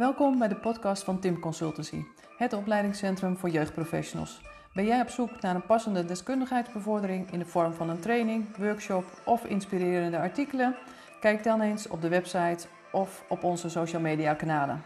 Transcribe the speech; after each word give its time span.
Welkom 0.00 0.38
bij 0.38 0.48
de 0.48 0.56
podcast 0.56 1.02
van 1.02 1.20
Tim 1.20 1.38
Consultancy, 1.38 2.04
het 2.36 2.52
opleidingscentrum 2.52 3.36
voor 3.36 3.48
jeugdprofessionals. 3.48 4.40
Ben 4.74 4.84
jij 4.84 5.00
op 5.00 5.08
zoek 5.08 5.40
naar 5.40 5.54
een 5.54 5.66
passende 5.66 6.04
deskundigheidsbevordering 6.04 7.32
in 7.32 7.38
de 7.38 7.44
vorm 7.44 7.72
van 7.72 7.90
een 7.90 8.00
training, 8.00 8.56
workshop 8.56 9.04
of 9.24 9.44
inspirerende 9.44 10.18
artikelen? 10.18 10.76
Kijk 11.20 11.44
dan 11.44 11.60
eens 11.60 11.88
op 11.88 12.00
de 12.00 12.08
website 12.08 12.66
of 12.92 13.24
op 13.28 13.44
onze 13.44 13.68
social 13.68 14.00
media 14.00 14.34
kanalen. 14.34 14.82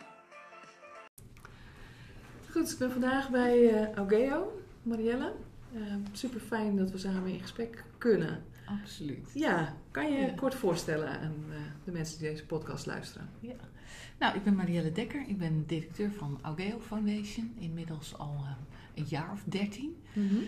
Goed, 2.50 2.70
ik 2.70 2.78
ben 2.78 2.90
vandaag 2.90 3.30
bij 3.30 3.58
uh, 3.58 3.92
Augeo, 3.92 4.62
Marielle. 4.82 5.32
Uh, 5.74 5.94
super 6.12 6.40
fijn 6.40 6.76
dat 6.76 6.90
we 6.90 6.98
samen 6.98 7.32
in 7.32 7.40
gesprek 7.40 7.84
kunnen. 7.98 8.44
Absoluut. 8.82 9.30
Ja, 9.34 9.74
kan 9.90 10.12
je 10.12 10.18
je 10.18 10.34
kort 10.34 10.54
voorstellen 10.54 11.08
aan 11.08 11.44
uh, 11.48 11.56
de 11.84 11.92
mensen 11.92 12.18
die 12.18 12.30
deze 12.30 12.46
podcast 12.46 12.86
luisteren? 12.86 13.28
Ja. 13.40 13.54
Nou, 14.18 14.36
ik 14.36 14.44
ben 14.44 14.54
Marielle 14.54 14.92
Dekker. 14.92 15.24
Ik 15.28 15.38
ben 15.38 15.64
directeur 15.66 16.10
van 16.12 16.38
Augeo 16.42 16.80
Foundation. 16.80 17.54
Inmiddels 17.58 18.18
al 18.18 18.36
uh, 18.40 18.50
een 18.94 19.06
jaar 19.08 19.32
of 19.32 19.42
dertien. 19.44 19.96
Mm 20.12 20.28
-hmm. 20.28 20.42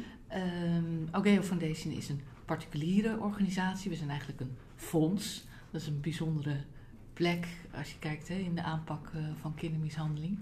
um, 0.77 1.09
Augeo 1.11 1.43
Foundation 1.43 1.93
is 1.93 2.09
een 2.09 2.21
particuliere 2.45 3.19
organisatie. 3.19 3.91
We 3.91 3.97
zijn 3.97 4.11
eigenlijk 4.11 4.41
een 4.41 4.57
fonds. 4.75 5.45
Dat 5.71 5.81
is 5.81 5.87
een 5.87 6.01
bijzondere 6.01 6.57
plek 7.13 7.47
als 7.75 7.93
je 7.93 7.99
kijkt 7.99 8.29
hè, 8.29 8.35
in 8.35 8.55
de 8.55 8.63
aanpak 8.63 9.11
uh, 9.15 9.27
van 9.41 9.55
kindermishandeling. 9.55 10.39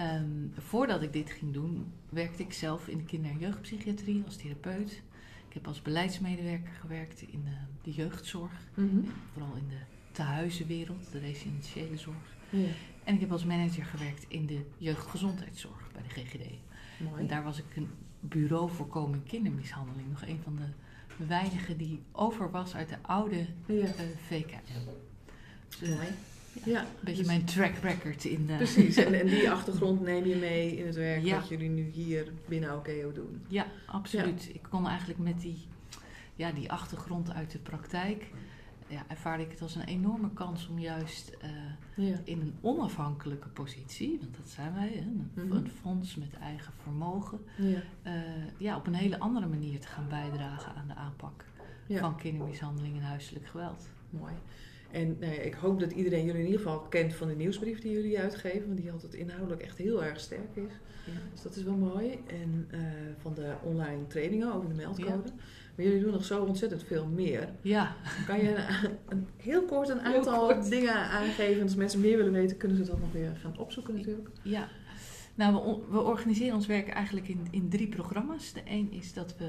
Um, 0.00 0.52
voordat 0.56 1.02
ik 1.02 1.12
dit 1.12 1.30
ging 1.30 1.52
doen, 1.52 1.92
werkte 2.08 2.42
ik 2.42 2.52
zelf 2.52 2.88
in 2.88 2.98
de 2.98 3.04
kinder- 3.04 3.30
en 3.30 3.38
jeugdpsychiatrie 3.38 4.22
als 4.24 4.36
therapeut. 4.36 5.02
Ik 5.48 5.54
heb 5.54 5.66
als 5.66 5.82
beleidsmedewerker 5.82 6.72
gewerkt 6.72 7.22
in 7.22 7.44
de, 7.44 7.56
de 7.82 7.92
jeugdzorg, 7.92 8.52
mm 8.74 8.88
-hmm. 8.88 9.04
vooral 9.32 9.54
in 9.56 9.68
de 9.68 9.95
tehuizenwereld, 10.16 11.12
de 11.12 11.18
residentiële 11.18 11.96
zorg. 11.96 12.36
Ja. 12.50 12.68
En 13.04 13.14
ik 13.14 13.20
heb 13.20 13.32
als 13.32 13.44
manager 13.44 13.84
gewerkt 13.84 14.24
in 14.28 14.46
de 14.46 14.60
jeugdgezondheidszorg 14.78 15.90
bij 15.92 16.02
de 16.02 16.08
GGD. 16.08 16.44
Mooi. 16.98 17.20
En 17.20 17.26
daar 17.26 17.42
was 17.42 17.58
ik 17.58 17.76
een 17.76 17.88
bureau 18.20 18.70
voorkoming 18.70 19.24
kindermishandeling, 19.24 20.08
nog 20.10 20.26
een 20.26 20.40
van 20.42 20.56
de 20.56 21.26
weinigen 21.26 21.76
die 21.76 22.02
over 22.12 22.50
was 22.50 22.74
uit 22.74 22.88
de 22.88 22.96
oude 23.02 23.46
ja. 23.66 23.74
uh, 23.74 23.90
VKM. 24.26 24.56
Dus, 25.80 25.88
Mooi. 25.88 26.06
Ja, 26.64 26.72
ja, 26.72 26.80
een 26.80 26.86
beetje 27.00 27.18
dus, 27.18 27.26
mijn 27.26 27.44
track 27.44 27.76
record 27.76 28.24
in. 28.24 28.46
Uh, 28.50 28.56
precies, 28.56 28.96
en, 28.96 29.20
en, 29.20 29.26
die 29.36 29.50
achtergrond 29.50 30.00
neem 30.00 30.26
je 30.26 30.36
mee 30.36 30.76
in 30.76 30.86
het 30.86 30.94
werk 30.94 31.24
ja. 31.24 31.38
wat 31.38 31.48
jullie 31.48 31.68
nu 31.68 31.90
hier 31.90 32.32
binnen 32.48 32.76
Okeo 32.76 33.12
doen. 33.12 33.42
Ja, 33.48 33.66
absoluut. 33.86 34.44
Ja. 34.44 34.54
Ik 34.54 34.62
kon 34.70 34.86
eigenlijk 34.86 35.18
met 35.18 35.40
die, 35.40 35.66
ja, 36.34 36.52
die 36.52 36.72
achtergrond 36.72 37.32
uit 37.32 37.50
de 37.50 37.58
praktijk, 37.58 38.24
ja, 38.88 39.04
ervaarde 39.08 39.42
ik 39.42 39.50
het 39.50 39.62
als 39.62 39.74
een 39.74 39.84
enorme 39.84 40.30
kans 40.32 40.68
om 40.68 40.78
juist 40.78 41.36
uh, 41.96 42.14
in 42.24 42.40
een 42.40 42.54
onafhankelijke 42.60 43.48
positie, 43.48 44.18
want 44.20 44.36
dat 44.36 44.48
zijn 44.48 44.74
wij, 44.74 44.88
hè, 44.88 45.00
een, 45.00 45.30
mm 45.34 45.50
-hmm. 45.50 45.66
fonds 45.66 46.14
met 46.14 46.34
eigen 46.40 46.72
vermogen, 46.82 47.40
uh, 47.58 47.78
ja, 48.58 48.76
op 48.76 48.86
een 48.86 48.94
hele 48.94 49.18
andere 49.18 49.46
manier 49.46 49.80
te 49.80 49.88
gaan 49.88 50.08
bijdragen 50.08 50.74
aan 50.74 50.88
de 50.88 50.94
aanpak 50.94 51.44
van 51.88 52.16
kindermishandeling 52.16 52.96
en 52.96 53.02
huiselijk 53.02 53.46
geweld. 53.46 53.88
Mooi. 54.10 54.32
En 54.90 55.16
nou 55.20 55.32
ja, 55.32 55.40
ik 55.40 55.54
hoop 55.54 55.80
dat 55.80 55.92
iedereen 55.92 56.24
jullie 56.24 56.40
in 56.40 56.46
ieder 56.46 56.60
geval 56.60 56.80
kent 56.80 57.14
van 57.14 57.28
de 57.28 57.34
nieuwsbrief 57.34 57.80
die 57.80 57.92
jullie 57.92 58.20
uitgeven, 58.20 58.66
want 58.66 58.78
die 58.80 58.92
altijd 58.92 59.14
inhoudelijk 59.14 59.62
echt 59.62 59.78
heel 59.78 60.04
erg 60.04 60.20
sterk 60.20 60.56
is. 60.56 60.72
Ja. 61.04 61.12
Dus 61.32 61.42
dat 61.42 61.56
is 61.56 61.62
wel 61.62 61.76
mooi. 61.76 62.18
En 62.26 62.68
uh, 62.74 62.80
van 63.18 63.34
de 63.34 63.54
online 63.62 64.06
trainingen 64.06 64.54
over 64.54 64.68
de 64.68 64.74
meldcode. 64.74 65.32
Maar 65.76 65.86
jullie 65.86 66.02
doen 66.02 66.12
nog 66.12 66.24
zo 66.24 66.44
ontzettend 66.44 66.84
veel 66.84 67.06
meer. 67.06 67.48
Ja. 67.62 67.96
Kan 68.26 68.38
je 68.38 68.54
een, 68.54 68.98
een, 69.08 69.26
heel 69.36 69.64
kort 69.64 69.88
een 69.88 70.00
aantal 70.00 70.46
kort. 70.46 70.68
dingen 70.68 70.94
aangeven? 70.94 71.62
Als 71.62 71.74
mensen 71.74 72.00
meer 72.00 72.16
willen 72.16 72.32
weten, 72.32 72.56
kunnen 72.56 72.76
ze 72.76 72.84
dat 72.84 73.00
nog 73.00 73.12
weer 73.12 73.36
gaan 73.42 73.58
opzoeken 73.58 73.94
natuurlijk. 73.94 74.28
Ja. 74.42 74.68
Nou, 75.34 75.54
we, 75.54 75.82
we 75.90 76.00
organiseren 76.00 76.54
ons 76.54 76.66
werk 76.66 76.88
eigenlijk 76.88 77.28
in, 77.28 77.46
in 77.50 77.68
drie 77.68 77.88
programma's. 77.88 78.52
De 78.52 78.62
een 78.64 78.92
is 78.92 79.12
dat 79.12 79.36
we 79.36 79.44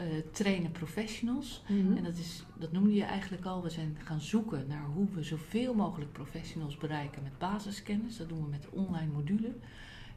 uh, 0.00 0.06
trainen 0.32 0.70
professionals. 0.70 1.62
Mm 1.68 1.86
-hmm. 1.86 1.96
En 1.96 2.04
dat, 2.04 2.16
is, 2.16 2.44
dat 2.58 2.72
noemde 2.72 2.94
je 2.94 3.04
eigenlijk 3.04 3.44
al. 3.44 3.62
We 3.62 3.70
zijn 3.70 3.96
gaan 4.04 4.20
zoeken 4.20 4.64
naar 4.68 4.84
hoe 4.94 5.06
we 5.14 5.22
zoveel 5.22 5.74
mogelijk 5.74 6.12
professionals 6.12 6.76
bereiken 6.76 7.22
met 7.22 7.38
basiskennis. 7.38 8.16
Dat 8.16 8.28
doen 8.28 8.42
we 8.42 8.48
met 8.50 8.66
online 8.70 9.12
module. 9.12 9.52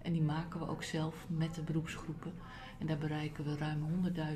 En 0.05 0.13
die 0.13 0.21
maken 0.21 0.59
we 0.59 0.67
ook 0.67 0.83
zelf 0.83 1.25
met 1.27 1.55
de 1.55 1.61
beroepsgroepen. 1.61 2.33
En 2.77 2.87
daar 2.87 2.97
bereiken 2.97 3.43
we 3.43 3.57
ruim 3.57 3.83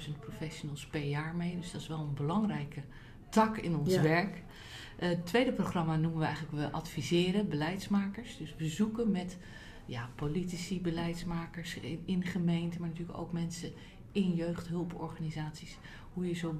100.000 0.07 0.19
professionals 0.19 0.87
per 0.87 1.03
jaar 1.03 1.35
mee. 1.35 1.55
Dus 1.55 1.71
dat 1.71 1.81
is 1.81 1.87
wel 1.87 1.99
een 1.99 2.13
belangrijke 2.13 2.81
tak 3.29 3.57
in 3.57 3.75
ons 3.75 3.93
ja. 3.93 4.01
werk. 4.01 4.35
Uh, 4.35 5.09
het 5.09 5.25
tweede 5.25 5.51
programma 5.51 5.95
noemen 5.95 6.19
we 6.19 6.25
eigenlijk 6.25 6.55
we 6.55 6.71
adviseren 6.71 7.49
beleidsmakers. 7.49 8.37
Dus 8.37 8.55
we 8.57 8.67
zoeken 8.67 9.11
met 9.11 9.37
ja, 9.85 10.09
politici, 10.15 10.81
beleidsmakers 10.81 11.75
in, 11.75 12.01
in 12.05 12.23
gemeenten, 12.23 12.79
maar 12.79 12.89
natuurlijk 12.89 13.17
ook 13.17 13.31
mensen 13.31 13.71
in 14.11 14.33
jeugdhulporganisaties. 14.33 15.77
Hoe 16.13 16.27
je 16.27 16.33
zo, 16.33 16.55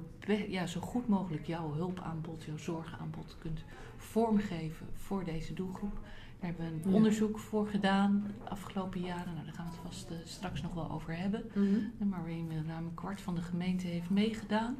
ja, 0.48 0.66
zo 0.66 0.80
goed 0.80 1.08
mogelijk 1.08 1.46
jouw 1.46 1.72
hulpaanbod, 1.74 2.44
jouw 2.44 2.58
zorgaanbod 2.58 3.36
kunt 3.38 3.64
vormgeven 3.96 4.86
voor 4.94 5.24
deze 5.24 5.54
doelgroep. 5.54 5.98
Daar 6.40 6.50
hebben 6.50 6.66
we 6.66 6.72
een 6.72 6.90
ja. 6.90 6.96
onderzoek 6.96 7.38
voor 7.38 7.66
gedaan 7.66 8.24
de 8.44 8.50
afgelopen 8.50 9.00
jaren. 9.00 9.32
Nou, 9.34 9.44
daar 9.44 9.54
gaan 9.54 9.66
we 9.66 9.70
het 9.70 9.80
vast 9.82 10.10
uh, 10.10 10.16
straks 10.24 10.62
nog 10.62 10.74
wel 10.74 10.90
over 10.90 11.16
hebben. 11.16 11.44
Mm 11.54 11.92
-hmm. 11.98 12.08
Maar 12.08 12.18
waarin 12.18 12.48
ruim 12.66 12.86
een 12.86 12.94
kwart 12.94 13.20
van 13.20 13.34
de 13.34 13.42
gemeente 13.42 13.86
heeft 13.86 14.10
meegedaan. 14.10 14.76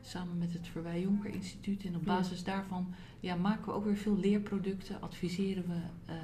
Samen 0.00 0.38
met 0.38 0.52
het 0.52 0.68
Verwij 0.68 1.00
Jonker 1.00 1.30
Instituut. 1.30 1.84
En 1.84 1.96
op 1.96 2.04
basis 2.04 2.38
ja. 2.38 2.44
daarvan 2.44 2.94
ja, 3.20 3.34
maken 3.34 3.64
we 3.64 3.72
ook 3.72 3.84
weer 3.84 3.96
veel 3.96 4.16
leerproducten. 4.16 5.00
Adviseren 5.00 5.64
we 5.66 6.12
uh, 6.12 6.16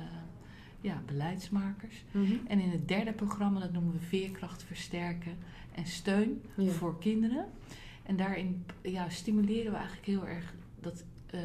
ja, 0.80 1.02
beleidsmakers. 1.06 2.04
Mm 2.10 2.24
-hmm. 2.24 2.40
En 2.46 2.60
in 2.60 2.70
het 2.70 2.88
derde 2.88 3.12
programma, 3.12 3.60
dat 3.60 3.72
noemen 3.72 3.92
we 3.92 4.00
Veerkracht 4.00 4.62
versterken 4.62 5.36
en 5.74 5.86
steun 5.86 6.42
ja. 6.54 6.70
voor 6.70 6.98
kinderen. 6.98 7.46
En 8.02 8.16
daarin 8.16 8.64
ja, 8.82 9.08
stimuleren 9.08 9.72
we 9.72 9.78
eigenlijk 9.78 10.06
heel 10.06 10.26
erg 10.26 10.54
dat 10.80 11.04
uh, 11.34 11.40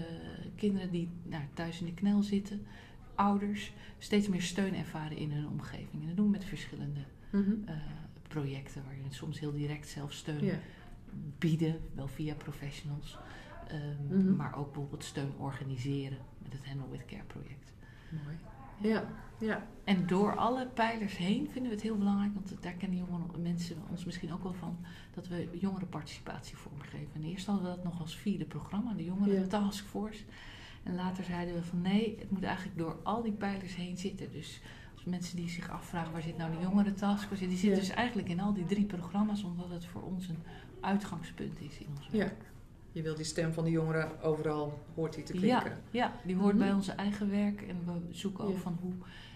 kinderen 0.56 0.92
die 0.92 1.10
nou, 1.24 1.44
thuis 1.54 1.80
in 1.80 1.86
de 1.86 1.94
knel 1.94 2.24
zitten, 2.24 2.66
ouders, 3.16 3.74
steeds 3.98 4.28
meer 4.28 4.42
steun 4.42 4.76
ervaren 4.76 5.18
in 5.18 5.32
hun 5.32 5.48
omgeving. 5.48 6.02
En 6.02 6.08
dat 6.08 6.16
doen 6.16 6.26
we 6.26 6.32
met 6.32 6.46
verschillende 6.46 7.00
mm 7.30 7.44
-hmm. 7.44 7.64
uh, 7.70 7.76
projecten, 8.28 8.84
waarin 8.84 9.06
soms 9.10 9.40
heel 9.40 9.52
direct 9.52 9.88
zelf 9.88 10.14
steun 10.14 10.60
bieden, 11.38 11.80
wel 11.94 12.08
via 12.08 12.34
professionals. 12.34 13.18
Um, 13.72 14.18
mm 14.18 14.26
-hmm. 14.26 14.36
Maar 14.36 14.58
ook 14.58 14.72
bijvoorbeeld 14.74 15.04
steun 15.04 15.34
organiseren 15.38 16.18
met 16.44 16.54
het 16.54 16.66
Handle 16.66 16.90
with 16.90 17.06
Care 17.06 17.24
project. 17.24 17.74
Mooi. 18.10 18.38
Ja, 18.82 19.04
ja. 19.38 19.68
En 19.84 20.08
door 20.08 20.36
alle 20.36 20.68
pijlers 20.68 21.18
heen 21.18 21.50
vinden 21.52 21.70
we 21.70 21.76
het 21.76 21.82
heel 21.82 21.98
belangrijk, 21.98 22.34
want 22.34 22.56
daar 22.62 22.74
kennen 22.74 22.98
jongeren, 22.98 23.42
mensen 23.42 23.78
ons 23.90 24.06
misschien 24.06 24.34
ook 24.34 24.44
wel 24.44 24.54
van, 24.54 24.78
dat 25.14 25.28
we 25.28 25.50
jongerenparticipatie 25.60 26.58
vormgeven. 26.58 27.14
En 27.14 27.24
eerst 27.24 27.46
hadden 27.46 27.64
we 27.70 27.76
dat 27.76 27.84
nog 27.84 28.00
als 28.00 28.18
vierde 28.18 28.46
programma, 28.46 28.94
de 28.94 29.04
Jongeren 29.04 29.40
ja. 29.40 29.48
Taskforce. 29.48 30.24
En 30.86 30.96
later 30.96 31.24
zeiden 31.24 31.56
we 31.56 31.64
van 31.64 31.82
nee, 31.82 32.16
het 32.20 32.32
moet 32.32 32.44
eigenlijk 32.44 32.78
door 32.78 32.98
al 33.04 33.24
die 33.24 33.32
pijlers 33.32 33.76
heen 33.76 33.98
zitten. 33.98 34.32
Dus 34.32 34.62
als 34.96 35.04
mensen 35.04 35.36
die 35.36 35.50
zich 35.50 35.70
afvragen 35.70 36.12
waar 36.12 36.22
zit 36.22 36.38
nou 36.38 36.52
de 36.52 36.62
Jongeren 36.62 36.96
Taskforce, 36.96 37.48
die 37.48 37.58
zit 37.58 37.70
ja. 37.70 37.76
dus 37.76 37.90
eigenlijk 37.90 38.30
in 38.30 38.40
al 38.40 38.54
die 38.54 38.66
drie 38.66 38.86
programma's, 38.86 39.44
omdat 39.44 39.70
het 39.70 39.86
voor 39.86 40.02
ons 40.02 40.28
een 40.28 40.44
uitgangspunt 40.82 41.62
is 41.62 41.80
in 41.80 41.88
ons 41.98 42.10
werk. 42.10 42.42
Ja. 42.42 42.54
Je 42.92 43.02
wilt 43.02 43.18
die 43.18 43.26
stem 43.26 43.54
van 43.54 43.64
de 43.64 43.70
jongeren 43.70 44.22
overal 44.22 44.84
hoort 44.94 45.14
die 45.14 45.24
te 45.24 45.32
klinken. 45.32 45.78
Ja, 45.92 46.10
ja 46.10 46.14
die 46.26 46.36
hoort 46.36 46.54
mm 46.54 46.60
-hmm. 46.60 46.68
bij 46.68 46.76
onze 46.76 46.92
eigen 46.92 47.30
werk. 47.30 47.62
En 47.62 47.78
we 47.86 48.16
zoeken 48.16 48.44
ook 48.44 48.54
ja. 48.54 48.60
van 48.60 48.78
hoe, 48.82 48.94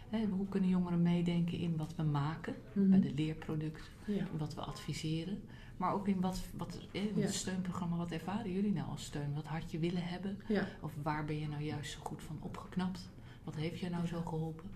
hè, 0.09 0.25
hoe 0.25 0.47
kunnen 0.47 0.69
jongeren 0.69 1.01
meedenken 1.01 1.57
in 1.57 1.77
wat 1.77 1.95
we 1.95 2.03
maken. 2.03 2.55
Mm 2.73 2.81
-hmm. 2.81 2.89
Bij 2.89 2.99
de 2.99 3.13
leerproducten. 3.13 3.83
Ja. 4.05 4.27
Wat 4.38 4.55
we 4.55 4.61
adviseren. 4.61 5.41
Maar 5.79 5.94
ook 5.94 6.07
in 6.07 6.22
wat, 6.22 6.41
wat 6.57 6.79
in 6.91 7.12
het 7.16 7.34
steunprogramma. 7.34 7.95
Wat 7.95 8.12
ervaren 8.12 8.51
jullie 8.51 8.72
nou 8.72 8.90
als 8.90 9.03
steun? 9.03 9.34
Wat 9.34 9.45
had 9.45 9.72
je 9.72 9.79
willen 9.79 10.03
hebben? 10.03 10.38
Of 10.81 10.91
waar 11.03 11.25
ben 11.25 11.40
je 11.40 11.47
nou 11.47 11.63
juist 11.63 11.92
zo 11.92 12.00
goed 12.03 12.24
van 12.24 12.38
opgeknapt? 12.42 13.09
Wat 13.44 13.56
heeft 13.56 13.80
je 13.80 13.89
nou 13.89 14.07
zo 14.07 14.21
geholpen? 14.21 14.69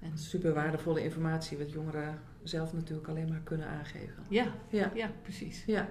En 0.00 0.18
Super 0.18 0.54
waardevolle 0.54 1.02
informatie. 1.02 1.58
Wat 1.58 1.72
jongeren 1.72 2.18
zelf 2.42 2.72
natuurlijk 2.72 3.08
alleen 3.08 3.28
maar 3.28 3.40
kunnen 3.44 3.68
aangeven. 3.68 4.24
Ja, 4.28 4.46
ja. 4.68 4.90
ja 4.94 5.10
precies. 5.22 5.64
ja. 5.66 5.88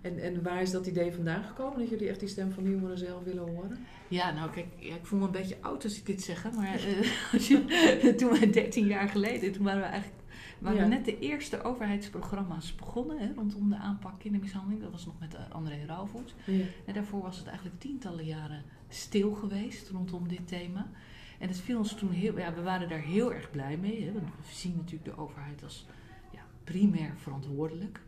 En, 0.00 0.18
en 0.18 0.42
waar 0.42 0.62
is 0.62 0.70
dat 0.70 0.86
idee 0.86 1.12
vandaan 1.12 1.44
gekomen? 1.44 1.78
Dat 1.78 1.88
jullie 1.88 2.08
echt 2.08 2.20
die 2.20 2.28
stem 2.28 2.52
van 2.52 2.64
de 2.64 2.70
jongeren 2.70 2.98
zelf 2.98 3.22
willen 3.24 3.48
horen? 3.48 3.78
Ja, 4.08 4.32
nou 4.32 4.50
kijk, 4.50 4.66
ja, 4.76 4.94
ik 4.94 5.06
voel 5.06 5.18
me 5.18 5.24
een 5.24 5.30
beetje 5.30 5.56
oud 5.60 5.84
als 5.84 5.98
ik 5.98 6.06
dit 6.06 6.22
zeg. 6.22 6.52
Maar 6.52 6.80
uh, 6.86 7.32
als 7.32 7.48
je, 7.48 8.14
toen 8.16 8.30
we 8.30 8.50
13 8.50 8.86
jaar 8.86 9.08
geleden, 9.08 9.52
toen 9.52 9.64
waren 9.64 9.80
we 9.80 9.86
eigenlijk 9.86 10.22
waren 10.58 10.78
ja. 10.78 10.82
we 10.82 10.88
net 10.88 11.04
de 11.04 11.18
eerste 11.18 11.62
overheidsprogramma's 11.62 12.74
begonnen 12.74 13.18
hè, 13.18 13.32
rondom 13.34 13.68
de 13.68 13.76
aanpak 13.76 14.18
kindermishandeling. 14.18 14.82
Dat 14.82 14.90
was 14.90 15.06
nog 15.06 15.18
met 15.20 15.34
uh, 15.34 15.40
André 15.50 15.84
Rauwvoet. 15.86 16.34
Ja. 16.44 16.64
En 16.86 16.94
daarvoor 16.94 17.22
was 17.22 17.38
het 17.38 17.46
eigenlijk 17.46 17.80
tientallen 17.80 18.24
jaren 18.24 18.62
stil 18.88 19.32
geweest 19.32 19.88
rondom 19.88 20.28
dit 20.28 20.48
thema. 20.48 20.90
En 21.38 21.48
het 21.48 21.60
viel 21.60 21.78
ons 21.78 21.94
toen 21.94 22.10
heel, 22.10 22.38
ja, 22.38 22.54
we 22.54 22.62
waren 22.62 22.88
daar 22.88 23.00
heel 23.00 23.32
erg 23.32 23.50
blij 23.50 23.76
mee. 23.76 24.04
Hè, 24.04 24.12
want 24.12 24.26
we 24.26 24.54
zien 24.54 24.76
natuurlijk 24.76 25.04
de 25.04 25.22
overheid 25.22 25.62
als 25.62 25.86
ja, 26.32 26.40
primair 26.64 27.14
verantwoordelijk. 27.16 28.00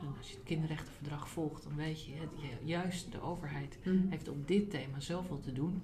En 0.00 0.14
als 0.18 0.28
je 0.28 0.34
het 0.34 0.44
kinderrechtenverdrag 0.44 1.28
volgt, 1.28 1.62
dan 1.62 1.76
weet 1.76 2.04
je, 2.04 2.12
juist 2.64 3.12
de 3.12 3.20
overheid 3.20 3.78
mm. 3.84 4.06
heeft 4.10 4.28
op 4.28 4.48
dit 4.48 4.70
thema 4.70 5.00
zoveel 5.00 5.40
te 5.40 5.52
doen. 5.52 5.82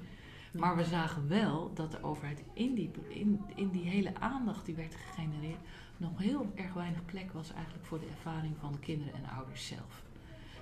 Maar 0.53 0.77
we 0.77 0.85
zagen 0.85 1.29
wel 1.29 1.71
dat 1.75 1.91
de 1.91 2.03
overheid 2.03 2.43
in 2.53 2.75
die, 2.75 2.91
in, 3.09 3.41
in 3.55 3.71
die 3.71 3.89
hele 3.89 4.15
aandacht 4.15 4.67
die 4.67 4.75
werd 4.75 4.95
gegenereerd, 4.95 5.61
nog 6.01 6.19
heel 6.19 6.53
erg 6.55 6.73
weinig 6.73 7.05
plek 7.05 7.33
was 7.33 7.53
eigenlijk 7.53 7.85
voor 7.87 8.01
de 8.01 8.07
ervaring 8.07 8.57
van 8.59 8.79
kinderen 8.79 9.15
en 9.15 9.31
ouders 9.37 9.67
zelf. 9.67 10.03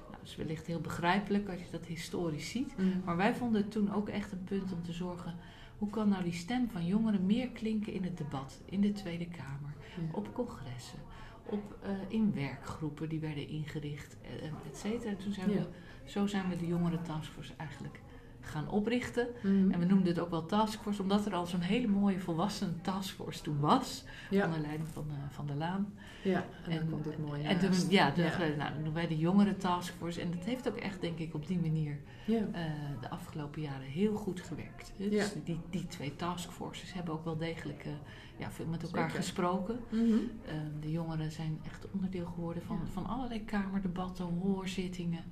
Nou, 0.00 0.12
dat 0.12 0.22
is 0.22 0.36
wellicht 0.36 0.66
heel 0.66 0.80
begrijpelijk 0.80 1.48
als 1.48 1.60
je 1.60 1.70
dat 1.70 1.86
historisch 1.86 2.50
ziet. 2.50 2.78
Mm. 2.78 3.02
Maar 3.04 3.16
wij 3.16 3.34
vonden 3.34 3.62
het 3.62 3.70
toen 3.70 3.92
ook 3.92 4.08
echt 4.08 4.32
een 4.32 4.44
punt 4.44 4.72
om 4.72 4.82
te 4.82 4.92
zorgen. 4.92 5.34
Hoe 5.78 5.90
kan 5.90 6.08
nou 6.08 6.22
die 6.22 6.32
stem 6.32 6.70
van 6.70 6.86
jongeren 6.86 7.26
meer 7.26 7.48
klinken 7.48 7.92
in 7.92 8.04
het 8.04 8.16
debat, 8.16 8.60
in 8.64 8.80
de 8.80 8.92
Tweede 8.92 9.26
Kamer, 9.28 9.74
op 10.12 10.34
congressen, 10.34 10.98
op, 11.46 11.76
eh, 11.82 11.90
in 12.08 12.34
werkgroepen 12.34 13.08
die 13.08 13.20
werden 13.20 13.48
ingericht, 13.48 14.16
eh, 14.22 14.46
et 14.68 14.76
cetera. 14.76 15.10
En 15.10 15.16
toen 15.16 15.32
zijn 15.32 15.50
Ja. 15.50 15.56
we, 15.56 15.68
zo 16.04 16.26
zijn 16.26 16.48
we 16.48 16.56
de 16.56 16.66
jongeren 16.66 17.02
taskforce 17.02 17.54
eigenlijk 17.56 18.00
gaan 18.48 18.68
oprichten. 18.70 19.26
Mhm. 19.42 19.70
En 19.70 19.78
we 19.78 19.84
noemden 19.84 20.06
het 20.08 20.18
ook 20.18 20.30
wel 20.30 20.46
taskforce, 20.46 21.02
omdat 21.02 21.26
er 21.26 21.34
al 21.34 21.46
zo'n 21.46 21.60
hele 21.60 21.88
mooie 21.88 22.20
volwassen 22.20 22.78
taskforce 22.82 23.42
toen 23.42 23.60
was. 23.60 24.04
Ja, 24.30 24.44
Onder 24.46 24.60
leiding 24.60 24.88
van, 24.88 25.06
eh, 25.10 25.16
van 25.30 25.46
de 25.46 25.54
Laan. 25.54 25.92
ja. 26.22 26.44
En, 26.64 26.70
En- 26.80 26.90
komt 26.90 27.04
dit 27.04 27.18
mooie 27.18 27.42
en 27.42 27.58
toen, 27.58 27.70
ja, 27.88 28.12
toen 28.12 28.24
ja. 28.24 28.38
we, 28.38 28.54
nou, 28.58 28.82
doen 28.84 28.92
wij 28.94 29.06
de 29.06 29.18
jongeren 29.18 29.58
taskforce. 29.58 30.20
En 30.20 30.30
dat 30.30 30.44
heeft 30.44 30.68
ook 30.68 30.76
echt, 30.76 31.00
denk 31.00 31.18
ik, 31.18 31.34
op 31.34 31.46
die 31.46 31.58
manier 31.58 31.98
Ja. 32.24 32.38
eh, 32.52 32.62
de 33.00 33.10
afgelopen 33.10 33.62
jaren 33.62 33.86
heel 33.86 34.14
goed 34.14 34.40
gewerkt. 34.40 34.92
Dus 34.96 35.12
Ja. 35.12 35.40
die, 35.44 35.60
die 35.70 35.86
twee 35.86 36.16
taskforces 36.16 36.92
hebben 36.92 37.14
ook 37.14 37.24
wel 37.24 37.36
degelijk 37.36 37.84
eh, 37.84 37.92
ja, 38.36 38.50
veel 38.50 38.66
met 38.66 38.82
elkaar 38.82 39.08
Zeker. 39.10 39.22
gesproken. 39.24 39.78
Mhm. 39.90 40.02
Eh, 40.44 40.52
de 40.80 40.90
jongeren 40.90 41.32
zijn 41.32 41.58
echt 41.64 41.86
onderdeel 41.92 42.26
geworden 42.26 42.62
van, 42.62 42.80
van 42.92 43.06
allerlei 43.06 43.44
kamerdebatten, 43.44 44.24
hoorzittingen, 44.24 45.24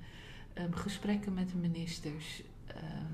ehm, 0.53 0.71
gesprekken 0.71 1.33
met 1.33 1.49
de 1.49 1.57
ministers. 1.57 2.43
Ehm, 2.77 3.13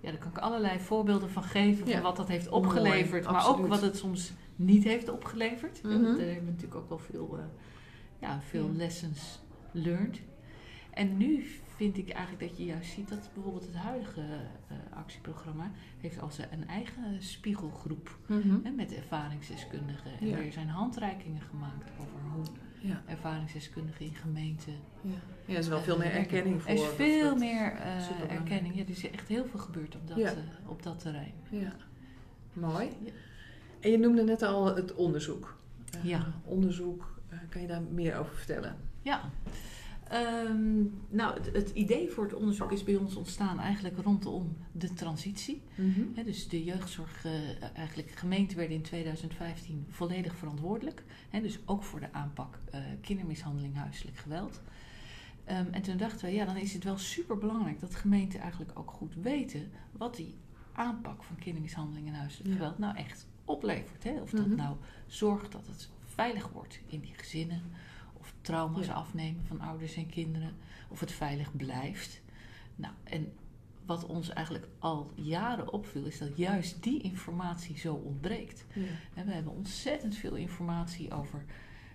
ja, 0.00 0.10
daar 0.10 0.18
kan 0.18 0.30
ik 0.30 0.38
allerlei 0.38 0.78
voorbeelden 0.80 1.30
van 1.30 1.42
geven 1.42 1.86
Ja. 1.86 1.92
van 1.92 2.02
wat 2.02 2.16
dat 2.16 2.28
heeft 2.28 2.50
Mooi, 2.50 2.64
opgeleverd, 2.64 3.30
maar 3.30 3.48
ook 3.48 3.66
wat 3.66 3.82
het 3.82 3.96
soms 3.96 4.32
niet 4.56 4.84
heeft 4.84 5.08
opgeleverd. 5.08 5.80
Want 5.80 6.02
Daar 6.02 6.16
hebben 6.26 6.44
we 6.44 6.50
natuurlijk 6.50 6.74
ook 6.74 6.88
wel 6.88 6.98
veel, 6.98 7.38
eh, 7.38 7.44
ja, 8.20 8.40
veel 8.40 8.66
Ja. 8.66 8.76
lessons 8.76 9.40
learned. 9.72 10.20
En 10.90 11.16
nu 11.16 11.44
vind 11.76 11.96
ik 11.98 12.08
eigenlijk 12.10 12.48
dat 12.48 12.58
je 12.58 12.64
juist 12.64 12.90
ziet 12.92 13.08
dat 13.08 13.30
bijvoorbeeld 13.34 13.64
het 13.66 13.74
huidige 13.74 14.20
eh, 14.68 14.76
actieprogramma 14.96 15.70
heeft 16.00 16.20
als 16.20 16.38
een 16.38 16.68
eigen 16.68 17.22
spiegelgroep 17.22 18.18
Mhm. 18.26 18.56
hè, 18.62 18.70
met 18.70 18.94
ervaringsdeskundigen. 18.94 20.10
En 20.20 20.26
Ja. 20.28 20.36
er 20.36 20.52
zijn 20.52 20.68
handreikingen 20.68 21.40
gemaakt 21.42 21.90
over 22.00 22.20
hoe 22.34 22.44
Ja. 22.86 23.02
ervaringsdeskundigen 23.06 24.04
in 24.06 24.14
gemeenten. 24.14 24.72
Ja. 25.02 25.10
ja, 25.46 25.52
er 25.52 25.58
is 25.58 25.68
wel 25.68 25.80
veel 25.80 25.98
meer 25.98 26.10
erkenning 26.12 26.62
voor. 26.62 26.70
Er 26.70 26.76
is 26.76 26.82
veel 26.96 27.28
dat- 27.28 27.38
meer 27.38 27.72
eh, 27.72 28.30
erkenning. 28.30 28.74
Ja, 28.76 28.82
er 28.82 28.88
is 28.90 29.10
echt 29.10 29.28
heel 29.28 29.44
veel 29.46 29.60
gebeurd 29.60 29.94
op 29.94 30.08
dat, 30.08 30.16
Ja. 30.16 30.30
eh, 30.30 30.36
op 30.66 30.82
dat 30.82 30.98
terrein. 31.00 31.32
Ja, 31.50 31.72
mooi. 32.52 32.88
Ja. 33.04 33.10
En 33.80 33.90
je 33.90 33.98
noemde 33.98 34.22
net 34.24 34.42
al 34.42 34.74
het 34.76 34.94
onderzoek. 34.94 35.56
Ja. 36.02 36.32
Onderzoek, 36.44 37.18
eh, 37.28 37.38
kan 37.48 37.60
je 37.60 37.66
daar 37.66 37.82
meer 37.82 38.18
over 38.18 38.34
vertellen? 38.34 38.76
Ja. 39.02 39.20
Ehm, 40.14 40.82
nou, 41.08 41.34
het, 41.34 41.52
het 41.52 41.70
idee 41.70 42.10
voor 42.10 42.24
het 42.24 42.34
onderzoek 42.34 42.72
is 42.72 42.84
bij 42.84 42.96
ons 42.96 43.16
ontstaan 43.16 43.60
eigenlijk 43.60 43.98
rondom 43.98 44.56
de 44.72 44.92
transitie. 44.94 45.62
Hè, 46.14 46.24
dus 46.24 46.48
de 46.48 46.64
jeugdzorg, 46.64 47.24
eh, 47.24 47.32
eigenlijk 47.74 48.10
gemeenten 48.10 48.56
werden 48.56 48.76
in 48.76 48.82
2015 48.82 49.84
volledig 49.88 50.36
verantwoordelijk. 50.36 51.02
Hè, 51.30 51.40
dus 51.40 51.58
ook 51.64 51.82
voor 51.82 52.00
de 52.00 52.12
aanpak 52.12 52.58
eh, 52.70 52.80
kindermishandeling, 53.00 53.76
huiselijk 53.76 54.16
geweld. 54.16 54.60
Ehm, 55.44 55.66
en 55.70 55.82
toen 55.82 55.96
dachten 55.96 56.26
we, 56.28 56.34
ja, 56.34 56.44
dan 56.44 56.56
is 56.56 56.72
het 56.72 56.84
wel 56.84 56.98
super 56.98 57.38
belangrijk 57.38 57.80
dat 57.80 57.94
gemeenten 57.94 58.40
eigenlijk 58.40 58.78
ook 58.78 58.90
goed 58.90 59.14
weten 59.14 59.70
wat 59.92 60.16
die 60.16 60.34
aanpak 60.72 61.22
van 61.22 61.36
kindermishandeling 61.36 62.06
en 62.08 62.14
huiselijk 62.14 62.48
Ja. 62.50 62.56
geweld 62.56 62.78
nou 62.78 62.96
echt 62.96 63.26
oplevert. 63.44 64.04
Hè? 64.04 64.20
Of 64.22 64.30
dat 64.30 64.46
Mhm. 64.46 64.56
nou 64.56 64.76
zorgt 65.06 65.52
dat 65.52 65.66
het 65.66 65.90
veilig 66.04 66.48
wordt 66.48 66.80
in 66.86 67.00
die 67.00 67.14
gezinnen, 67.16 67.62
of 68.24 68.34
trauma's 68.40 68.86
Ja. 68.86 68.92
afnemen 68.92 69.44
van 69.46 69.60
ouders 69.60 69.94
en 69.96 70.06
kinderen, 70.06 70.52
of 70.88 71.00
het 71.00 71.12
veilig 71.12 71.56
blijft. 71.56 72.20
Nou, 72.76 72.94
en 73.04 73.32
wat 73.86 74.06
ons 74.06 74.28
eigenlijk 74.28 74.68
al 74.78 75.12
jaren 75.14 75.72
opviel, 75.72 76.04
is 76.04 76.18
dat 76.18 76.36
juist 76.36 76.82
die 76.82 77.02
informatie 77.02 77.78
zo 77.78 77.94
ontbreekt. 77.94 78.64
Ja. 78.72 78.82
En 79.14 79.26
we 79.26 79.32
hebben 79.32 79.52
ontzettend 79.52 80.14
veel 80.16 80.34
informatie 80.34 81.12
over, 81.12 81.44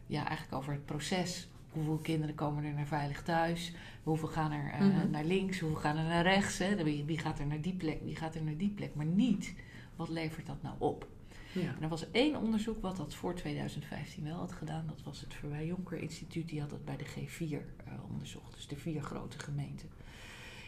ja, 0.07 0.27
eigenlijk 0.27 0.57
over 0.57 0.73
het 0.73 0.85
proces. 0.85 1.47
Hoeveel 1.71 1.97
kinderen 1.97 2.35
komen 2.35 2.63
er 2.63 2.73
naar 2.73 2.85
veilig 2.87 3.21
thuis? 3.23 3.73
Hoeveel 4.03 4.27
gaan 4.27 4.51
er 4.51 4.71
eh, 4.71 4.79
Mhm. 4.79 5.09
naar 5.09 5.23
links? 5.25 5.59
Hoeveel 5.59 5.79
gaan 5.79 5.97
er 5.97 6.03
naar 6.03 6.23
rechts? 6.23 6.57
Hè? 6.57 6.83
Wie, 6.83 7.03
wie 7.05 7.17
gaat 7.19 7.39
er 7.39 7.47
naar 7.47 7.61
die 7.61 7.73
plek? 7.75 8.01
Wie 8.03 8.15
gaat 8.15 8.35
er 8.35 8.43
naar 8.43 8.57
die 8.57 8.69
plek? 8.69 8.95
Maar 8.95 9.05
niet, 9.05 9.53
wat 9.95 10.09
levert 10.09 10.45
dat 10.45 10.61
nou 10.61 10.75
op? 10.77 11.07
Ja. 11.53 11.75
En 11.75 11.81
er 11.81 11.89
was 11.89 12.11
één 12.11 12.35
onderzoek 12.35 12.81
wat 12.81 12.97
dat 12.97 13.15
voor 13.15 13.35
2015 13.35 14.23
wel 14.23 14.37
had 14.37 14.51
gedaan. 14.51 14.87
Dat 14.87 15.03
was 15.03 15.21
het 15.21 15.33
Verwij 15.33 15.65
Jonker 15.65 15.97
Instituut. 15.97 16.49
Die 16.49 16.59
had 16.59 16.69
dat 16.69 16.85
bij 16.85 16.97
de 16.97 17.05
G4 17.05 17.39
eh, 17.39 17.93
onderzocht. 18.09 18.55
Dus 18.55 18.67
de 18.67 18.75
vier 18.75 19.01
grote 19.01 19.39
gemeenten. 19.39 19.89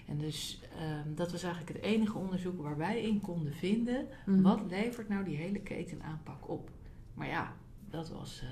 En 0.07 0.17
dus 0.17 0.61
ehm, 0.77 1.15
dat 1.15 1.31
was 1.31 1.43
eigenlijk 1.43 1.73
het 1.73 1.85
enige 1.85 2.17
onderzoek 2.17 2.61
waar 2.61 2.77
wij 2.77 3.01
in 3.01 3.21
konden 3.21 3.53
vinden. 3.53 4.07
Mhm. 4.25 4.41
Wat 4.41 4.61
levert 4.69 5.09
nou 5.09 5.23
die 5.23 5.37
hele 5.37 5.59
ketenaanpak 5.59 6.49
op? 6.49 6.69
Maar 7.13 7.27
ja, 7.27 7.53
dat 7.89 8.09
was 8.09 8.41
eh, 8.41 8.47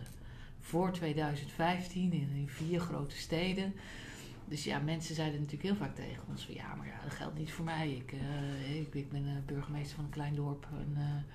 voor 0.59 0.91
2015 0.91 2.13
in, 2.13 2.29
in 2.35 2.49
vier 2.49 2.79
grote 2.79 3.17
steden. 3.17 3.73
Dus 4.45 4.63
ja, 4.63 4.79
mensen 4.79 5.15
zeiden 5.15 5.39
natuurlijk 5.39 5.69
heel 5.69 5.85
vaak 5.87 5.95
tegen 5.95 6.23
ons 6.29 6.45
van 6.45 6.53
ja, 6.53 6.75
maar 6.75 6.87
ja, 6.87 6.99
dat 7.03 7.13
geldt 7.13 7.37
niet 7.37 7.51
voor 7.51 7.65
mij. 7.65 7.91
Ik, 7.91 8.11
eh, 8.11 8.79
ik, 8.79 8.93
ik 8.93 9.09
ben 9.09 9.43
burgemeester 9.45 9.95
van 9.95 10.05
een 10.05 10.11
klein 10.11 10.35
dorp. 10.35 10.67
En, 10.71 11.25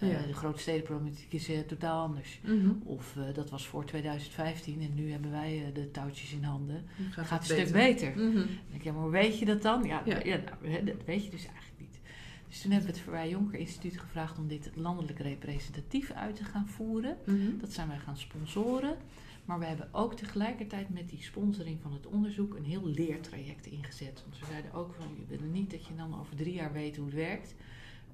eh, 0.00 0.12
Ja. 0.12 0.26
De 0.26 0.34
grote 0.34 0.60
stedenproblematiek 0.60 1.32
is 1.32 1.48
eh, 1.48 1.58
totaal 1.58 2.02
anders. 2.02 2.40
Mhm. 2.44 2.70
Of 2.84 3.16
eh, 3.16 3.34
dat 3.34 3.50
was 3.50 3.66
voor 3.66 3.84
2015 3.84 4.80
en 4.80 4.94
nu 4.94 5.10
hebben 5.10 5.30
wij 5.30 5.70
de 5.74 5.90
touwtjes 5.90 6.32
in 6.32 6.42
handen. 6.42 6.84
Gaat, 7.10 7.30
het 7.30 7.48
het 7.48 7.58
een 7.58 7.66
stuk 7.66 7.72
beter. 7.72 8.10
Mhm. 8.10 8.34
Dan 8.34 8.34
denk 8.34 8.74
ik, 8.74 8.82
ja, 8.82 8.92
maar 8.92 9.02
hoe 9.02 9.10
weet 9.10 9.38
je 9.38 9.44
dat 9.44 9.62
dan? 9.62 9.84
Ja, 9.84 10.02
Ja. 10.04 10.24
ja. 10.24 10.40
nou, 10.62 10.84
dat 10.84 11.04
weet 11.04 11.24
je 11.24 11.30
dus 11.30 11.46
eigenlijk 11.46 11.80
niet. 11.80 11.98
Dus 12.48 12.60
toen 12.60 12.70
hebben 12.70 12.90
we 12.90 12.94
het 12.96 13.04
Verwij 13.04 13.28
Jonker 13.28 13.58
Instituut 13.58 13.98
gevraagd 13.98 14.38
om 14.38 14.48
dit 14.48 14.70
landelijk 14.74 15.18
representatief 15.18 16.10
uit 16.10 16.36
te 16.36 16.44
gaan 16.44 16.68
voeren. 16.68 17.16
Mhm. 17.26 17.58
Dat 17.60 17.72
zijn 17.72 17.88
wij 17.88 17.98
gaan 17.98 18.16
sponsoren. 18.16 18.96
Maar 19.44 19.58
we 19.58 19.64
hebben 19.64 19.88
ook 19.92 20.14
tegelijkertijd 20.14 20.88
met 20.88 21.08
die 21.08 21.22
sponsoring 21.22 21.78
van 21.82 21.92
het 21.92 22.06
onderzoek 22.06 22.54
een 22.54 22.64
heel 22.64 22.86
leertraject 22.86 23.66
ingezet. 23.66 24.22
Want 24.24 24.38
we 24.38 24.46
zeiden 24.46 24.72
ook 24.72 24.94
van, 24.94 25.06
we 25.18 25.36
willen 25.36 25.52
niet 25.52 25.70
dat 25.70 25.86
je 25.86 25.94
dan 25.96 26.20
over 26.20 26.36
drie 26.36 26.54
jaar 26.54 26.72
weet 26.72 26.96
hoe 26.96 27.06
het 27.06 27.14
werkt. 27.14 27.54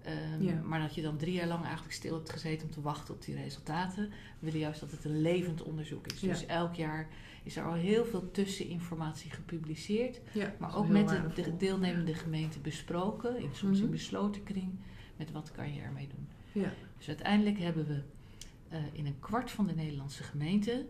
Ehm, 0.04 0.42
Ja. 0.42 0.60
Maar 0.62 0.80
dat 0.80 0.94
je 0.94 1.02
dan 1.02 1.16
drie 1.16 1.32
jaar 1.34 1.46
lang 1.46 1.62
eigenlijk 1.64 1.94
stil 1.94 2.14
hebt 2.14 2.30
gezeten 2.30 2.66
om 2.66 2.72
te 2.72 2.80
wachten 2.80 3.14
op 3.14 3.24
die 3.24 3.34
resultaten. 3.34 4.08
We 4.08 4.12
willen 4.46 4.58
juist 4.60 4.80
dat 4.80 4.90
het 4.90 5.04
een 5.04 5.20
levend 5.20 5.62
onderzoek 5.62 6.06
is. 6.06 6.20
Ja. 6.20 6.28
Dus 6.28 6.46
elk 6.46 6.74
jaar 6.74 7.08
is 7.42 7.56
er 7.56 7.64
al 7.64 7.72
heel 7.74 8.04
veel 8.04 8.30
tusseninformatie 8.30 9.30
gepubliceerd. 9.30 10.20
Ja, 10.32 10.54
Maar 10.58 10.76
ook 10.76 10.88
met 10.88 11.08
de, 11.34 11.56
deelnemende 11.56 12.14
gemeenten 12.14 12.62
besproken. 12.62 13.36
In, 13.42 13.48
soms 13.52 13.76
Mhm. 13.76 13.84
in 13.84 13.90
besloten 13.90 14.42
kring. 14.42 14.70
Met 15.16 15.32
wat 15.32 15.50
kan 15.52 15.74
je 15.74 15.80
ermee 15.80 16.08
doen. 16.08 16.28
Ja. 16.62 16.72
Dus 16.98 17.08
uiteindelijk 17.08 17.58
hebben 17.58 17.86
we 17.86 18.02
eh, 18.68 18.80
in 18.92 19.06
een 19.06 19.20
kwart 19.20 19.50
van 19.50 19.66
de 19.66 19.74
Nederlandse 19.74 20.22
gemeenten 20.22 20.86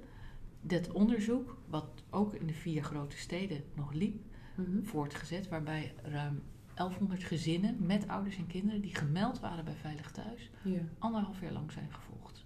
dat 0.60 0.92
onderzoek, 0.92 1.56
wat 1.68 1.86
ook 2.10 2.34
in 2.34 2.46
de 2.46 2.52
vier 2.54 2.82
grote 2.82 3.16
steden 3.18 3.64
nog 3.74 3.92
liep, 3.92 4.22
Mhm. 4.54 4.82
voortgezet. 4.82 5.48
Waarbij 5.48 5.94
ruim 6.02 6.42
1100 6.74 7.24
gezinnen 7.24 7.76
met 7.86 8.08
ouders 8.08 8.36
en 8.36 8.46
kinderen 8.46 8.80
die 8.80 8.94
gemeld 8.94 9.40
waren 9.40 9.64
bij 9.64 9.74
Veilig 9.74 10.10
Thuis, 10.10 10.50
Ja. 10.62 10.80
anderhalf 10.98 11.40
jaar 11.40 11.52
lang 11.52 11.72
zijn 11.72 11.88
gevolgd. 11.92 12.44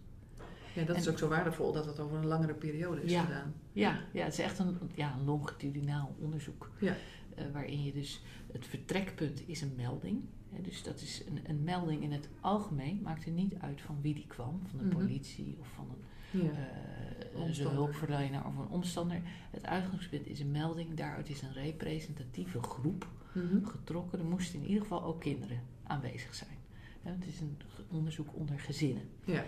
ja, 0.74 0.84
dat 0.84 0.96
is 0.96 1.08
ook 1.08 1.18
zo 1.18 1.28
waardevol 1.28 1.72
dat 1.72 1.86
het 1.86 2.00
over 2.00 2.16
een 2.18 2.26
langere 2.26 2.54
periode 2.54 3.02
is 3.02 3.10
Ja. 3.10 3.22
gedaan. 3.24 3.54
Ja, 3.72 4.00
ja, 4.12 4.24
het 4.24 4.32
is 4.32 4.38
echt 4.38 4.58
een, 4.58 4.78
ja, 4.94 5.14
een 5.18 5.24
longitudinaal 5.24 6.14
onderzoek. 6.20 6.70
Ja. 6.80 6.94
Eh, 7.34 7.44
waarin 7.52 7.84
je 7.84 7.92
dus, 7.92 8.22
het 8.52 8.66
vertrekpunt 8.66 9.42
is 9.48 9.60
een 9.60 9.72
melding. 9.76 10.20
Hè, 10.50 10.62
dus 10.62 10.82
dat 10.82 11.00
is 11.00 11.22
een, 11.28 11.40
een 11.46 11.64
melding 11.64 12.02
in 12.02 12.12
het 12.12 12.28
algemeen. 12.40 13.00
Maakt 13.02 13.24
er 13.24 13.30
niet 13.32 13.54
uit 13.60 13.80
van 13.80 13.98
wie 14.00 14.14
die 14.14 14.26
kwam. 14.26 14.60
Van 14.70 14.78
de 14.78 14.84
Mhm. 14.84 14.94
politie 14.96 15.56
of 15.60 15.68
van 15.74 15.86
een, 15.90 16.04
Ja. 16.30 16.40
een 16.40 17.40
Omstander. 17.44 17.72
hulpverlener 17.74 18.44
of 18.44 18.56
een 18.56 18.68
omstander. 18.68 19.20
Het 19.50 19.64
uitgangspunt 19.66 20.26
is 20.26 20.40
een 20.40 20.50
melding. 20.50 20.94
Daaruit 20.94 21.28
is 21.28 21.42
een 21.42 21.52
representatieve 21.52 22.62
groep 22.62 23.06
Mhm. 23.32 23.64
getrokken. 23.64 24.18
Er 24.18 24.24
moesten 24.24 24.60
in 24.60 24.66
ieder 24.66 24.82
geval 24.82 25.02
ook 25.02 25.20
kinderen 25.20 25.60
aanwezig 25.82 26.34
zijn. 26.34 26.56
Het 27.02 27.26
is 27.26 27.40
een 27.40 27.56
onderzoek 27.90 28.28
onder 28.36 28.58
gezinnen. 28.60 29.08
Ja. 29.24 29.44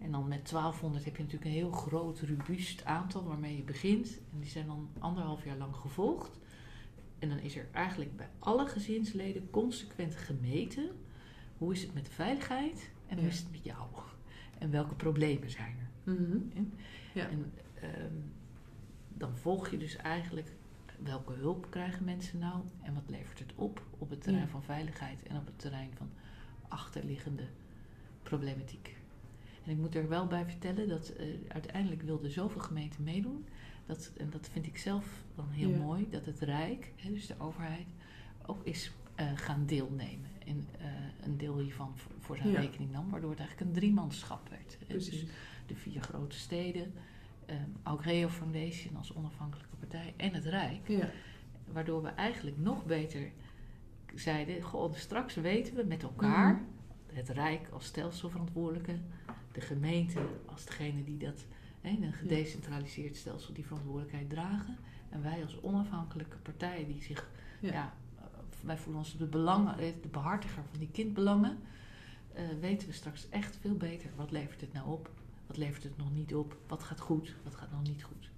En 0.00 0.10
dan 0.12 0.28
met 0.28 0.48
1200 0.48 1.04
heb 1.04 1.16
je 1.16 1.22
natuurlijk 1.22 1.50
een 1.50 1.56
heel 1.56 1.70
groot, 1.70 2.20
robuust 2.20 2.84
aantal 2.84 3.24
waarmee 3.24 3.56
je 3.56 3.62
begint. 3.62 4.18
En 4.32 4.40
die 4.40 4.50
zijn 4.50 4.66
dan 4.66 4.88
anderhalf 4.98 5.44
jaar 5.44 5.56
lang 5.56 5.76
gevolgd. 5.76 6.38
En 7.18 7.28
dan 7.28 7.38
is 7.38 7.56
er 7.56 7.68
eigenlijk 7.72 8.16
bij 8.16 8.28
alle 8.38 8.66
gezinsleden 8.66 9.50
consequent 9.50 10.14
gemeten. 10.16 10.90
Hoe 11.58 11.72
is 11.72 11.82
het 11.82 11.94
met 11.94 12.04
de 12.06 12.10
veiligheid 12.12 12.90
en 13.06 13.14
hoe 13.16 13.24
Ja. 13.26 13.30
is 13.32 13.38
het 13.38 13.50
met 13.50 13.64
jou? 13.64 13.86
En 14.58 14.70
welke 14.70 14.94
problemen 14.94 15.50
zijn 15.50 15.76
er? 15.78 15.81
Mhm. 16.04 16.38
Ja. 17.14 17.28
En 17.28 17.52
ehm, 17.74 18.14
dan 19.08 19.36
volg 19.36 19.68
je 19.70 19.76
dus 19.78 19.96
eigenlijk 19.96 20.52
welke 21.02 21.32
hulp 21.32 21.66
krijgen 21.70 22.04
mensen 22.04 22.38
nou 22.38 22.62
en 22.82 22.94
wat 22.94 23.02
levert 23.06 23.38
het 23.38 23.52
op 23.54 23.82
op 23.98 24.10
het 24.10 24.22
terrein 24.22 24.44
Ja. 24.44 24.50
van 24.50 24.62
veiligheid 24.62 25.22
en 25.22 25.36
op 25.36 25.46
het 25.46 25.58
terrein 25.58 25.90
van 25.96 26.10
achterliggende 26.68 27.44
problematiek. 28.22 28.96
En 29.64 29.70
ik 29.70 29.76
moet 29.76 29.94
er 29.94 30.08
wel 30.08 30.26
bij 30.26 30.44
vertellen 30.44 30.88
dat 30.88 31.12
uh, 31.20 31.26
uiteindelijk 31.48 32.02
wilden 32.02 32.30
zoveel 32.30 32.60
gemeenten 32.60 33.02
meedoen. 33.02 33.44
Dat, 33.86 34.12
en 34.16 34.30
dat 34.30 34.48
vind 34.52 34.66
ik 34.66 34.78
zelf 34.78 35.24
dan 35.34 35.48
heel 35.48 35.70
Ja. 35.70 35.78
mooi, 35.78 36.08
dat 36.10 36.26
het 36.26 36.40
Rijk, 36.40 36.92
hè, 36.96 37.10
dus 37.12 37.26
de 37.26 37.34
overheid, 37.38 37.86
ook 38.46 38.64
is 38.64 38.92
eh, 39.14 39.26
gaan 39.34 39.66
deelnemen. 39.66 40.30
En 40.46 40.66
eh, 40.78 40.86
een 41.22 41.36
deel 41.36 41.58
hiervan 41.58 41.92
voor, 41.98 42.12
voor 42.18 42.36
zijn 42.36 42.50
Ja. 42.50 42.60
rekening 42.60 42.90
nam, 42.92 43.10
waardoor 43.10 43.30
het 43.30 43.38
eigenlijk 43.38 43.68
een 43.70 43.76
driemanschap 43.76 44.48
werd. 44.48 44.78
Dus 44.86 45.24
vier 45.76 46.00
grote 46.02 46.36
steden, 46.38 46.92
um, 47.50 47.76
Augreo 47.82 48.28
Foundation 48.28 48.96
als 48.96 49.14
onafhankelijke 49.14 49.76
partij 49.76 50.14
en 50.16 50.34
het 50.34 50.44
Rijk. 50.44 50.88
Ja. 50.88 51.10
Waardoor 51.72 52.02
we 52.02 52.08
eigenlijk 52.08 52.58
nog 52.58 52.84
beter 52.86 53.30
zeiden: 54.14 54.62
Goh, 54.62 54.94
straks 54.94 55.34
weten 55.34 55.74
we 55.74 55.84
met 55.84 56.02
elkaar, 56.02 56.54
Mhm. 56.54 56.62
het 57.18 57.28
Rijk 57.28 57.68
als 57.72 57.84
stelselverantwoordelijke, 57.84 58.98
de 59.52 59.60
gemeente 59.60 60.20
als 60.46 60.64
degene 60.64 61.04
die 61.04 61.16
dat, 61.18 61.44
hè, 61.80 61.90
een 61.90 62.12
gedecentraliseerd 62.12 63.16
stelsel, 63.16 63.54
die 63.54 63.66
verantwoordelijkheid 63.66 64.30
dragen. 64.30 64.76
En 65.10 65.22
wij 65.22 65.42
als 65.42 65.60
onafhankelijke 65.62 66.36
partij 66.36 66.86
die 66.86 67.02
zich, 67.02 67.30
Ja. 67.60 67.72
ja, 67.72 67.94
wij 68.60 68.76
voelen 68.78 68.98
ons 69.02 69.16
de, 69.16 69.26
belangen, 69.26 69.78
eh, 69.78 69.92
de 70.02 70.08
behartiger 70.08 70.62
van 70.70 70.78
die 70.78 70.90
kindbelangen. 70.92 71.58
eh, 72.34 72.44
weten 72.60 72.88
we 72.88 72.94
straks 72.94 73.28
echt 73.28 73.56
veel 73.60 73.76
beter. 73.76 74.10
Wat 74.16 74.30
levert 74.30 74.60
het 74.60 74.72
nou 74.72 74.88
op? 74.90 75.10
Wat 75.46 75.56
levert 75.56 75.82
het 75.82 75.96
nog 75.96 76.12
niet 76.12 76.34
op? 76.34 76.56
Wat 76.68 76.82
gaat 76.82 77.00
goed? 77.00 77.34
Wat 77.44 77.54
gaat 77.54 77.70
nog 77.72 77.82
niet 77.82 78.02
goed? 78.04 78.30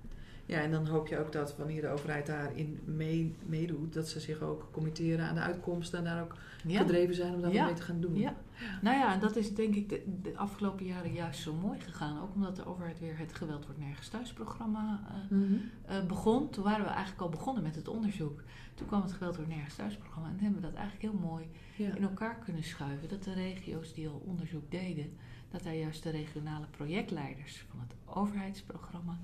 Ja, 0.47 0.61
en 0.61 0.71
dan 0.71 0.87
hoop 0.87 1.07
je 1.09 1.19
ook 1.19 1.33
dat 1.33 1.57
wanneer 1.57 1.81
de 1.81 1.89
overheid 1.89 2.27
daarin 2.27 2.81
mee, 2.85 3.35
meedoet, 3.47 3.93
dat 3.93 4.09
ze 4.09 4.21
zich 4.21 4.41
ook 4.41 4.69
committeren 4.73 5.27
aan 5.27 5.35
de 5.35 5.41
uitkomsten 5.41 5.99
en 5.99 6.05
daar 6.05 6.23
ook 6.23 6.37
gedreven 6.67 7.15
zijn 7.15 7.35
om 7.35 7.41
daar 7.41 7.53
Ja. 7.53 7.65
mee 7.65 7.75
te 7.75 7.83
gaan 7.83 8.01
doen. 8.01 8.17
Ja, 8.17 8.35
nou 8.83 8.97
ja, 8.99 9.13
en 9.15 9.21
dat 9.21 9.37
is 9.37 9.55
denk 9.55 9.75
ik 9.75 9.89
de, 9.89 10.03
de 10.23 10.37
afgelopen 10.37 10.85
jaren 10.87 11.13
juist 11.13 11.41
zo 11.41 11.55
mooi 11.55 11.81
gegaan. 11.81 12.23
Ook 12.23 12.35
omdat 12.35 12.57
de 12.57 12.67
overheid 12.67 13.01
weer 13.01 13.19
het 13.19 13.35
Geweld 13.35 13.65
wordt 13.65 13.81
nergens 13.81 14.09
thuis 14.09 14.33
programma 14.33 15.01
eh, 15.09 15.37
Mhm. 15.37 15.55
eh, 15.87 16.07
begon. 16.07 16.51
Toen 16.51 16.65
waren 16.65 16.85
we 16.85 16.91
eigenlijk 16.91 17.21
al 17.23 17.29
begonnen 17.29 17.63
met 17.63 17.75
het 17.75 17.89
onderzoek. 17.89 18.43
Toen 18.75 18.87
kwam 18.87 19.03
het 19.03 19.13
Geweld 19.13 19.37
wordt 19.37 19.51
nergens 19.51 19.75
thuis 19.75 19.97
programma. 19.97 20.29
En 20.29 20.35
toen 20.35 20.45
hebben 20.45 20.63
we 20.63 20.69
dat 20.69 20.77
eigenlijk 20.79 21.13
heel 21.13 21.21
mooi 21.29 21.45
in 21.77 22.03
elkaar 22.03 22.39
kunnen 22.45 22.65
schuiven. 22.65 23.09
Dat 23.09 23.25
de 23.25 23.33
regio's 23.35 23.95
die 23.95 24.09
al 24.09 24.23
onderzoek 24.27 24.71
deden, 24.71 25.17
dat 25.55 25.63
daar 25.63 25.75
juist 25.75 26.03
de 26.03 26.11
regionale 26.11 26.67
projectleiders 26.71 27.65
van 27.71 27.81
het 27.81 27.95
overheidsprogramma 28.05 29.19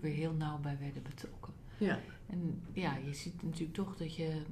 weer 0.00 0.14
heel 0.14 0.32
nauw 0.32 0.58
bij 0.58 0.78
werden 0.78 1.02
betrokken. 1.02 1.52
Ja. 1.78 1.98
En 2.26 2.62
ja, 2.72 2.96
je 2.96 3.14
ziet 3.14 3.42
natuurlijk 3.42 3.74
toch 3.74 3.96
dat 3.96 4.16
je. 4.16 4.42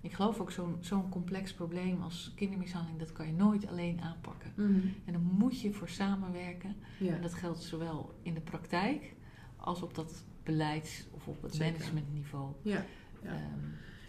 Ik 0.00 0.12
geloof 0.12 0.40
ook 0.40 0.50
zo'n 0.50 0.76
zo'n 0.80 1.08
complex 1.08 1.52
probleem 1.52 2.02
als 2.02 2.32
kindermishandeling, 2.34 2.98
dat 2.98 3.12
kan 3.12 3.26
je 3.26 3.32
nooit 3.32 3.66
alleen 3.66 4.00
aanpakken. 4.00 4.52
Mhm. 4.56 4.86
En 5.04 5.12
dan 5.12 5.22
moet 5.22 5.60
je 5.60 5.72
voor 5.72 5.88
samenwerken. 5.88 6.76
ja. 6.98 7.14
En 7.14 7.22
dat 7.22 7.34
geldt 7.34 7.62
zowel 7.62 8.14
in 8.22 8.34
de 8.34 8.40
praktijk 8.40 9.14
als 9.56 9.82
op 9.82 9.94
dat 9.94 10.24
beleids- 10.42 11.06
of 11.10 11.26
op 11.28 11.42
het 11.42 11.54
Zeker. 11.54 11.72
managementniveau. 11.72 12.52
Ja. 12.62 12.84
Ja. 13.22 13.28
Ehm, 13.28 13.58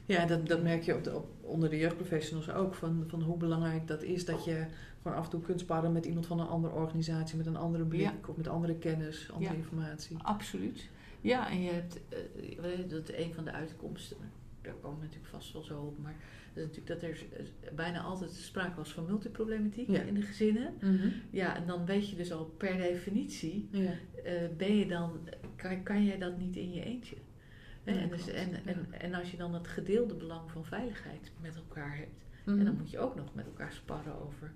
Ja, 0.05 0.25
dat, 0.25 0.47
dat 0.47 0.63
merk 0.63 0.83
je 0.83 0.95
op 0.95 1.03
de, 1.03 1.15
op, 1.15 1.27
onder 1.41 1.69
de 1.69 1.77
jeugdprofessionals 1.77 2.49
ook. 2.51 2.73
Van, 2.75 3.03
van 3.07 3.21
hoe 3.21 3.37
belangrijk 3.37 3.87
dat 3.87 4.03
is 4.03 4.25
dat 4.25 4.45
je 4.45 4.65
gewoon 5.01 5.17
af 5.17 5.23
en 5.23 5.29
toe 5.29 5.41
kunt 5.41 5.59
sparren 5.59 5.91
met 5.91 6.05
iemand 6.05 6.25
van 6.25 6.39
een 6.39 6.47
andere 6.47 6.73
organisatie, 6.73 7.37
met 7.37 7.45
een 7.45 7.55
andere 7.55 7.83
blik 7.85 8.01
Ja. 8.01 8.13
of 8.27 8.37
met 8.37 8.47
andere 8.47 8.75
kennis, 8.75 9.29
andere 9.33 9.51
Ja. 9.53 9.57
informatie. 9.59 10.17
absoluut. 10.21 10.89
Ja, 11.21 11.49
en 11.49 11.61
je 11.61 11.71
hebt, 11.71 11.99
eh, 12.09 12.89
dat 12.89 13.09
is 13.09 13.25
een 13.25 13.33
van 13.33 13.43
de 13.43 13.51
uitkomsten, 13.51 14.17
daar 14.61 14.73
komen 14.81 14.99
we 14.99 15.05
natuurlijk 15.05 15.31
vast 15.33 15.53
wel 15.53 15.63
zo 15.63 15.79
op, 15.79 15.97
maar 16.01 16.15
dat 16.53 16.63
is 16.69 16.77
natuurlijk 16.77 17.01
dat 17.01 17.09
er 17.09 17.25
eh, 17.39 17.73
bijna 17.75 18.01
altijd 18.01 18.31
sprake 18.31 18.75
was 18.75 18.93
van 18.93 19.05
multiproblematiek 19.05 19.87
Ja. 19.89 20.01
in 20.01 20.13
de 20.13 20.21
gezinnen. 20.21 20.73
Ja, 21.29 21.55
en 21.55 21.67
dan 21.67 21.85
weet 21.85 22.09
je 22.09 22.15
dus 22.15 22.31
al 22.33 22.45
per 22.57 22.77
definitie, 22.77 23.69
eh, 24.23 24.33
ben 24.57 24.75
je 24.77 24.85
dan, 24.87 25.11
kan, 25.55 25.83
kan 25.83 26.05
jij 26.05 26.17
dat 26.17 26.37
niet 26.37 26.55
in 26.55 26.73
je 26.73 26.83
eentje? 26.83 27.15
Ja, 27.83 27.93
en, 27.93 28.09
dus, 28.09 28.27
en, 28.27 28.65
en, 28.65 28.87
en 28.91 29.13
als 29.13 29.31
je 29.31 29.37
dan 29.37 29.51
dat 29.51 29.67
gedeelde 29.67 30.15
belang 30.15 30.51
van 30.51 30.65
veiligheid 30.65 31.31
met 31.41 31.55
elkaar 31.55 31.97
hebt, 31.97 32.21
Mhm. 32.45 32.59
en 32.59 32.65
dan 32.65 32.75
moet 32.77 32.89
je 32.89 32.99
ook 32.99 33.15
nog 33.15 33.35
met 33.35 33.45
elkaar 33.45 33.73
sparren 33.73 34.21
over 34.21 34.51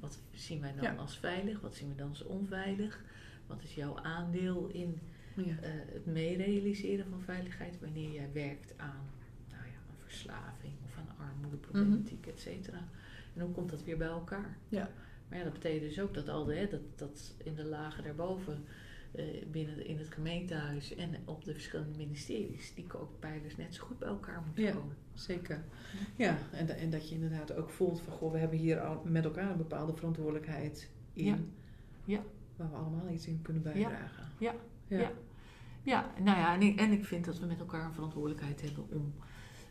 wat 0.00 0.18
zien 0.32 0.60
wij 0.60 0.74
dan 0.74 0.82
Ja. 0.84 0.94
als 0.94 1.18
veilig, 1.18 1.60
wat 1.60 1.74
zien 1.74 1.88
we 1.88 1.94
dan 1.94 2.08
als 2.08 2.22
onveilig, 2.24 3.00
wat 3.46 3.62
is 3.62 3.74
jouw 3.74 3.96
aandeel 3.98 4.66
in 4.72 4.98
ja. 5.34 5.42
eh, 5.60 5.70
het 5.92 6.06
meerealiseren 6.06 7.06
van 7.10 7.20
veiligheid 7.22 7.80
wanneer 7.80 8.10
jij 8.12 8.30
werkt 8.32 8.74
aan 8.76 9.04
nou 9.48 9.62
ja, 9.62 9.72
een 9.88 9.98
verslaving 10.02 10.72
of 10.84 10.96
aan 10.98 11.26
armoedeproblematiek, 11.28 12.26
et 12.26 12.40
cetera. 12.40 12.88
En 13.34 13.40
hoe 13.42 13.50
komt 13.52 13.70
dat 13.70 13.84
weer 13.84 13.96
bij 13.96 14.08
elkaar? 14.08 14.56
Ja. 14.68 14.90
Maar 15.28 15.38
ja, 15.38 15.44
dat 15.44 15.52
betekent 15.52 15.82
dus 15.82 16.00
ook 16.00 16.14
dat 16.14 16.28
al 16.28 16.44
de, 16.44 16.54
hè, 16.54 16.68
dat, 16.68 16.98
dat 16.98 17.34
in 17.44 17.54
de 17.54 17.64
lagen 17.64 18.02
daarboven, 18.04 18.64
binnen 19.50 19.86
in 19.86 19.98
het 19.98 20.08
gemeentehuis 20.12 20.94
en 20.94 21.10
op 21.24 21.44
de 21.44 21.52
verschillende 21.52 21.96
ministeries, 21.96 22.74
die 22.74 22.86
kookpijlers 22.86 23.56
net 23.56 23.74
zo 23.74 23.84
goed 23.84 23.98
bij 23.98 24.08
elkaar 24.08 24.42
moeten 24.46 24.64
Ja. 24.64 24.72
komen. 24.72 24.96
Zeker. 25.12 25.64
Ja, 26.16 26.38
en, 26.52 26.68
en 26.68 26.90
dat 26.90 27.08
je 27.08 27.14
inderdaad 27.14 27.52
ook 27.54 27.70
voelt 27.70 28.00
van, 28.00 28.12
goh, 28.12 28.32
we 28.32 28.38
hebben 28.38 28.58
hier 28.58 28.80
al 28.80 29.02
met 29.04 29.24
elkaar 29.24 29.50
een 29.50 29.56
bepaalde 29.56 29.96
verantwoordelijkheid 29.96 30.90
in. 31.12 31.24
Ja. 31.24 31.38
Ja. 32.04 32.22
Waar 32.56 32.70
we 32.70 32.76
allemaal 32.76 33.08
iets 33.08 33.26
in 33.26 33.42
kunnen 33.42 33.62
bijdragen. 33.62 34.24
Ja. 34.38 34.54
Ja. 34.86 34.98
Ja. 34.98 35.12
Ja, 35.82 36.12
nou 36.22 36.38
ja, 36.38 36.54
en 36.54 36.62
ik, 36.62 36.80
en 36.80 36.92
ik 36.92 37.04
vind 37.04 37.24
dat 37.24 37.38
we 37.38 37.46
met 37.46 37.58
elkaar 37.60 37.84
een 37.84 37.92
verantwoordelijkheid 37.92 38.60
hebben 38.60 38.86
om 38.90 39.14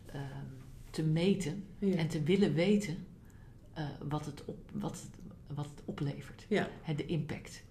ehm, 0.06 0.46
te 0.90 1.04
meten 1.04 1.66
en 1.80 2.08
te 2.08 2.24
willen 2.24 2.54
weten 2.54 2.98
eh, 3.74 3.90
wat, 4.08 4.26
het 4.26 4.46
op, 4.46 4.58
wat, 4.74 4.92
het, 5.02 5.10
wat 5.56 5.66
het 5.66 5.82
oplevert. 5.86 6.46
Ja. 6.50 6.68
De 6.96 7.06
impact. 7.06 7.64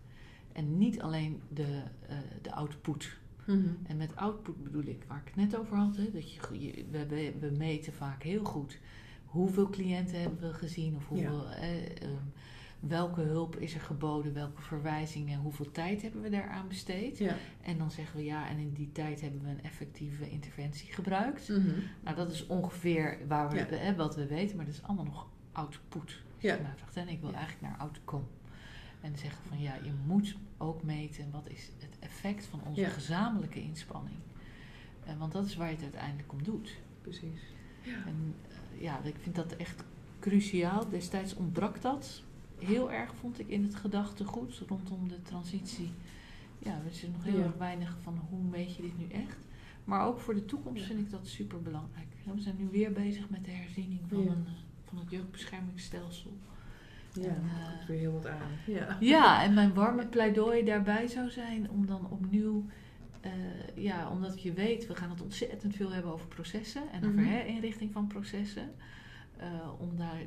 En 0.53 0.79
niet 0.79 1.01
alleen 1.01 1.41
de, 1.49 1.83
eh, 2.09 2.17
de 2.43 2.53
output. 2.53 3.17
Mhm. 3.47 3.69
En 3.87 3.97
met 3.97 4.17
output 4.17 4.63
bedoel 4.63 4.85
ik, 4.85 5.05
waar 5.09 5.19
ik 5.19 5.27
het 5.35 5.37
net 5.37 5.57
over 5.57 5.77
had, 5.77 5.97
hè, 5.97 6.11
dat 6.11 6.33
je, 6.33 6.41
je- 6.61 6.85
we, 6.91 7.07
we, 7.41 7.51
meten 7.59 7.93
vaak 7.93 8.23
heel 8.23 8.45
goed 8.45 8.79
hoeveel 9.25 9.71
cliënten 9.71 10.21
hebben 10.21 10.41
we 10.41 10.55
gezien 10.55 10.97
of 10.97 11.07
hoeveel, 11.09 11.51
eh, 11.51 11.69
welke 12.81 13.21
hulp 13.21 13.57
is 13.57 13.75
er 13.75 13.81
geboden, 13.81 14.35
welke 14.35 14.63
verwijzingen, 14.63 15.41
hoeveel 15.41 15.71
tijd 15.71 16.03
hebben 16.03 16.23
we 16.23 16.29
daaraan 16.31 16.69
besteed. 16.69 17.19
Ja. 17.19 17.37
En 17.63 17.79
dan 17.79 17.91
zeggen 17.91 18.17
we 18.17 18.25
ja, 18.25 18.49
en 18.49 18.59
in 18.59 18.73
die 18.73 18.93
tijd 18.93 19.21
hebben 19.21 19.41
we 19.43 19.49
een 19.49 19.63
effectieve 19.63 20.31
interventie 20.31 20.93
gebruikt. 20.93 21.49
Mhm. 21.49 21.71
Nou, 22.05 22.17
dat 22.17 22.31
is 22.33 22.47
ongeveer 22.47 23.19
waar 23.29 23.51
we, 23.51 23.67
Ja. 23.85 23.95
wat 23.95 24.17
we 24.17 24.27
weten, 24.27 24.57
maar 24.57 24.65
dat 24.67 24.75
is 24.75 24.83
allemaal 24.83 25.05
nog 25.05 25.27
output. 25.53 26.23
Ja. 26.39 26.57
vraagt. 26.57 26.97
En 26.97 27.09
ik 27.09 27.21
wil 27.21 27.33
eigenlijk 27.33 27.61
naar 27.61 27.77
outcome. 27.79 28.25
En 29.03 29.19
zeggen 29.19 29.43
van 29.49 29.61
ja, 29.61 29.75
je 29.75 29.93
moet 30.07 30.37
ook 30.59 30.83
meten 30.83 31.31
wat 31.31 31.49
is 31.49 31.71
het 31.81 31.97
effect 31.99 32.47
van 32.47 32.61
onze 32.67 32.81
Ja. 32.81 32.89
gezamenlijke 32.89 33.63
inspanning. 33.63 34.17
Eh, 35.05 35.19
want 35.19 35.33
dat 35.33 35.45
is 35.47 35.57
waar 35.57 35.69
je 35.69 35.75
het 35.75 35.83
uiteindelijk 35.83 36.33
om 36.33 36.43
doet. 36.43 36.77
Precies. 37.01 37.41
En 37.85 38.35
eh, 38.49 38.83
ja, 38.83 39.01
ik 39.05 39.17
vind 39.23 39.35
dat 39.35 39.57
echt 39.57 39.85
cruciaal. 40.21 40.89
Destijds 40.89 41.35
ontbrak 41.35 41.81
dat 41.83 42.23
heel 42.59 42.93
erg, 42.93 43.15
vond 43.15 43.39
ik, 43.39 43.49
in 43.49 43.63
het 43.63 43.75
gedachtegoed 43.75 44.63
rondom 44.69 45.09
de 45.09 45.23
transitie. 45.23 45.91
Ja, 46.59 46.79
er 46.79 46.91
is 46.91 47.03
nog 47.13 47.25
heel 47.25 47.39
Ja. 47.39 47.45
erg 47.45 47.57
weinig 47.57 47.97
van 48.03 48.19
hoe 48.31 48.43
meet 48.43 48.75
je 48.77 48.83
dit 48.83 48.99
nu 48.99 49.09
echt. 49.09 49.37
Maar 49.85 50.07
ook 50.07 50.19
voor 50.19 50.35
de 50.35 50.45
toekomst 50.45 50.81
Ja. 50.81 50.87
vind 50.87 50.99
ik 51.01 51.11
dat 51.11 51.27
super 51.27 51.63
belangrijk. 51.63 52.07
we 52.35 52.41
zijn 52.41 52.57
nu 52.59 52.69
weer 52.71 52.93
bezig 52.93 53.31
met 53.31 53.45
de 53.45 53.51
herziening 53.51 54.01
van, 54.09 54.25
Ja. 54.25 54.31
een, 54.31 54.47
eh, 54.47 54.53
van 54.85 54.99
het 54.99 55.11
jeugdbeschermingsstelsel. 55.11 56.31
Ja, 57.13 57.23
En, 57.29 57.35
er 57.35 57.61
eh, 57.61 57.69
komt 57.77 57.87
weer 57.87 57.99
heel 57.99 58.13
wat 58.13 58.27
aan. 58.27 58.51
Ja. 58.67 58.97
Ja, 59.01 59.43
en 59.45 59.55
mijn 59.55 59.75
warme 59.75 60.07
pleidooi 60.07 60.65
daarbij 60.65 61.07
zou 61.07 61.31
zijn 61.31 61.71
om 61.71 61.87
dan 61.87 62.11
opnieuw, 62.11 62.67
eh, 63.21 63.33
ja, 63.75 64.11
omdat 64.11 64.43
je 64.43 64.53
weet, 64.53 64.87
we 64.87 64.95
gaan 64.95 65.11
het 65.11 65.23
ontzettend 65.23 65.77
veel 65.77 65.91
hebben 65.93 66.13
over 66.13 66.27
processen 66.29 66.83
en 66.93 66.99
over 67.05 67.21
Mhm. 67.21 67.29
herinrichting 67.31 67.93
van 67.93 68.07
processen, 68.07 68.75
eh, 69.37 69.71
om 69.81 69.97
daar 69.97 70.27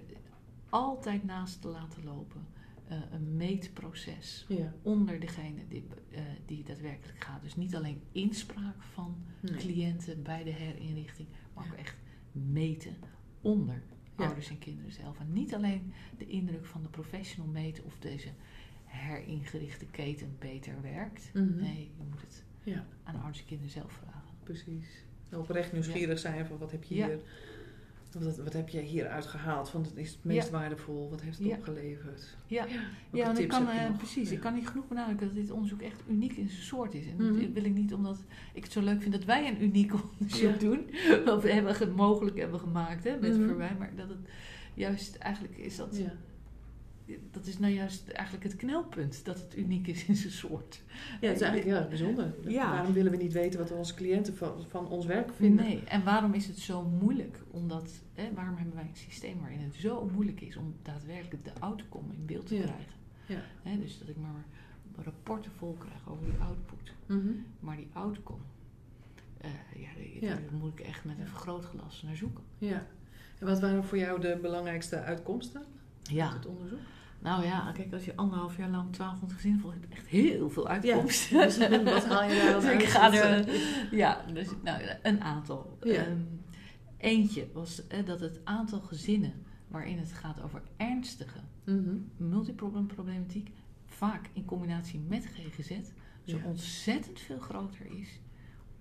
altijd 0.70 1.24
naast 1.24 1.62
te 1.62 1.68
laten 1.68 2.04
lopen 2.04 2.54
eh, 2.88 2.98
een 3.12 3.36
meetproces 3.36 4.46
Ja. 4.48 4.74
onder 4.82 5.20
degene 5.20 5.68
die, 5.68 5.88
eh, 6.12 6.22
die 6.46 6.64
daadwerkelijk 6.64 7.24
gaat. 7.24 7.42
Dus 7.42 7.56
niet 7.56 7.76
alleen 7.76 8.02
inspraak 8.12 8.84
van 8.84 9.16
Nee. 9.40 9.56
cliënten 9.56 10.24
bij 10.24 10.44
de 10.44 10.50
herinrichting, 10.50 11.28
maar 11.54 11.64
Ja. 11.66 11.72
ook 11.72 11.78
echt 11.78 11.96
meten 12.32 12.96
onder 13.42 13.82
Ja. 14.18 14.26
ouders 14.26 14.50
en 14.50 14.60
kinderen 14.60 14.92
zelf. 14.92 15.20
En 15.20 15.34
niet 15.34 15.54
alleen 15.56 15.94
de 16.18 16.28
indruk 16.28 16.66
van 16.66 16.82
de 16.82 16.90
professional 16.90 17.48
meten 17.52 17.84
of 17.84 18.00
deze 18.00 18.30
heringerichte 18.86 19.86
keten 19.86 20.36
beter 20.40 20.82
werkt. 20.82 21.30
Mhm. 21.34 21.56
Nee, 21.56 21.92
je 21.98 22.04
moet 22.10 22.22
het 22.22 22.44
Ja, 22.64 22.86
aan 23.04 23.16
ouders 23.16 23.40
en 23.40 23.46
kinderen 23.46 23.72
zelf 23.72 23.92
vragen. 23.92 24.30
precies. 24.44 25.04
Oprecht 25.34 25.74
nieuwsgierig 25.74 26.20
zijn 26.20 26.46
van 26.46 26.58
wat 26.58 26.72
heb 26.72 26.84
je 26.84 26.94
hier... 26.94 27.20
Wat, 28.24 28.38
wat 28.38 28.54
heb 28.54 28.70
je 28.70 28.80
hieruit 28.80 29.26
gehaald? 29.26 29.72
Want 29.72 29.86
het 29.86 29.98
is 29.98 30.10
het 30.12 30.24
meest 30.24 30.46
Ja. 30.46 30.52
waardevol. 30.52 31.10
Wat 31.10 31.22
heeft 31.22 31.38
het 31.38 31.48
Ja. 31.48 31.56
opgeleverd? 31.56 32.36
Ja, 32.48 32.66
ja 33.12 33.26
want 33.26 33.40
ik 33.40 33.48
kan, 33.48 33.70
eh, 33.70 33.98
precies. 33.98 34.30
Ja. 34.30 34.36
Ik 34.36 34.42
kan 34.42 34.54
niet 34.54 34.68
genoeg 34.68 34.88
benadrukken 34.88 35.28
dat 35.28 35.36
dit 35.36 35.52
onderzoek 35.52 35.82
echt 35.82 36.02
uniek 36.10 36.32
in 36.38 36.50
zijn 36.50 36.62
soort 36.64 36.94
is. 36.94 37.06
En 37.06 37.16
Mhm. 37.16 37.42
dat 37.42 37.52
wil 37.54 37.64
ik 37.64 37.74
niet 37.74 37.94
omdat 37.94 38.24
ik 38.54 38.64
het 38.64 38.72
zo 38.72 38.82
leuk 38.82 39.02
vind 39.02 39.14
dat 39.14 39.26
wij 39.26 39.48
een 39.48 39.64
uniek 39.64 39.92
onderzoek 40.20 40.52
Ja. 40.52 40.58
doen. 40.58 40.90
Wat 41.26 41.42
we 41.44 41.52
hebben 41.52 41.76
ge- 41.76 41.88
mogelijk 41.96 42.38
hebben 42.38 42.60
gemaakt 42.60 43.04
hè, 43.04 43.18
met 43.20 43.38
Mhm. 43.38 43.48
Verwij. 43.48 43.76
Maar 43.80 43.92
dat 43.96 44.10
het 44.10 44.20
juist 44.74 45.16
eigenlijk 45.16 45.58
is 45.58 45.76
dat 45.76 45.98
Ja. 45.98 46.14
Dat 47.32 47.46
is 47.46 47.60
nou 47.60 47.74
juist 47.74 48.08
eigenlijk 48.10 48.44
het 48.48 48.56
knelpunt, 48.56 49.26
dat 49.26 49.40
het 49.42 49.58
uniek 49.58 49.88
is 49.88 50.06
in 50.06 50.16
zijn 50.16 50.34
soort. 50.34 50.82
Ja, 51.22 51.28
het 51.28 51.36
is 51.36 51.42
eigenlijk 51.42 51.64
heel 51.66 51.76
erg 51.76 51.88
bijzonder. 51.90 52.34
Ja. 52.52 52.70
Waarom 52.72 52.94
willen 52.94 53.12
we 53.12 53.18
niet 53.18 53.34
weten 53.34 53.60
wat 53.60 53.72
onze 53.72 53.94
cliënten 53.94 54.36
van, 54.36 54.66
van 54.68 54.88
ons 54.88 55.06
werk 55.06 55.34
vinden? 55.34 55.66
Nee, 55.66 55.84
en 55.84 56.04
waarom 56.04 56.34
is 56.34 56.48
het 56.48 56.58
zo 56.58 56.84
moeilijk? 56.84 57.40
Omdat, 57.52 57.92
hè, 58.14 58.34
waarom 58.34 58.56
hebben 58.56 58.76
wij 58.76 58.84
een 58.84 58.96
systeem 58.96 59.40
waarin 59.40 59.60
het 59.60 59.76
zo 59.76 60.10
moeilijk 60.14 60.42
is 60.42 60.56
om 60.58 60.76
daadwerkelijk 60.82 61.44
de 61.44 61.52
outcome 61.60 62.14
in 62.14 62.26
beeld 62.26 62.48
te 62.48 62.56
Ja. 62.56 62.62
krijgen? 62.62 62.94
Ja. 63.26 63.42
Hè, 63.70 63.80
dus 63.80 64.00
dat 64.00 64.08
ik 64.08 64.18
maar 64.18 64.46
rapporten 65.04 65.52
vol 65.58 65.74
krijg 65.80 66.10
over 66.10 66.26
die 66.26 66.40
output. 66.40 66.94
Mhm. 67.06 67.32
Maar 67.60 67.76
die 67.76 67.88
outcome, 67.94 68.42
ja, 69.76 69.88
die- 69.98 70.18
Ja. 70.22 70.28
daar 70.34 70.42
moet 70.60 70.80
ik 70.80 70.86
echt 70.86 71.06
met 71.06 71.20
een 71.20 71.28
vergrootglas 71.28 72.02
naar 72.02 72.16
zoeken. 72.16 72.44
Ja. 72.58 72.88
En 73.40 73.46
wat 73.48 73.60
waren 73.60 73.84
voor 73.84 73.98
jou 73.98 74.22
de 74.22 74.38
belangrijkste 74.42 75.00
uitkomsten 75.02 75.64
Ja, 76.12 76.34
het 76.34 76.46
onderzoek? 76.46 76.80
nou 77.20 77.46
ja, 77.46 77.72
kijk, 77.72 77.94
als 77.94 78.06
je 78.06 78.16
anderhalf 78.16 78.58
jaar 78.58 78.70
lang 78.70 78.96
1200 78.96 79.34
gezinnen 79.34 79.60
volgt, 79.62 79.78
heb 79.80 79.90
je 79.90 79.96
echt 79.96 80.08
heel 80.08 80.50
veel 80.50 80.68
uitkomsten. 80.68 81.40
Dus 81.40 81.58
wat 81.84 82.06
haal 82.06 82.30
je 82.30 82.36
daar 82.36 82.62
Dus 82.62 82.72
ik 82.84 82.90
ga 82.90 83.14
er, 83.14 83.50
ja, 83.92 84.26
dus, 84.34 84.48
nou, 84.64 84.82
een 85.04 85.22
aantal. 85.22 85.78
Ja. 85.82 86.06
Ehm, 86.06 86.20
eentje 86.98 87.48
was 87.54 87.88
eh, 87.88 88.06
dat 88.06 88.20
het 88.20 88.40
aantal 88.44 88.80
gezinnen 88.80 89.34
waarin 89.68 89.98
het 89.98 90.12
gaat 90.12 90.42
over 90.42 90.62
ernstige 90.78 91.40
mhm. 91.64 91.96
multiproblematiek, 92.18 93.50
vaak 93.86 94.30
in 94.34 94.46
combinatie 94.46 95.00
met 95.08 95.26
GGZ, 95.26 95.70
zo 96.24 96.38
Ja. 96.38 96.44
ontzettend 96.46 97.20
veel 97.20 97.40
groter 97.40 97.86
is 97.86 98.20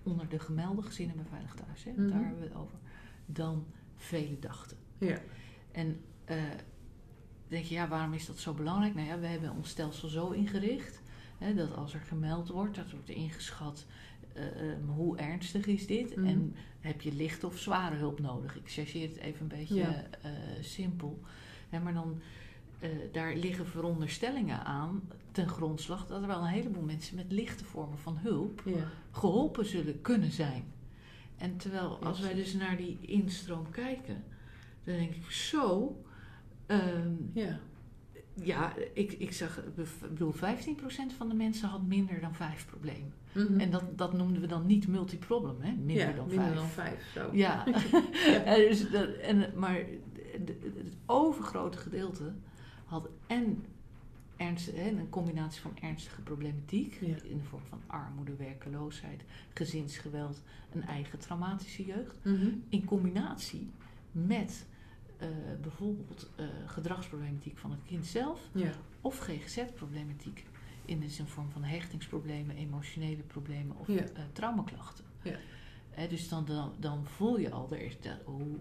onder 0.03 0.29
de 0.29 0.39
gemelde 0.39 0.81
gezinnen 0.81 1.15
bij 1.15 1.25
Veilig 1.29 1.53
Thuis. 1.53 1.83
Hè, 1.83 1.93
want 1.95 2.07
Mhm. 2.07 2.17
Daar 2.17 2.25
hebben 2.25 2.41
we 2.41 2.47
het 2.47 2.57
over. 2.57 2.77
Dan 3.25 3.65
velen 3.95 4.39
dachten. 4.39 4.77
Ja. 4.97 5.17
En 5.71 5.99
eh, 6.25 6.37
denk 7.47 7.65
je, 7.65 7.73
ja, 7.75 7.87
waarom 7.87 8.13
is 8.13 8.25
dat 8.25 8.39
zo 8.39 8.53
belangrijk? 8.53 8.95
Nou 8.95 9.07
ja, 9.07 9.19
we 9.19 9.27
hebben 9.27 9.51
ons 9.51 9.69
stelsel 9.69 10.07
zo 10.07 10.29
ingericht 10.29 11.01
hè, 11.37 11.53
dat 11.53 11.75
als 11.75 11.93
er 11.93 11.99
gemeld 11.99 12.47
wordt, 12.49 12.75
dat 12.75 12.91
wordt 12.91 13.09
ingeschat 13.09 13.85
eh, 14.33 14.71
ehm, 14.71 14.85
hoe 14.87 15.17
ernstig 15.17 15.65
is 15.65 15.87
dit 15.87 16.15
Mhm. 16.15 16.25
en 16.25 16.55
heb 16.79 17.01
je 17.01 17.13
lichte 17.13 17.45
of 17.47 17.57
zware 17.59 17.95
hulp 17.95 18.19
nodig. 18.19 18.55
Ik 18.55 18.71
chargeer 18.71 19.07
het 19.07 19.17
even 19.17 19.41
een 19.41 19.47
beetje 19.57 19.75
Ja. 19.75 20.03
eh, 20.21 20.31
simpel. 20.61 21.19
Hè, 21.69 21.79
maar 21.79 21.93
dan, 21.93 22.19
eh, 22.79 22.89
daar 23.11 23.35
liggen 23.35 23.67
veronderstellingen 23.67 24.63
aan 24.65 25.09
ten 25.31 25.47
grondslag 25.47 26.07
dat 26.07 26.21
er 26.21 26.27
wel 26.27 26.41
een 26.41 26.47
heleboel 26.47 26.83
mensen 26.83 27.15
met 27.15 27.31
lichte 27.31 27.65
vormen 27.65 27.97
van 27.97 28.17
hulp 28.17 28.61
Ja. 28.65 28.87
geholpen 29.11 29.65
zullen 29.65 30.01
kunnen 30.01 30.31
zijn. 30.31 30.63
En 31.37 31.57
terwijl 31.57 31.97
als 32.03 32.19
wij 32.19 32.33
dus 32.33 32.53
naar 32.53 32.77
die 32.77 32.97
instroom 33.01 33.69
kijken, 33.69 34.23
dan 34.83 34.95
denk 34.95 35.15
ik 35.15 35.31
zo. 35.31 35.97
Ehm, 36.65 37.13
Ja. 37.33 37.59
ja, 38.33 38.73
ik, 38.93 39.11
ik 39.11 39.33
zag, 39.33 39.57
ik 39.57 39.75
bedoel, 40.09 40.33
15% 40.33 40.37
van 41.17 41.29
de 41.29 41.35
mensen 41.35 41.69
had 41.69 41.83
minder 41.83 42.19
dan 42.21 42.35
vijf 42.35 42.65
problemen. 42.65 43.13
Mhm. 43.31 43.59
En 43.59 43.71
dat, 43.71 43.97
dat 43.97 44.13
noemden 44.13 44.41
we 44.41 44.47
dan 44.47 44.65
niet 44.65 44.87
multiproblem, 44.87 45.55
hè? 45.61 45.71
Minder 45.71 46.07
ja, 46.09 46.13
dan 46.13 46.27
minder 46.27 46.45
vijf. 46.45 46.55
dan 46.55 46.67
vijf. 46.67 47.11
Zo. 47.13 47.29
Ja, 47.45 47.65
En 48.45 48.55
dus 48.55 48.89
dat, 48.89 49.09
en, 49.13 49.51
maar 49.55 49.79
het 50.31 50.51
overgrote 51.05 51.77
gedeelte 51.77 52.33
had 52.85 53.09
en 53.27 53.63
ernst, 54.37 54.71
hè, 54.75 54.89
een 54.89 55.09
combinatie 55.09 55.61
van 55.61 55.77
ernstige 55.81 56.21
problematiek 56.21 56.97
Ja. 57.01 57.15
in 57.23 57.37
de 57.37 57.43
vorm 57.43 57.61
van 57.69 57.81
armoede, 57.87 58.35
werkeloosheid, 58.35 59.23
gezinsgeweld, 59.53 60.41
een 60.73 60.83
eigen 60.83 61.19
traumatische 61.19 61.85
jeugd, 61.85 62.17
Mhm. 62.23 62.47
in 62.69 62.85
combinatie 62.85 63.69
met 64.11 64.65
eh, 65.17 65.27
bijvoorbeeld 65.61 66.29
eh, 66.35 66.45
gedragsproblematiek 66.65 67.57
van 67.57 67.71
het 67.71 67.79
kind 67.85 68.05
zelf 68.05 68.49
Ja. 68.53 68.71
of 69.01 69.17
GGZ-problematiek 69.19 70.45
in 70.85 70.99
de 70.99 71.09
zin 71.09 71.27
vorm 71.27 71.49
van 71.51 71.63
hechtingsproblemen, 71.63 72.55
emotionele 72.55 73.21
problemen 73.21 73.77
of 73.77 73.87
Ja. 73.87 73.93
eh, 74.03 74.23
traumaklachten. 74.33 75.05
Ja. 75.23 75.37
Dus 76.09 76.29
dan, 76.29 76.45
dan, 76.45 76.73
dan 76.79 77.05
voel 77.05 77.39
je 77.39 77.51
al, 77.51 77.71
er 77.71 77.81
is 77.81 77.99
dat, 78.01 78.17
hoe, 78.23 78.57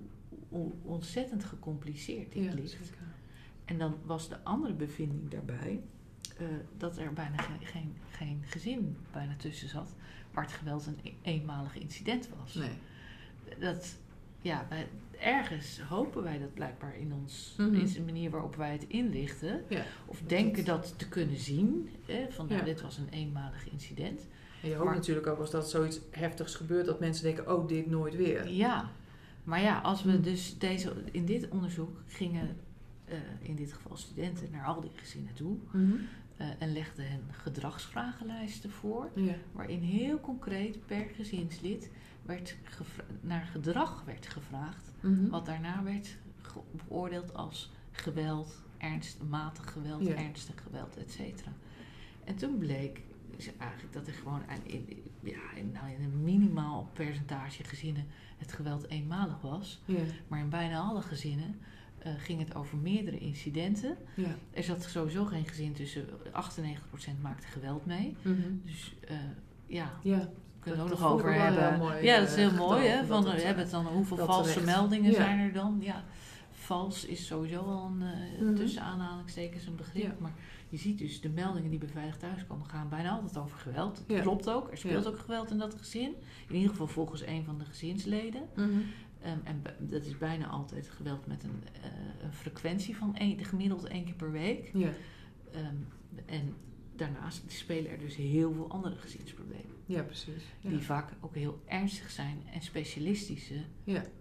hoe 0.48 0.72
ontzettend 0.82 1.44
gecompliceerd 1.44 2.32
dit 2.32 2.44
Ja, 2.44 2.52
ligt. 2.54 2.70
zeker. 2.70 3.06
En 3.64 3.78
dan 3.78 3.96
was 4.04 4.28
de 4.28 4.42
andere 4.44 4.74
bevinding 4.74 5.30
daarbij 5.30 5.82
dat 6.76 6.98
er 6.98 7.12
bijna 7.12 7.36
geen, 7.42 7.60
geen, 7.66 7.94
geen 8.10 8.42
gezin 8.46 8.96
bijna 9.12 9.36
tussen 9.36 9.68
zat 9.68 9.94
waar 10.32 10.44
het 10.44 10.52
geweld 10.52 10.86
een 10.86 10.98
e- 11.02 11.12
eenmalig 11.22 11.76
incident 11.76 12.28
was. 12.38 12.54
Nee. 12.54 12.70
Dat, 13.60 13.96
ja, 14.40 14.66
wij, 14.68 14.88
ergens 15.20 15.80
hopen 15.80 16.22
wij 16.22 16.38
dat 16.38 16.54
blijkbaar 16.54 16.96
in 16.98 17.12
ons, 17.12 17.54
Mhm. 17.58 17.74
in 17.74 17.86
de 17.92 18.02
manier 18.02 18.30
waarop 18.30 18.56
wij 18.56 18.72
het 18.72 18.84
inlichten, 18.88 19.64
Ja. 19.68 19.84
of 20.06 20.20
denken 20.26 20.64
dat 20.64 20.94
te 20.98 21.08
kunnen 21.08 21.36
zien, 21.38 21.88
hè, 22.06 22.26
van 22.30 22.46
nou, 22.46 22.58
Ja. 22.58 22.64
dit 22.64 22.80
was 22.82 22.98
een 22.98 23.08
eenmalig 23.10 23.70
incident. 23.70 24.26
En 24.62 24.68
je 24.68 24.74
hoopt 24.74 24.86
Maar- 24.86 24.94
natuurlijk 24.94 25.26
ook 25.26 25.38
als 25.38 25.50
dat 25.50 25.70
zoiets 25.70 26.00
heftigs 26.10 26.54
gebeurt, 26.54 26.86
dat 26.86 27.00
mensen 27.00 27.24
denken, 27.24 27.56
oh, 27.56 27.68
dit 27.68 27.86
nooit 27.90 28.16
weer. 28.16 28.48
Ja, 28.48 28.90
maar 29.44 29.60
ja, 29.60 29.80
als 29.80 30.02
we 30.02 30.12
Mhm. 30.12 30.22
dus 30.22 30.58
deze, 30.58 30.92
in 31.10 31.24
dit 31.24 31.48
onderzoek 31.48 32.02
gingen, 32.06 32.56
eh, 33.04 33.16
in 33.42 33.54
dit 33.56 33.72
geval 33.72 33.96
studenten, 33.96 34.48
naar 34.50 34.64
al 34.66 34.80
die 34.80 34.90
gezinnen 34.94 35.34
toe 35.34 35.56
Mhm. 35.72 35.92
eh, 36.36 36.46
en 36.58 36.72
legden 36.72 37.08
hen 37.08 37.20
gedragsvragenlijsten 37.30 38.70
voor, 38.70 39.08
Ja. 39.14 39.34
waarin 39.52 39.80
heel 39.80 40.20
concreet 40.20 40.86
per 40.86 41.06
gezinslid 41.14 41.90
werd 42.26 42.56
naar 43.20 43.44
gedrag 43.52 44.02
werd 44.04 44.26
gevraagd, 44.26 44.92
Mhm. 45.00 45.28
wat 45.28 45.46
daarna 45.46 45.82
werd 45.82 46.16
beoordeeld 46.88 47.34
als 47.34 47.72
geweld, 47.90 48.62
ernst, 48.78 49.22
matig 49.28 49.72
geweld, 49.72 50.06
Ja. 50.06 50.14
ernstig 50.14 50.62
geweld, 50.62 50.96
et 50.96 51.10
cetera. 51.12 51.52
En 52.24 52.36
toen 52.36 52.58
bleek 52.58 53.00
dus 53.36 53.50
eigenlijk 53.56 53.92
dat 53.92 54.06
er 54.06 54.12
gewoon 54.12 54.42
in, 54.62 55.02
ja, 55.22 55.52
in, 55.56 55.70
nou, 55.72 55.90
in 55.92 56.02
een 56.04 56.22
minimaal 56.24 56.90
percentage 56.92 57.64
gezinnen 57.64 58.06
het 58.38 58.52
geweld 58.52 58.88
eenmalig 58.88 59.40
was. 59.40 59.80
Ja. 59.84 60.02
Maar 60.28 60.38
in 60.38 60.48
bijna 60.48 60.78
alle 60.80 61.02
gezinnen 61.02 61.58
eh, 61.98 62.12
ging 62.18 62.38
het 62.40 62.54
over 62.54 62.78
meerdere 62.78 63.18
incidenten. 63.18 63.96
Ja. 64.16 64.36
Er 64.50 64.62
zat 64.62 64.82
sowieso 64.82 65.24
geen 65.24 65.46
gezin 65.46 65.72
tussen, 65.72 66.06
98% 66.32 67.22
maakte 67.22 67.46
geweld 67.46 67.86
mee. 67.86 68.16
Mhm. 68.22 68.40
Dus 68.64 68.94
eh, 69.08 69.16
ja, 69.66 69.92
Ja. 70.02 70.30
Kunnen 70.64 70.84
we 70.86 70.92
ook 70.92 70.98
nog 71.00 71.12
over 71.12 71.34
hebben. 71.34 71.78
mooi, 71.78 72.04
ja, 72.04 72.18
dat 72.18 72.28
is 72.28 72.32
eh, 72.34 72.38
heel 72.40 72.50
getal, 72.50 72.68
mooi. 72.68 72.86
Hè? 72.86 73.04
Van, 73.04 73.24
we 73.24 73.30
hebben 73.30 73.62
het 73.62 73.72
dan 73.72 73.86
hoeveel 73.86 74.16
valse 74.16 74.52
terecht. 74.52 74.66
meldingen 74.76 75.10
Ja. 75.10 75.16
zijn 75.16 75.38
er 75.38 75.52
dan? 75.52 75.76
Ja, 75.80 76.04
vals 76.50 77.04
is 77.04 77.26
sowieso 77.26 77.58
al 77.60 77.84
een 77.86 78.04
Mhm. 78.46 78.54
tussen 78.54 78.82
aanhalingstekens 78.82 79.66
een 79.66 79.76
begrip. 79.76 80.02
Ja. 80.04 80.14
Maar 80.18 80.32
je 80.68 80.76
ziet 80.76 80.98
dus 80.98 81.20
de 81.20 81.28
meldingen 81.28 81.70
die 81.70 81.78
beveiligd 81.78 82.20
thuiskomen 82.20 82.66
gaan 82.66 82.88
bijna 82.88 83.10
altijd 83.10 83.36
over 83.38 83.58
geweld. 83.58 84.02
Dat 84.06 84.16
Ja. 84.16 84.22
klopt 84.22 84.50
ook. 84.50 84.70
Er 84.70 84.76
speelt 84.78 85.06
ook 85.06 85.18
geweld 85.18 85.50
in 85.50 85.58
dat 85.58 85.74
gezin. 85.74 86.14
In 86.48 86.54
ieder 86.54 86.70
geval 86.70 86.86
volgens 86.86 87.26
een 87.26 87.44
van 87.44 87.58
de 87.58 87.64
gezinsleden. 87.64 88.42
Mhm. 88.56 88.68
Ehm, 89.22 89.38
en 89.44 89.62
dat 89.78 90.04
is 90.04 90.18
bijna 90.18 90.46
altijd 90.46 90.88
geweld 90.88 91.26
met 91.26 91.42
een, 91.44 91.62
eh, 91.82 92.24
een 92.24 92.32
frequentie 92.32 92.96
van 92.96 93.16
één, 93.16 93.44
gemiddeld 93.44 93.84
één 93.84 94.04
keer 94.04 94.14
per 94.14 94.30
week. 94.32 94.70
Ja. 94.72 94.88
Ehm, 95.52 95.64
en 96.26 96.54
daarnaast 96.96 97.42
spelen 97.46 97.90
er 97.90 97.98
dus 97.98 98.16
heel 98.16 98.52
veel 98.52 98.70
andere 98.70 98.96
gezinsproblemen. 98.96 99.74
ja, 99.86 100.02
precies. 100.02 100.42
Ja. 100.60 100.70
Die 100.70 100.78
vaak 100.80 101.12
ook 101.20 101.34
heel 101.34 101.62
ernstig 101.66 102.10
zijn 102.10 102.42
en 102.52 102.62
specialistische 102.62 103.54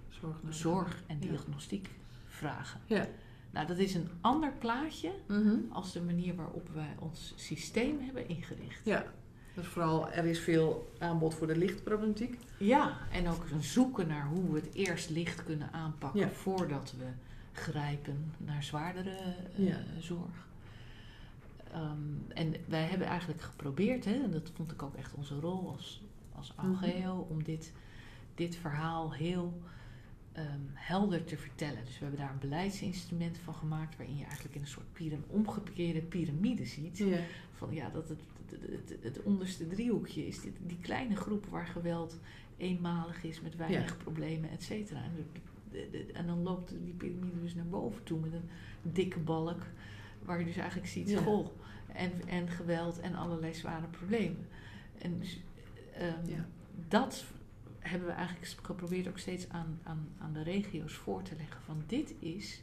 Zorg 0.09 0.41
nodig. 0.41 0.55
zorg 0.55 1.03
en 1.07 1.17
Ja. 1.19 1.27
diagnostiek 1.27 1.89
vragen. 2.27 2.81
Ja. 2.85 3.07
Nou, 3.51 3.67
dat 3.67 3.77
is 3.77 3.93
een 3.95 4.09
ander 4.21 4.51
plaatje 4.59 5.11
Mhm. 5.27 5.55
als 5.69 5.91
de 5.93 6.01
manier 6.01 6.35
waarop 6.35 6.69
wij 6.73 6.95
ons 6.99 7.33
systeem 7.35 7.99
hebben 8.01 8.27
ingericht. 8.27 8.85
Ja. 8.85 9.05
Dus 9.55 9.65
vooral, 9.67 10.11
er 10.11 10.25
is 10.25 10.39
veel 10.39 10.91
aanbod 10.99 11.33
voor 11.35 11.47
de 11.47 11.57
lichtproblematiek. 11.57 12.37
Ja, 12.57 12.97
en 13.11 13.27
ook 13.27 13.45
een 13.51 13.63
zoeken 13.63 14.07
naar 14.07 14.27
hoe 14.27 14.51
we 14.51 14.59
het 14.59 14.73
eerst 14.73 15.09
licht 15.09 15.43
kunnen 15.43 15.71
aanpakken 15.71 16.19
Ja. 16.19 16.29
voordat 16.29 16.93
we 16.97 17.05
grijpen 17.51 18.33
naar 18.37 18.63
zwaardere 18.63 19.09
eh, 19.55 19.67
Ja. 19.67 19.77
zorg. 19.99 20.47
Ehm, 21.73 22.31
en 22.33 22.53
wij 22.67 22.83
hebben 22.83 23.07
eigenlijk 23.07 23.41
geprobeerd, 23.41 24.05
hè, 24.05 24.23
en 24.23 24.31
dat 24.31 24.51
vond 24.53 24.71
ik 24.71 24.83
ook 24.83 24.95
echt 24.95 25.13
onze 25.13 25.39
rol 25.39 25.69
als, 25.69 26.03
als 26.35 26.53
Mhm. 26.55 26.67
AGEO, 26.73 27.27
om 27.29 27.43
dit, 27.43 27.73
dit 28.35 28.55
verhaal 28.55 29.13
heel 29.13 29.61
ehm, 30.33 30.59
helder 30.73 31.23
te 31.23 31.37
vertellen. 31.37 31.85
Dus 31.85 31.99
we 31.99 32.05
hebben 32.05 32.19
daar 32.19 32.31
een 32.31 32.39
beleidsinstrument 32.39 33.37
van 33.37 33.53
gemaakt, 33.53 33.97
waarin 33.97 34.17
je 34.17 34.23
eigenlijk 34.25 34.55
in 34.55 34.61
een 34.61 34.67
soort 34.67 34.93
pyram 34.93 35.23
omgekeerde 35.27 36.01
piramide 36.01 36.65
ziet. 36.65 36.97
Van 37.51 37.73
ja, 37.73 37.89
dat 37.89 38.09
het, 38.09 38.19
het, 38.49 38.89
het, 38.89 39.03
het 39.03 39.23
onderste 39.23 39.67
driehoekje 39.67 40.27
is 40.27 40.41
dit, 40.41 40.53
die 40.67 40.77
kleine 40.81 41.15
groep 41.15 41.45
waar 41.45 41.67
geweld 41.67 42.19
eenmalig 42.57 43.23
is 43.23 43.41
met 43.41 43.55
weinig 43.55 43.97
problemen, 43.97 44.49
et 44.49 44.63
cetera. 44.63 45.03
En, 45.03 45.11
en 46.13 46.25
dan 46.27 46.43
loopt 46.43 46.73
die 46.83 46.93
piramide 46.93 47.41
dus 47.41 47.55
naar 47.55 47.67
boven 47.67 48.03
toe 48.03 48.19
met 48.19 48.33
een 48.33 48.49
dikke 48.81 49.19
balk, 49.19 49.61
waar 50.25 50.39
je 50.39 50.45
dus 50.45 50.55
eigenlijk 50.57 50.89
ziet 50.89 51.09
school 51.09 51.57
en, 51.93 52.11
en 52.27 52.49
geweld 52.49 52.99
en 52.99 53.15
allerlei 53.15 53.53
zware 53.53 53.87
problemen. 53.87 54.47
En 54.97 55.19
dus, 55.19 55.41
ehm, 55.97 56.41
dat 56.87 57.25
hebben 57.79 58.07
we 58.07 58.13
eigenlijk 58.13 58.57
geprobeerd 58.63 59.07
ook 59.07 59.17
steeds 59.17 59.49
aan, 59.49 59.79
aan, 59.83 60.07
aan 60.19 60.33
de 60.33 60.43
regio's 60.43 60.93
voor 60.93 61.21
te 61.21 61.35
leggen. 61.35 61.61
Van 61.61 61.83
dit 61.87 62.13
is 62.19 62.61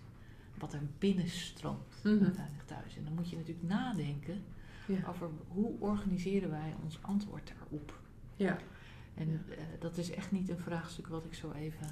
wat 0.59 0.73
er 0.73 0.81
binnenstroomt 0.99 2.01
Mhm. 2.05 2.23
naar 2.23 2.33
Veilig 2.33 2.65
Thuis. 2.65 2.97
En 2.97 3.05
dan 3.05 3.15
moet 3.15 3.31
je 3.31 3.37
natuurlijk 3.37 3.69
nadenken 3.69 4.43
Ja. 4.87 5.09
over 5.09 5.29
hoe 5.49 5.73
organiseren 5.79 6.51
wij 6.51 6.75
ons 6.83 6.99
antwoord 7.03 7.53
daarop. 7.59 7.99
ja. 8.37 8.59
En 9.15 9.45
eh, 9.51 9.57
dat 9.79 9.97
is 9.97 10.11
echt 10.11 10.31
niet 10.31 10.49
een 10.49 10.59
vraagstuk 10.59 11.07
wat 11.07 11.25
ik 11.25 11.35
zo 11.35 11.53
even. 11.53 11.87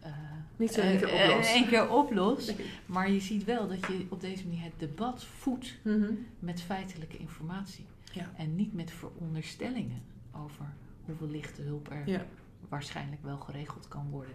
Eh, 0.00 0.12
Niet 0.56 0.72
zo 0.72 0.80
in 0.80 0.86
eh, 0.86 0.92
één 0.92 1.00
keer 1.00 1.62
eh, 1.62 1.68
keer 1.68 1.90
oplost. 1.90 2.54
Maar 2.86 3.10
je 3.10 3.20
ziet 3.20 3.44
wel 3.44 3.68
dat 3.68 3.86
je 3.86 4.06
op 4.08 4.20
deze 4.20 4.46
manier 4.46 4.62
het 4.62 4.78
debat 4.78 5.24
voedt 5.24 5.74
Mhm. 5.84 6.12
met 6.38 6.60
feitelijke 6.60 7.16
informatie. 7.16 7.84
Ja. 8.12 8.30
En 8.36 8.56
niet 8.56 8.72
met 8.74 8.90
veronderstellingen 8.90 10.02
over 10.32 10.64
hoeveel 11.04 11.28
lichte 11.28 11.62
hulp 11.62 11.90
er 11.90 12.02
Ja. 12.08 12.26
waarschijnlijk 12.68 13.22
wel 13.22 13.38
geregeld 13.38 13.88
kan 13.88 14.10
worden. 14.10 14.34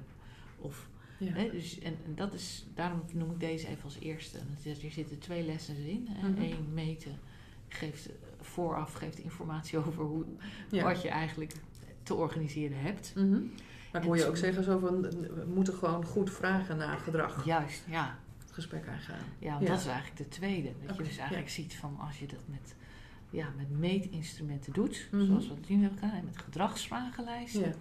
Of, 0.58 0.88
Ja. 1.18 1.32
hè, 1.32 1.50
dus, 1.52 1.80
en, 1.80 1.98
en 2.06 2.16
dat 2.16 2.34
is, 2.34 2.66
daarom 2.74 3.04
noem 3.14 3.32
ik 3.32 3.40
deze 3.40 3.68
even 3.68 3.84
als 3.84 4.00
eerste. 4.00 4.38
Er 4.66 4.92
zitten 4.92 5.20
twee 5.20 5.46
lessen 5.46 5.78
in. 5.86 6.08
Hè. 6.10 6.30
Mhm. 6.30 6.42
Eén, 6.42 6.74
meten 6.74 7.20
geeft 7.68 8.10
vooraf 8.42 8.94
geeft 8.94 9.18
informatie 9.18 9.78
over 9.86 10.04
hoe, 10.04 10.26
wat 10.70 11.02
je 11.02 11.10
eigenlijk 11.10 11.54
te 12.04 12.14
organiseren 12.14 12.78
hebt. 12.80 13.14
Mhm. 13.16 13.42
Maar 13.94 14.02
ik 14.02 14.08
hoor 14.08 14.18
je 14.18 14.26
ook 14.28 14.38
zeggen 14.38 14.64
zo 14.64 14.78
van, 14.80 15.02
we 15.02 15.44
moeten 15.54 15.74
gewoon 15.74 16.06
goed 16.06 16.32
vragen 16.32 16.78
naar 16.78 16.98
gedrag. 16.98 17.46
Juist, 17.46 17.84
ja. 17.90 18.18
Het 18.40 18.52
gesprek 18.52 18.88
aangaan. 18.88 19.20
Ja, 19.40 19.50
want 19.52 19.62
Ja. 19.64 19.70
dat 19.70 19.80
is 19.80 19.86
eigenlijk 19.86 20.18
de 20.18 20.28
tweede. 20.28 20.72
Dat 20.86 20.96
je 20.98 21.04
dus 21.04 21.18
eigenlijk 21.18 21.48
ja. 21.48 21.54
ziet 21.54 21.76
van 21.76 22.00
als 22.00 22.20
je 22.20 22.28
dat 22.28 22.40
met, 22.46 22.76
ja, 23.30 23.48
met 23.58 23.70
meetinstrumenten 23.80 24.74
doet, 24.74 25.08
Mhm. 25.12 25.26
zoals 25.26 25.48
we 25.48 25.54
het 25.54 25.70
nu 25.70 25.82
hebben 25.82 26.00
gedaan, 26.00 26.16
en 26.18 26.26
met 26.26 26.38
gedragsvragenlijsten, 26.38 27.62
Ja. 27.62 27.74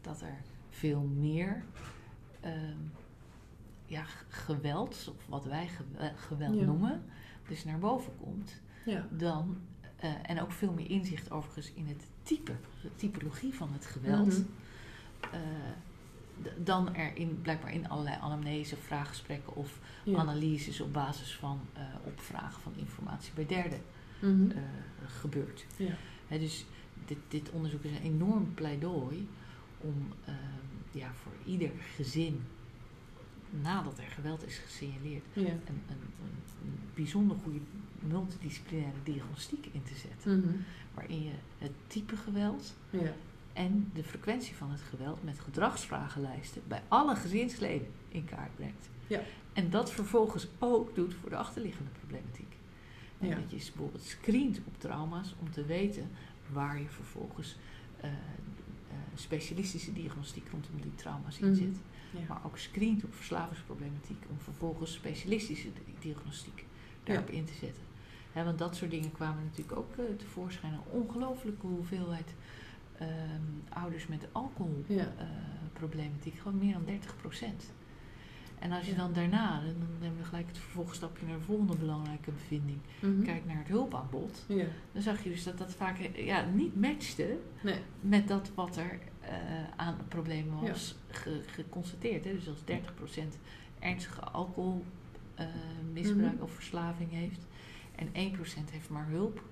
dat 0.00 0.20
er 0.20 0.34
veel 0.70 1.00
meer 1.00 1.62
ehm, 2.40 2.76
ja, 3.86 4.04
geweld, 4.28 5.14
of 5.16 5.26
wat 5.28 5.44
wij 5.44 5.68
eh, 5.98 6.06
geweld 6.16 6.60
noemen, 6.66 7.02
dus 7.48 7.64
naar 7.64 7.78
boven 7.78 8.12
komt, 8.20 8.60
Ja. 8.84 9.06
dan, 9.10 9.56
eh, 9.96 10.10
en 10.22 10.40
ook 10.42 10.52
veel 10.52 10.72
meer 10.72 10.90
inzicht 10.90 11.30
overigens 11.30 11.72
in 11.72 11.86
het 11.86 12.04
type, 12.22 12.52
de 12.82 12.90
typologie 12.96 13.54
van 13.54 13.72
het 13.72 13.86
geweld, 13.86 14.26
Mhm. 14.26 14.42
Dan 16.56 16.94
er 16.94 17.16
in, 17.16 17.38
blijkbaar 17.42 17.72
in 17.72 17.88
allerlei 17.88 18.16
anamnese, 18.20 18.76
vraaggesprekken 18.76 19.54
of 19.56 19.78
Ja. 20.04 20.18
analyses 20.18 20.80
op 20.80 20.92
basis 20.92 21.34
van 21.36 21.60
eh, 21.72 21.82
opvragen 22.04 22.62
van 22.62 22.72
informatie 22.76 23.32
bij 23.34 23.46
derden 23.46 23.80
Mhm. 24.20 24.50
eh, 24.50 24.62
gebeurt. 25.06 25.66
Ja. 25.76 26.38
Dus 26.38 26.64
dit, 27.06 27.18
dit 27.28 27.50
onderzoek 27.50 27.82
is 27.84 27.90
een 27.90 28.02
enorm 28.02 28.54
pleidooi 28.54 29.28
om 29.80 29.94
ja, 30.90 31.12
voor 31.22 31.32
ieder 31.52 31.70
gezin, 31.94 32.42
nadat 33.50 33.98
er 33.98 34.04
geweld 34.10 34.46
is 34.46 34.58
gesignaleerd, 34.58 35.24
Ja. 35.32 35.40
een, 35.42 35.48
een, 35.66 35.82
een, 35.88 36.78
bijzonder 36.94 37.36
goede 37.42 37.58
multidisciplinaire 38.00 38.98
diagnostiek 39.02 39.66
in 39.72 39.82
te 39.82 39.94
zetten. 39.94 40.38
Mhm. 40.40 40.56
Waarin 40.94 41.22
je 41.22 41.32
het 41.58 41.72
type 41.86 42.16
geweld 42.16 42.74
Ja. 42.90 43.12
En 43.52 43.90
de 43.94 44.04
frequentie 44.04 44.56
van 44.56 44.70
het 44.70 44.80
geweld 44.80 45.24
met 45.24 45.40
gedragsvragenlijsten 45.40 46.62
bij 46.68 46.82
alle 46.88 47.16
gezinsleden 47.16 47.88
in 48.08 48.24
kaart 48.24 48.54
brengt. 48.56 48.88
Ja. 49.06 49.20
En 49.52 49.70
dat 49.70 49.92
vervolgens 49.92 50.46
ook 50.58 50.94
doet 50.94 51.14
voor 51.14 51.30
de 51.30 51.36
achterliggende 51.36 51.90
problematiek. 51.90 52.56
En 53.18 53.28
Ja. 53.28 53.34
dat 53.34 53.50
je 53.50 53.56
bijvoorbeeld 53.56 54.02
screent 54.02 54.60
op 54.66 54.80
trauma's 54.80 55.34
om 55.40 55.50
te 55.50 55.64
weten 55.64 56.10
waar 56.52 56.78
je 56.80 56.88
vervolgens 56.88 57.56
eh, 58.00 58.10
eh, 58.10 58.16
specialistische 59.14 59.92
diagnostiek 59.92 60.48
rondom 60.50 60.80
die 60.80 60.94
trauma's 60.94 61.38
in 61.38 61.46
Mhm. 61.46 61.56
zit. 61.56 61.76
Ja. 62.10 62.20
Maar 62.28 62.40
ook 62.44 62.58
screent 62.58 63.04
op 63.04 63.14
verslavingsproblematiek 63.14 64.22
om 64.30 64.38
vervolgens 64.40 64.92
specialistische 64.92 65.68
di- 65.72 65.94
diagnostiek 65.98 66.64
daarop 67.04 67.30
in 67.30 67.44
te 67.44 67.52
zetten. 67.52 67.82
Hè, 68.32 68.44
want 68.44 68.58
dat 68.58 68.76
soort 68.76 68.90
dingen 68.90 69.12
kwamen 69.12 69.44
natuurlijk 69.44 69.78
ook 69.78 69.96
eh, 69.96 70.04
tevoorschijn. 70.16 70.72
Een 70.72 71.00
ongelooflijke 71.00 71.66
hoeveelheid 71.66 72.34
ehm, 73.00 73.78
ouders 73.80 74.06
met 74.06 74.22
Ja. 74.22 74.28
alcoholproblematiek, 74.32 76.38
gewoon 76.38 76.58
meer 76.58 76.72
dan 76.72 76.84
30% 76.84 77.72
En 78.58 78.72
als 78.72 78.86
je 78.86 78.94
dan 78.94 79.12
daarna, 79.12 79.60
en 79.60 79.76
dan 79.78 79.88
nemen 80.00 80.18
we 80.18 80.24
gelijk 80.24 80.46
het 80.48 80.58
vervolgstapje 80.58 81.26
naar 81.26 81.38
de 81.38 81.44
volgende 81.44 81.76
belangrijke 81.76 82.30
bevinding, 82.30 82.78
Mhm. 83.00 83.22
kijk 83.22 83.44
naar 83.46 83.56
het 83.58 83.68
hulpaanbod, 83.68 84.44
Ja. 84.48 84.64
dan 84.92 85.02
zag 85.02 85.22
je 85.24 85.30
dus 85.30 85.44
dat 85.44 85.58
dat 85.58 85.72
vaak 85.74 85.98
eh, 85.98 86.26
ja, 86.26 86.44
niet 86.44 86.80
matchte 86.80 87.38
Nee. 87.62 87.78
met 88.00 88.28
dat 88.28 88.50
wat 88.54 88.76
er 88.76 88.98
eh, 89.20 89.30
aan 89.76 89.96
problemen 90.08 90.60
was 90.68 90.94
ge- 91.08 91.42
geconstateerd. 91.46 92.24
Hè? 92.24 92.32
Dus 92.32 92.48
als 92.48 92.64
30% 92.64 93.38
ernstige 93.78 94.20
alcoholmisbruik 94.20 96.34
Mhm. 96.34 96.42
of 96.42 96.50
verslaving 96.50 97.10
heeft 97.10 97.46
en 97.94 98.08
1% 98.12 98.70
heeft 98.70 98.90
maar 98.90 99.06
hulp 99.08 99.42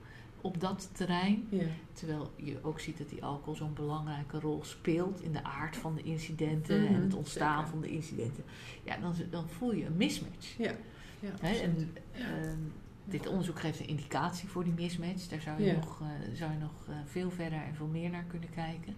op 0.40 0.60
dat 0.60 0.88
terrein. 0.92 1.46
Ja. 1.50 1.64
Terwijl 1.92 2.32
je 2.36 2.58
ook 2.62 2.80
ziet 2.80 2.98
dat 2.98 3.08
die 3.08 3.24
alcohol 3.24 3.54
zo'n 3.54 3.74
belangrijke 3.74 4.40
rol 4.40 4.64
speelt 4.64 5.20
in 5.22 5.32
de 5.32 5.44
aard 5.44 5.76
van 5.76 5.94
de 5.94 6.02
incidenten 6.02 6.82
Mhm, 6.82 6.94
en 6.94 7.02
het 7.02 7.14
ontstaan 7.14 7.56
zeker. 7.56 7.70
van 7.70 7.80
de 7.80 7.88
incidenten. 7.90 8.44
Ja, 8.84 8.96
dan, 8.96 9.14
dan 9.30 9.48
voel 9.48 9.72
je 9.74 9.84
een 9.86 9.96
mismatch. 9.96 10.56
Ja. 10.58 10.72
Ja. 11.20 11.38
En, 11.60 11.92
ehm, 12.12 12.58
dit 13.04 13.26
onderzoek 13.26 13.60
geeft 13.60 13.80
een 13.80 13.86
indicatie 13.88 14.48
voor 14.48 14.64
die 14.64 14.72
mismatch. 14.72 15.26
Daar 15.28 15.40
zou 15.40 15.62
je 15.62 15.72
nog, 15.72 16.00
eh, 16.00 16.36
zou 16.36 16.52
je 16.52 16.58
nog 16.58 16.86
eh, 16.88 16.94
veel 17.04 17.30
verder 17.30 17.62
en 17.62 17.74
veel 17.74 17.86
meer 17.86 18.10
naar 18.10 18.24
kunnen 18.24 18.50
kijken. 18.50 18.94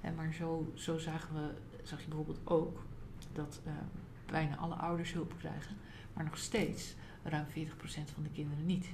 En 0.00 0.14
maar 0.14 0.32
zo, 0.34 0.72
zo 0.74 0.98
zagen 0.98 1.34
we, 1.34 1.48
zag 1.82 2.00
je 2.00 2.06
bijvoorbeeld 2.08 2.40
ook 2.44 2.82
dat 3.32 3.60
eh, 3.64 3.72
bijna 4.26 4.56
alle 4.56 4.74
ouders 4.74 5.12
hulp 5.12 5.34
krijgen, 5.38 5.76
maar 6.12 6.24
nog 6.24 6.38
steeds 6.38 6.94
ruim 7.22 7.46
40% 7.46 8.10
van 8.14 8.22
de 8.22 8.28
kinderen 8.32 8.66
niet. 8.66 8.86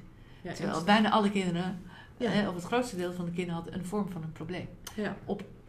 Ja, 0.43 0.53
Terwijl 0.53 0.85
bijna 0.85 1.11
alle 1.11 1.31
kinderen, 1.31 1.81
Ja. 2.17 2.49
of 2.49 2.55
het 2.55 2.65
grootste 2.65 2.97
deel 2.97 3.13
van 3.13 3.25
de 3.25 3.31
kinderen 3.31 3.63
had 3.63 3.73
een 3.73 3.85
vorm 3.85 4.11
van 4.11 4.23
een 4.23 4.33
probleem. 4.33 4.69
Ja. 4.97 5.17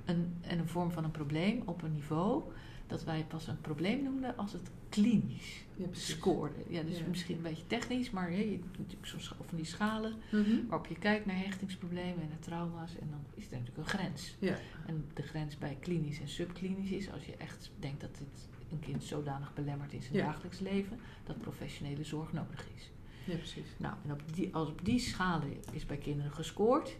Een, 0.05 0.33
en 0.41 0.59
een 0.59 0.67
vorm 0.67 0.91
van 0.91 1.03
een 1.03 1.11
probleem 1.11 1.61
op 1.65 1.81
een 1.83 1.93
niveau 1.93 2.43
dat 2.87 3.03
wij 3.03 3.25
pas 3.27 3.47
een 3.47 3.61
probleem 3.61 4.03
noemden 4.03 4.37
als 4.37 4.53
het 4.53 4.69
klinisch 4.89 5.63
Ja, 5.75 5.85
scoorde. 5.91 6.55
Ja, 6.69 6.81
dus 6.83 6.97
Ja. 6.97 7.03
misschien 7.09 7.35
een 7.35 7.41
beetje 7.41 7.67
technisch, 7.67 8.09
maar 8.09 8.31
je 8.31 8.51
hebt 8.51 8.77
natuurlijk 8.77 9.05
zo'n 9.05 9.19
van 9.47 9.57
die 9.57 9.65
schalen 9.65 10.13
Mhm. 10.31 10.67
waarop 10.67 10.87
je 10.87 10.95
kijkt 10.95 11.25
naar 11.25 11.37
hechtingsproblemen 11.37 12.21
en 12.21 12.27
naar 12.29 12.39
trauma's 12.39 12.91
en 13.01 13.07
dan 13.09 13.19
is 13.33 13.45
er 13.45 13.51
natuurlijk 13.51 13.77
een 13.77 13.99
grens. 13.99 14.35
Ja. 14.39 14.55
En 14.85 15.05
de 15.13 15.21
grens 15.21 15.57
bij 15.57 15.77
klinisch 15.79 16.19
en 16.19 16.27
subklinisch 16.27 16.89
is 16.91 17.11
als 17.11 17.25
je 17.25 17.35
echt 17.37 17.71
denkt 17.79 18.01
dat 18.01 18.17
dit 18.17 18.47
een 18.71 18.79
kind 18.79 19.03
zodanig 19.03 19.53
belemmert 19.53 19.93
in 19.93 20.01
zijn 20.01 20.13
dagelijks 20.25 20.59
leven 20.59 20.99
dat 21.23 21.41
professionele 21.41 22.03
zorg 22.03 22.33
nodig 22.33 22.65
is. 22.75 22.91
Ja, 23.25 23.35
precies. 23.35 23.67
Nou, 23.77 23.93
en 24.05 24.11
op 24.11 24.21
die, 24.33 24.55
als 24.55 24.67
op 24.69 24.85
die 24.85 24.99
schalen 24.99 25.53
is 25.71 25.85
bij 25.85 25.97
kinderen 25.97 26.31
gescoord, 26.31 26.97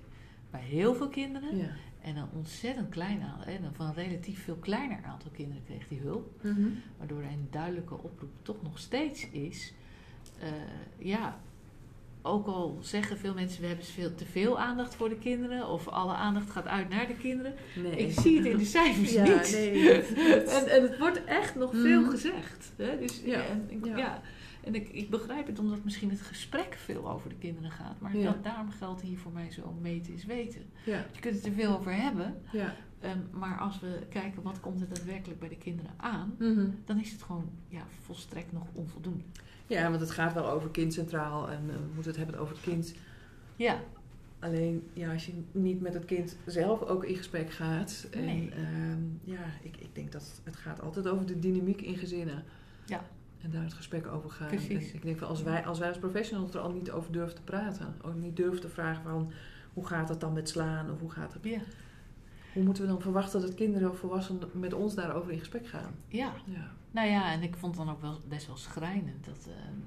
bij 0.52 0.62
heel 0.62 0.96
veel 0.96 1.10
kinderen, 1.10 1.58
Ja. 1.58 1.70
en 2.02 2.16
een 2.16 2.28
ontzettend 2.34 2.90
klein 2.90 3.22
aantal, 3.22 3.54
en 3.54 3.72
van 3.74 3.86
een 3.88 3.94
relatief 3.94 4.44
veel 4.44 4.56
kleiner 4.56 5.00
aantal 5.06 5.32
kinderen 5.32 5.64
kreeg 5.66 5.88
die 5.88 6.00
hulp. 6.00 6.44
Mhm. 6.44 6.68
Waardoor 6.98 7.20
er 7.22 7.28
een 7.28 7.48
duidelijke 7.52 7.94
oproep 7.94 8.32
toch 8.42 8.62
nog 8.62 8.80
steeds 8.80 9.30
is. 9.30 9.74
eh, 10.40 10.50
ja, 10.98 11.40
ook 12.22 12.48
al 12.48 12.78
zeggen 12.82 13.18
veel 13.18 13.34
mensen 13.34 13.62
we 13.62 13.68
hebben 13.68 13.86
veel, 13.86 14.16
te 14.16 14.26
veel 14.26 14.60
aandacht 14.60 14.96
voor 14.96 15.10
de 15.10 15.18
kinderen. 15.18 15.68
Of 15.68 15.88
alle 15.88 16.14
aandacht 16.14 16.50
gaat 16.50 16.68
uit 16.68 16.90
naar 16.90 17.08
de 17.08 17.16
kinderen. 17.16 17.54
Nee. 17.84 17.96
Ik 17.98 18.20
zie 18.20 18.38
het 18.38 18.46
in 18.46 18.58
de 18.58 18.66
cijfers 18.78 19.12
Ja, 19.14 19.24
niet. 19.24 19.52
nee, 19.52 19.92
en, 20.58 20.68
en 20.68 20.82
het 20.82 20.98
wordt 21.00 21.24
echt 21.24 21.56
nog 21.56 21.72
veel 21.72 22.02
Mhm. 22.02 22.10
gezegd. 22.10 22.72
Hè? 22.76 23.00
Dus, 23.00 23.22
Ja, 23.26 23.46
En, 23.46 23.66
ik, 23.70 23.86
ja. 23.86 23.98
ja. 23.98 24.22
En 24.64 24.76
ik, 24.76 24.90
ik 24.90 25.10
begrijp 25.10 25.48
het 25.48 25.60
omdat 25.60 25.84
misschien 25.84 26.10
het 26.10 26.22
gesprek 26.22 26.74
veel 26.74 27.10
over 27.12 27.30
de 27.30 27.36
kinderen 27.36 27.72
gaat. 27.72 28.00
Maar 28.00 28.18
Ja. 28.18 28.24
dat, 28.24 28.44
daarom 28.44 28.70
geldt 28.72 29.02
hier 29.02 29.18
voor 29.18 29.32
mij 29.32 29.52
zo 29.52 29.78
meten 29.82 30.14
is 30.14 30.26
weten. 30.26 30.62
Ja. 30.86 31.06
Je 31.14 31.20
kunt 31.20 31.36
het 31.36 31.46
er 31.46 31.52
veel 31.52 31.78
over 31.78 31.94
hebben. 31.96 32.36
Ja. 32.52 32.76
ehm, 33.00 33.20
maar 33.32 33.60
als 33.60 33.80
we 33.80 34.00
kijken 34.10 34.42
wat 34.42 34.60
komt 34.60 34.82
er 34.82 34.88
daadwerkelijk 34.88 35.40
bij 35.40 35.50
de 35.50 35.58
kinderen 35.58 35.92
aan 35.98 36.36
Mhm. 36.40 36.68
dan 36.86 37.00
is 37.00 37.12
het 37.12 37.24
gewoon 37.24 37.50
ja, 37.68 37.84
volstrekt 38.02 38.52
nog 38.52 38.68
onvoldoende. 38.74 39.24
ja, 39.68 39.90
want 39.90 40.02
het 40.02 40.12
gaat 40.12 40.34
wel 40.34 40.50
over 40.50 40.70
kind 40.70 40.94
centraal 40.94 41.50
en 41.50 41.70
eh, 41.70 41.76
we 41.76 41.92
moeten 41.94 42.12
het 42.12 42.18
hebben 42.22 42.40
over 42.40 42.54
het 42.56 42.64
kind. 42.64 42.96
Ja, 43.56 43.80
Alleen, 44.40 44.88
ja, 44.94 45.14
als 45.14 45.26
je 45.26 45.34
niet 45.52 45.82
met 45.82 45.94
het 45.94 46.06
kind 46.06 46.38
zelf 46.46 46.82
ook 46.82 47.04
in 47.04 47.16
gesprek 47.16 47.52
gaat. 47.52 48.08
En 48.12 48.26
Nee. 48.26 48.50
ehm, 48.50 49.02
ja, 49.24 49.44
ik, 49.62 49.78
ik 49.78 49.96
denk 49.96 50.12
dat 50.12 50.42
het 50.44 50.56
gaat 50.56 50.82
altijd 50.82 51.08
over 51.08 51.26
de 51.26 51.40
dynamiek 51.40 51.82
in 51.82 51.96
gezinnen. 51.98 52.44
Ja. 52.86 53.04
En 53.44 53.52
daar 53.52 53.64
het 53.64 53.74
gesprek 53.74 54.08
over 54.08 54.30
gaan. 54.30 54.48
Precies. 54.48 54.90
En 54.90 54.96
ik 54.96 55.02
denk 55.02 55.18
van 55.18 55.28
als 55.28 55.44
wij, 55.44 55.66
als 55.66 55.80
wij 55.80 55.88
als 55.88 55.98
professionals 55.98 56.54
er 56.54 56.60
al 56.60 56.72
niet 56.72 56.92
over 56.92 57.12
durven 57.12 57.36
te 57.36 57.42
praten. 57.42 57.96
Ook 58.02 58.16
niet 58.16 58.36
durven 58.36 58.62
te 58.62 58.70
vragen 58.70 59.04
van 59.04 59.32
hoe 59.74 59.86
gaat 59.86 60.10
het 60.10 60.20
dan 60.20 60.34
met 60.34 60.50
slaan? 60.50 60.92
Of 60.92 61.00
hoe 61.00 61.12
gaat 61.12 61.34
het? 61.34 61.44
ja, 61.44 61.60
Hoe 62.54 62.64
moeten 62.64 62.84
we 62.84 62.90
dan 62.90 63.02
verwachten 63.02 63.42
dat 63.42 63.54
kinderen 63.56 63.90
of 63.90 63.98
volwassenen 64.00 64.50
met 64.54 64.74
ons 64.74 64.96
daarover 64.96 65.32
in 65.32 65.40
gesprek 65.40 65.68
gaan? 65.68 65.94
ja. 66.08 66.34
Ja. 66.46 66.72
Nou 66.92 67.08
ja, 67.08 67.32
en 67.32 67.42
ik 67.42 67.56
vond 67.56 67.76
dan 67.76 67.90
ook 67.90 68.02
wel 68.02 68.22
best 68.28 68.48
wel 68.48 68.58
schrijnend 68.58 69.26
dat 69.26 69.48
ehm, 69.48 69.80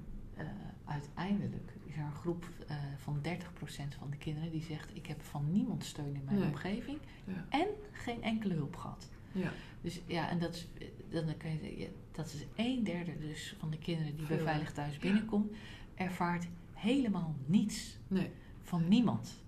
eh, 0.47 0.53
uiteindelijk 0.85 1.73
is 1.85 1.95
er 1.97 2.01
een 2.03 2.13
groep 2.13 2.45
eh, 2.69 2.77
van 2.97 3.21
30% 3.23 3.95
van 3.99 4.11
de 4.11 4.17
kinderen 4.17 4.51
die 4.51 4.63
zegt: 4.63 4.91
Ik 4.97 5.07
heb 5.07 5.23
van 5.23 5.53
niemand 5.53 5.85
steun 5.85 6.15
in 6.15 6.23
mijn 6.25 6.39
Nee. 6.39 6.49
omgeving 6.49 6.99
Ja. 7.25 7.45
en 7.49 7.67
geen 7.93 8.23
enkele 8.23 8.55
hulp 8.55 8.77
gehad. 8.77 9.09
Ja. 9.33 9.51
Dus 9.81 10.01
ja, 10.07 10.29
en 10.31 10.39
dat 10.39 10.55
is, 10.55 10.69
dan 11.11 11.37
kan 11.37 11.51
je, 11.51 11.89
dat 12.17 12.27
is 12.27 12.45
een 12.55 12.85
derde 12.85 13.19
dus 13.19 13.55
van 13.59 13.71
de 13.71 13.79
kinderen 13.79 14.17
die 14.17 14.27
bij 14.27 14.39
Veilig 14.39 14.73
Thuis 14.73 14.99
binnenkomt, 14.99 15.53
ervaart 15.95 16.47
helemaal 16.73 17.35
niets 17.47 17.97
Nee. 18.09 18.31
van 18.63 18.89
niemand. 18.89 19.45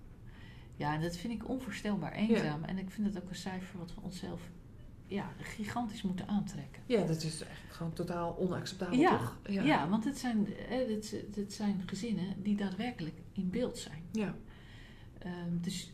Ja, 0.77 0.95
en 0.95 1.01
dat 1.01 1.17
vind 1.17 1.33
ik 1.33 1.49
onvoorstelbaar 1.49 2.13
eenzaam. 2.13 2.65
En 2.65 2.79
ik 2.79 2.91
vind 2.91 3.07
het 3.15 3.23
ook 3.23 3.29
een 3.29 3.37
cijfer 3.37 3.79
wat 3.79 3.95
we 3.95 4.01
onszelf 4.01 4.41
ja, 5.07 5.33
gigantisch 5.41 6.03
moeten 6.03 6.29
aantrekken. 6.29 6.83
Ja, 6.87 7.05
dat 7.05 7.23
is 7.23 7.43
eigenlijk 7.43 7.75
gewoon 7.75 7.93
totaal 7.93 8.37
onacceptabel, 8.39 8.99
Ja, 8.99 9.19
toch? 9.19 9.39
Ja, 9.49 9.89
want 9.89 10.05
het 10.05 10.19
zijn, 10.19 10.47
eh, 10.57 10.89
het, 10.89 11.15
het 11.35 11.53
zijn 11.53 11.83
gezinnen 11.87 12.43
die 12.43 12.57
daadwerkelijk 12.57 13.15
in 13.33 13.51
beeld 13.51 13.79
zijn. 13.79 14.03
Ja. 14.13 14.35
Ehm, 15.19 15.61
dus, 15.61 15.93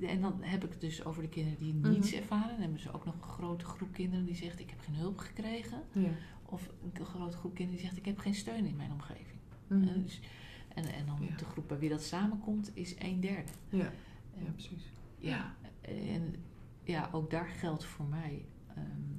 en 0.00 0.20
dan 0.20 0.42
heb 0.42 0.64
ik 0.64 0.70
het 0.70 0.80
dus 0.80 1.04
over 1.04 1.22
de 1.22 1.28
kinderen 1.28 1.58
die 1.58 1.74
Mhm. 1.74 1.90
niets 1.90 2.12
ervaren. 2.12 2.48
Dan 2.50 2.60
hebben 2.60 2.80
ze 2.80 2.92
ook 2.92 3.04
nog 3.04 3.14
een 3.14 3.28
grote 3.28 3.64
groep 3.64 3.92
kinderen 3.92 4.24
die 4.24 4.34
zegt: 4.34 4.60
Ik 4.60 4.70
heb 4.70 4.80
geen 4.80 4.94
hulp 4.94 5.18
gekregen. 5.18 5.82
Ja. 5.92 6.10
Of 6.44 6.70
een 6.94 7.04
grote 7.04 7.36
groep 7.36 7.54
kinderen 7.54 7.80
die 7.80 7.86
zegt: 7.88 7.98
Ik 7.98 8.04
heb 8.06 8.18
geen 8.18 8.34
steun 8.34 8.66
in 8.66 8.76
mijn 8.76 8.92
omgeving. 8.92 9.38
Mhm. 9.66 9.88
En, 9.88 10.02
dus, 10.02 10.20
en, 10.74 10.84
en 10.84 11.06
dan 11.06 11.16
Ja. 11.30 11.36
de 11.36 11.44
groep 11.44 11.68
bij 11.68 11.78
wie 11.78 11.88
dat 11.88 12.02
samenkomt 12.02 12.70
is 12.74 12.94
een 12.98 13.20
derde. 13.20 13.52
Ja. 13.68 13.92
Ja, 14.44 14.50
precies. 14.52 14.92
ja, 15.18 15.54
en 15.80 16.34
ja, 16.84 17.08
ook 17.12 17.30
daar 17.30 17.48
geldt 17.48 17.84
voor 17.84 18.06
mij. 18.06 18.44
ehm, 18.74 19.18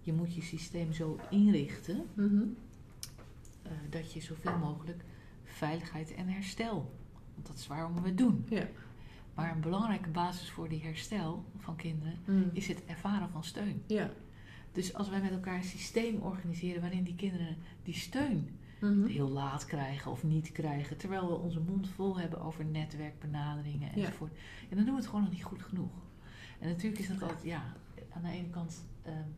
je 0.00 0.12
moet 0.12 0.34
je 0.34 0.42
systeem 0.42 0.92
zo 0.92 1.18
inrichten 1.30 2.06
Mhm. 2.14 2.42
eh, 3.62 3.72
dat 3.90 4.12
je 4.12 4.20
zoveel 4.20 4.58
mogelijk 4.58 5.04
veiligheid 5.44 6.14
en 6.14 6.28
herstel. 6.28 6.94
Want 7.34 7.46
dat 7.46 7.58
is 7.58 7.66
waarom 7.66 7.94
we 8.02 8.08
het 8.08 8.18
doen. 8.18 8.44
Ja. 8.48 8.68
Maar 9.38 9.52
een 9.52 9.60
belangrijke 9.60 10.08
basis 10.08 10.50
voor 10.50 10.68
die 10.68 10.82
herstel 10.82 11.44
van 11.58 11.76
kinderen 11.76 12.18
Mhm. 12.26 12.42
is 12.52 12.68
het 12.68 12.84
ervaren 12.84 13.30
van 13.30 13.44
steun. 13.44 13.82
Ja. 13.86 14.10
Dus 14.72 14.94
als 14.94 15.08
wij 15.08 15.20
met 15.20 15.30
elkaar 15.30 15.54
een 15.56 15.64
systeem 15.64 16.20
organiseren 16.20 16.80
waarin 16.80 17.02
die 17.04 17.14
kinderen 17.14 17.56
die 17.82 17.94
steun 17.94 18.48
Mhm. 18.80 19.06
heel 19.06 19.28
laat 19.28 19.64
krijgen 19.64 20.10
of 20.10 20.24
niet 20.24 20.52
krijgen, 20.52 20.96
terwijl 20.96 21.28
we 21.28 21.34
onze 21.34 21.60
mond 21.60 21.88
vol 21.88 22.18
hebben 22.18 22.40
over 22.40 22.64
netwerkbenaderingen 22.64 23.88
Ja. 23.94 24.04
enzovoort, 24.06 24.32
en 24.70 24.76
dan 24.76 24.84
doen 24.84 24.94
we 24.94 25.00
het 25.00 25.06
gewoon 25.08 25.22
nog 25.22 25.32
niet 25.32 25.44
goed 25.44 25.62
genoeg. 25.62 25.90
En 26.58 26.68
natuurlijk 26.68 27.00
is 27.02 27.08
dat 27.08 27.22
altijd, 27.22 27.42
ja, 27.42 27.72
aan 28.10 28.22
de 28.22 28.28
ene 28.30 28.48
kant. 28.50 28.86
ehm, 29.02 29.28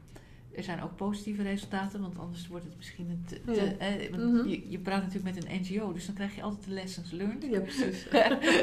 er 0.56 0.62
zijn 0.62 0.82
ook 0.82 0.96
positieve 0.96 1.42
resultaten, 1.42 2.00
want 2.00 2.18
anders 2.18 2.48
wordt 2.48 2.64
het 2.64 2.76
misschien 2.76 3.10
een 3.10 3.24
te. 3.26 3.40
te- 3.44 3.52
Ja. 3.52 3.86
eh, 3.86 4.10
want 4.10 4.32
Mhm. 4.32 4.48
je, 4.48 4.70
je 4.70 4.78
praat 4.78 5.02
natuurlijk 5.02 5.34
met 5.34 5.44
een 5.44 5.60
NGO, 5.60 5.92
dus 5.92 6.06
dan 6.06 6.14
krijg 6.14 6.34
je 6.34 6.42
altijd 6.42 6.64
de 6.64 6.70
lessons 6.70 7.10
learned. 7.10 7.44
Ja, 7.50 7.60
precies. 7.60 8.08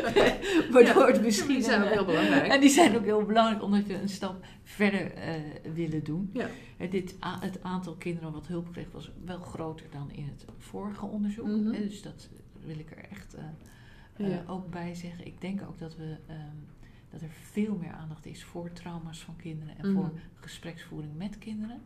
Waardoor 0.71 1.07
Ja, 1.07 1.11
het 1.11 1.21
misschien. 1.21 1.47
Die 1.55 1.63
zijn 1.63 1.81
ook 1.81 1.87
een, 1.87 1.91
heel 1.93 2.05
belangrijk. 2.05 2.47
En 2.51 2.59
die 2.61 2.69
zijn 2.69 2.95
ook 2.95 3.03
heel 3.03 3.23
belangrijk 3.25 3.63
omdat 3.63 3.85
we 3.85 3.93
een 4.01 4.09
stap 4.09 4.45
verder 4.63 5.13
eh, 5.13 5.33
willen 5.73 6.03
doen. 6.03 6.29
Ja. 6.33 6.47
Eh, 6.77 6.91
dit, 6.91 7.15
het 7.19 7.63
aantal 7.63 7.93
kinderen 7.95 8.31
wat 8.31 8.47
hulp 8.47 8.71
kreeg 8.71 8.91
was 8.91 9.11
wel 9.25 9.39
groter 9.39 9.85
dan 9.91 10.11
in 10.11 10.25
het 10.25 10.45
vorige 10.57 11.05
onderzoek. 11.05 11.47
Mhm. 11.47 11.71
Eh, 11.73 11.79
dus 11.79 12.01
dat 12.01 12.29
wil 12.65 12.79
ik 12.79 12.91
er 12.91 13.03
echt 13.11 13.35
eh, 13.35 14.33
eh, 14.33 14.49
ook 14.51 14.69
bij 14.69 14.95
zeggen. 14.95 15.25
Ik 15.25 15.41
denk 15.41 15.61
ook 15.61 15.79
dat, 15.79 15.95
we, 15.95 16.15
ehm, 16.27 16.39
dat 17.19 17.29
er 17.29 17.35
veel 17.51 17.75
meer 17.75 17.91
aandacht 17.91 18.25
is 18.25 18.43
voor 18.43 18.71
trauma's 18.71 19.19
van 19.23 19.35
kinderen 19.35 19.77
en 19.77 19.85
Mhm. 19.91 19.95
voor 19.95 20.11
gespreksvoering 20.39 21.15
met 21.17 21.37
kinderen. 21.37 21.81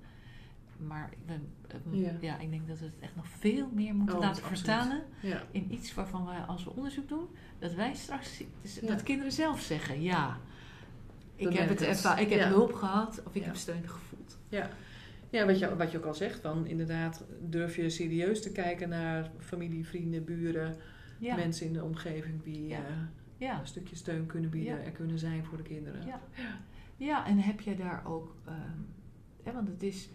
Maar 0.77 1.09
ik, 1.11 1.25
ben, 1.25 1.47
eh, 1.67 2.01
Ja. 2.01 2.11
ja. 2.21 2.37
ik 2.39 2.49
denk 2.49 2.67
dat 2.67 2.79
we 2.79 2.85
het 2.85 2.99
echt 2.99 3.15
nog 3.15 3.27
veel 3.27 3.69
meer 3.73 3.95
moeten 3.95 4.15
Oh, 4.15 4.21
laten 4.21 4.43
vertalen 4.43 5.03
Ja. 5.21 5.43
in 5.51 5.73
iets 5.73 5.93
waarvan 5.93 6.25
wij 6.25 6.39
als 6.39 6.63
we 6.63 6.69
onderzoek 6.75 7.07
doen, 7.09 7.27
dat 7.59 7.73
wij 7.73 7.93
straks 7.95 8.41
dus 8.61 8.79
Ja. 8.79 8.87
dat 8.87 9.03
kinderen 9.03 9.31
zelf 9.31 9.61
zeggen, 9.61 10.01
ja, 10.01 10.37
ik 11.35 11.43
Dan 11.43 11.53
heb, 11.53 11.69
het 11.69 11.81
ik 12.19 12.29
heb 12.29 12.39
Ja. 12.39 12.47
hulp 12.47 12.73
gehad 12.73 13.23
of 13.25 13.35
ik 13.35 13.41
Ja. 13.41 13.47
heb 13.47 13.55
steun 13.55 13.89
gevoeld. 13.89 14.37
Ja, 15.29 15.45
wat 15.45 15.59
je, 15.59 15.75
wat 15.75 15.91
je 15.91 15.97
ook 15.97 16.05
al 16.05 16.13
zegt, 16.13 16.39
van 16.39 16.65
inderdaad 16.67 17.23
durf 17.49 17.75
je 17.75 17.89
serieus 17.89 18.41
te 18.41 18.51
kijken 18.51 18.89
naar 18.89 19.31
familie, 19.39 19.85
vrienden, 19.87 20.23
buren, 20.23 20.75
Ja, 21.17 21.35
mensen 21.35 21.65
in 21.65 21.73
de 21.73 21.83
omgeving 21.83 22.43
die 22.43 22.67
Ja. 22.67 23.09
Ja. 23.45 23.59
een 23.59 23.67
stukje 23.67 23.95
steun 23.95 24.25
kunnen 24.25 24.49
bieden 24.49 24.75
Ja. 24.77 24.83
en 24.83 24.91
kunnen 24.93 25.19
zijn 25.19 25.45
voor 25.45 25.57
de 25.57 25.63
kinderen. 25.63 26.05
Ja. 26.05 26.21
ja, 26.97 27.25
en 27.27 27.37
heb 27.37 27.59
je 27.61 27.75
daar 27.75 28.05
ook, 28.05 28.35
ehm, 28.45 28.77
hè, 29.43 29.51
want 29.53 29.67
het 29.67 29.83
is, 29.83 30.09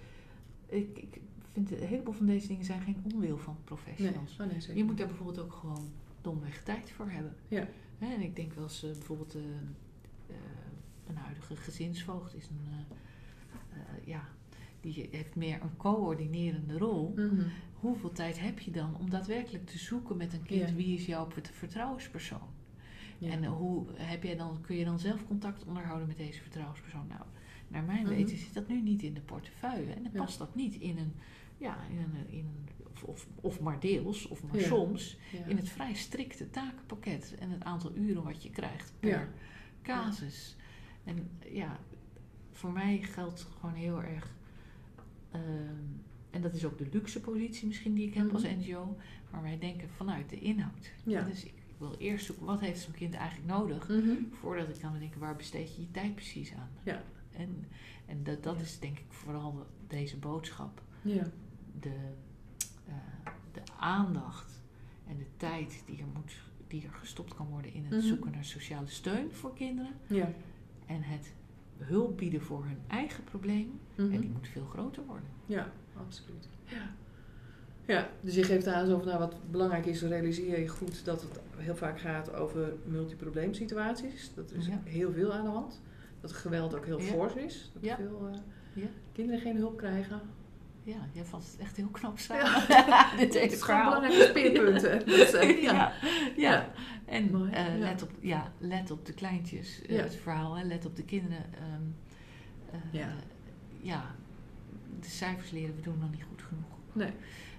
ik, 0.67 0.99
ik 0.99 1.21
vind 1.53 1.71
een 1.71 1.87
heleboel 1.87 2.15
van 2.15 2.27
deze 2.27 2.47
dingen 2.49 2.65
zijn 2.65 2.81
geen 2.81 3.03
onwil 3.13 3.39
van 3.39 3.55
Nee, 3.55 3.65
professionals. 3.65 4.41
oh 4.41 4.47
nee. 4.47 4.77
Je 4.77 4.85
moet 4.85 4.99
daar 4.99 5.07
bijvoorbeeld 5.07 5.39
ook 5.39 5.53
gewoon 5.53 5.89
domweg 6.21 6.63
tijd 6.63 6.91
voor 6.91 7.11
hebben. 7.11 7.35
Ja. 7.49 7.67
Hè, 7.99 8.15
en 8.15 8.21
ik 8.21 8.37
denk 8.37 8.53
wel 8.53 8.65
eens, 8.65 8.83
eh, 8.85 8.91
bijvoorbeeld 8.91 9.35
eh, 9.35 9.41
eh, 10.29 10.37
een 11.09 11.17
huidige 11.17 11.57
gezinsvoogd 11.57 12.35
is 12.35 12.49
een, 12.49 12.61
eh, 13.73 14.07
ja, 14.07 14.29
die 14.81 15.09
heeft 15.11 15.35
meer 15.37 15.63
een 15.63 15.77
coördinerende 15.77 16.79
rol. 16.79 17.13
Mhm. 17.17 17.43
Hoeveel 17.75 18.13
tijd 18.13 18.41
heb 18.41 18.59
je 18.59 18.71
dan 18.71 18.97
om 18.97 19.11
daadwerkelijk 19.11 19.67
te 19.67 19.79
zoeken 19.79 20.17
met 20.17 20.33
een 20.33 20.43
kind 20.43 20.69
Ja. 20.69 20.75
wie 20.75 20.95
is 20.99 21.07
jouw 21.07 21.31
vert- 21.31 21.51
vertrouwenspersoon? 21.53 22.55
Ja. 23.19 23.31
En 23.31 23.45
hoe 23.45 23.87
heb 23.95 24.23
jij 24.23 24.37
dan, 24.37 24.61
kun 24.61 24.77
je 24.77 24.85
dan 24.85 24.99
zelf 24.99 25.27
contact 25.27 25.65
onderhouden 25.65 26.07
met 26.07 26.17
deze 26.17 26.41
vertrouwenspersoon? 26.41 27.07
Nou, 27.07 27.23
naar 27.69 27.83
mijn 27.85 28.03
Mhm. 28.03 28.15
weten 28.15 28.37
zit 28.37 28.55
dat 28.55 28.69
nu 28.69 28.81
niet 28.83 29.03
in 29.03 29.15
de 29.15 29.21
portefeuille. 29.21 29.93
En 29.93 30.03
dan 30.03 30.13
Ja. 30.13 30.21
past 30.21 30.39
dat 30.39 30.55
niet 30.55 30.75
in 30.75 30.99
een, 30.99 31.13
ja, 31.59 31.77
in 31.91 31.99
een, 31.99 32.29
in 32.29 32.39
een 32.39 32.69
of, 32.93 33.03
of, 33.05 33.27
of 33.41 33.61
maar 33.61 33.81
deels, 33.81 34.29
of 34.29 34.43
maar 34.43 34.57
Ja. 34.61 34.67
soms, 34.67 35.17
in 35.47 35.57
het 35.57 35.69
vrij 35.69 35.95
strikte 35.95 36.51
takenpakket 36.51 37.35
en 37.39 37.51
het 37.51 37.65
aantal 37.65 37.95
uren 37.97 38.23
wat 38.23 38.43
je 38.43 38.51
krijgt 38.51 38.93
per 39.01 39.29
casus. 39.83 40.57
En 41.05 41.31
ja, 41.51 41.81
voor 42.53 42.73
mij 42.73 42.99
geldt 43.03 43.49
gewoon 43.61 43.75
heel 43.75 44.03
erg, 44.03 44.35
ehm, 45.31 45.43
en 46.31 46.43
dat 46.43 46.55
is 46.55 46.65
ook 46.65 46.79
de 46.79 46.89
luxe 46.93 47.21
positie 47.21 47.67
misschien 47.67 47.95
die 47.95 48.07
ik 48.07 48.15
heb 48.15 48.25
Mhm. 48.27 48.35
als 48.35 48.43
NGO, 48.45 48.97
maar 49.31 49.43
wij 49.43 49.59
denken 49.59 49.89
vanuit 49.91 50.29
de 50.31 50.39
inhoud. 50.39 50.93
Ja. 51.05 51.23
Dus 51.23 51.45
ik 51.45 51.56
wil 51.79 51.95
eerst 51.99 52.27
zoeken, 52.27 52.47
wat 52.47 52.61
heeft 52.61 52.81
zo'n 52.81 52.93
kind 52.95 53.15
eigenlijk 53.15 53.49
nodig, 53.49 53.89
Mhm. 53.89 54.11
voordat 54.33 54.69
ik 54.69 54.81
kan 54.81 54.93
bedenken, 54.93 55.21
waar 55.21 55.37
besteed 55.37 55.75
je 55.75 55.81
je 55.81 55.91
tijd 55.91 56.15
precies 56.15 56.53
aan? 56.55 56.71
Ja. 56.83 57.03
En, 57.31 57.65
en 58.07 58.25
dat, 58.25 58.43
dat 58.43 58.57
Ja. 58.57 58.63
is 58.63 58.79
denk 58.79 58.99
ik 58.99 59.07
vooral 59.09 59.67
deze 59.87 60.17
boodschap. 60.19 60.83
Ja. 61.03 61.31
De, 61.81 61.95
eh, 62.87 62.95
de 63.53 63.61
aandacht 63.79 64.63
en 65.07 65.17
de 65.19 65.27
tijd 65.37 65.83
die 65.87 65.99
er, 65.99 66.07
moet, 66.15 66.33
die 66.67 66.83
er 66.85 66.93
gestopt 66.93 67.35
kan 67.35 67.47
worden 67.47 67.73
in 67.73 67.85
het 67.85 67.91
Mhm. 67.99 68.07
zoeken 68.07 68.31
naar 68.31 68.45
sociale 68.45 68.87
steun 68.89 69.33
voor 69.33 69.55
kinderen. 69.55 69.93
Ja. 70.07 70.33
En 70.87 71.03
het 71.03 71.33
hulp 71.79 72.17
bieden 72.17 72.43
voor 72.43 72.65
hun 72.65 72.79
eigen 72.87 73.25
problemen. 73.25 73.81
Mhm. 73.97 74.13
En 74.13 74.21
die 74.21 74.31
moet 74.31 74.49
veel 74.49 74.67
groter 74.67 75.07
worden. 75.07 75.29
Ja, 75.47 75.73
absoluut. 75.97 76.49
Ja. 76.65 76.95
Ja, 77.87 78.09
dus 78.21 78.35
je 78.35 78.43
geeft 78.45 78.67
aan 78.67 78.87
zo 78.87 78.97
van 78.99 79.07
nou, 79.07 79.19
wat 79.19 79.35
belangrijk 79.51 79.87
is, 79.87 80.03
realiseer 80.03 80.61
je 80.61 80.69
goed 80.69 81.05
dat 81.05 81.21
het 81.23 81.41
heel 81.57 81.77
vaak 81.77 82.01
gaat 82.01 82.35
over 82.35 82.73
multiprobleemsituaties. 82.85 84.31
Dat 84.35 84.53
is 84.53 84.67
Ja. 84.67 84.81
heel 84.85 85.13
veel 85.13 85.33
aan 85.33 85.45
de 85.45 85.51
hand. 85.51 85.81
Dat 86.21 86.33
geweld 86.33 86.75
ook 86.77 86.85
heel 86.87 87.01
Ja. 87.01 87.07
fors 87.07 87.35
is. 87.35 87.71
Dat 87.75 87.85
Ja. 87.85 87.97
veel 87.97 88.29
eh, 88.33 88.39
Ja. 88.83 88.89
kinderen 89.13 89.41
geen 89.41 89.57
hulp 89.57 89.77
krijgen. 89.77 90.21
Ja, 90.83 90.97
jij 91.13 91.25
valt 91.25 91.45
het 91.51 91.57
echt 91.61 91.77
heel 91.77 91.89
knap 91.89 92.19
Ja. 92.19 92.23
samen. 92.67 93.17
Dit 93.19 93.41
Het 93.41 93.53
is 93.53 93.63
gewoon 93.63 93.85
belangrijke 93.85 94.25
speerpunten. 94.25 95.03
Ja. 95.63 95.93
ja. 96.37 96.69
En 97.05 97.31
Mooi, 97.31 97.51
eh, 97.53 97.65
let, 97.79 98.03
op, 98.03 98.11
ja, 98.21 98.53
let 98.59 98.91
op 98.91 99.07
de 99.07 99.13
kleintjes, 99.13 99.83
eh, 99.83 99.99
het 100.03 100.15
verhaal. 100.15 100.57
Hè. 100.57 100.65
Let 100.65 100.87
op 100.87 100.97
de 100.97 101.03
kinderen. 101.05 101.45
ehm, 101.55 101.83
eh, 102.93 103.01
Ja. 103.01 103.09
ja, 103.81 104.15
de 105.01 105.09
cijfers 105.09 105.51
leren 105.51 105.75
we 105.77 105.83
doen 105.83 105.99
nog 106.01 106.11
niet 106.11 106.25
goed 106.29 106.43
genoeg. 106.43 106.65
Nee. 106.93 107.11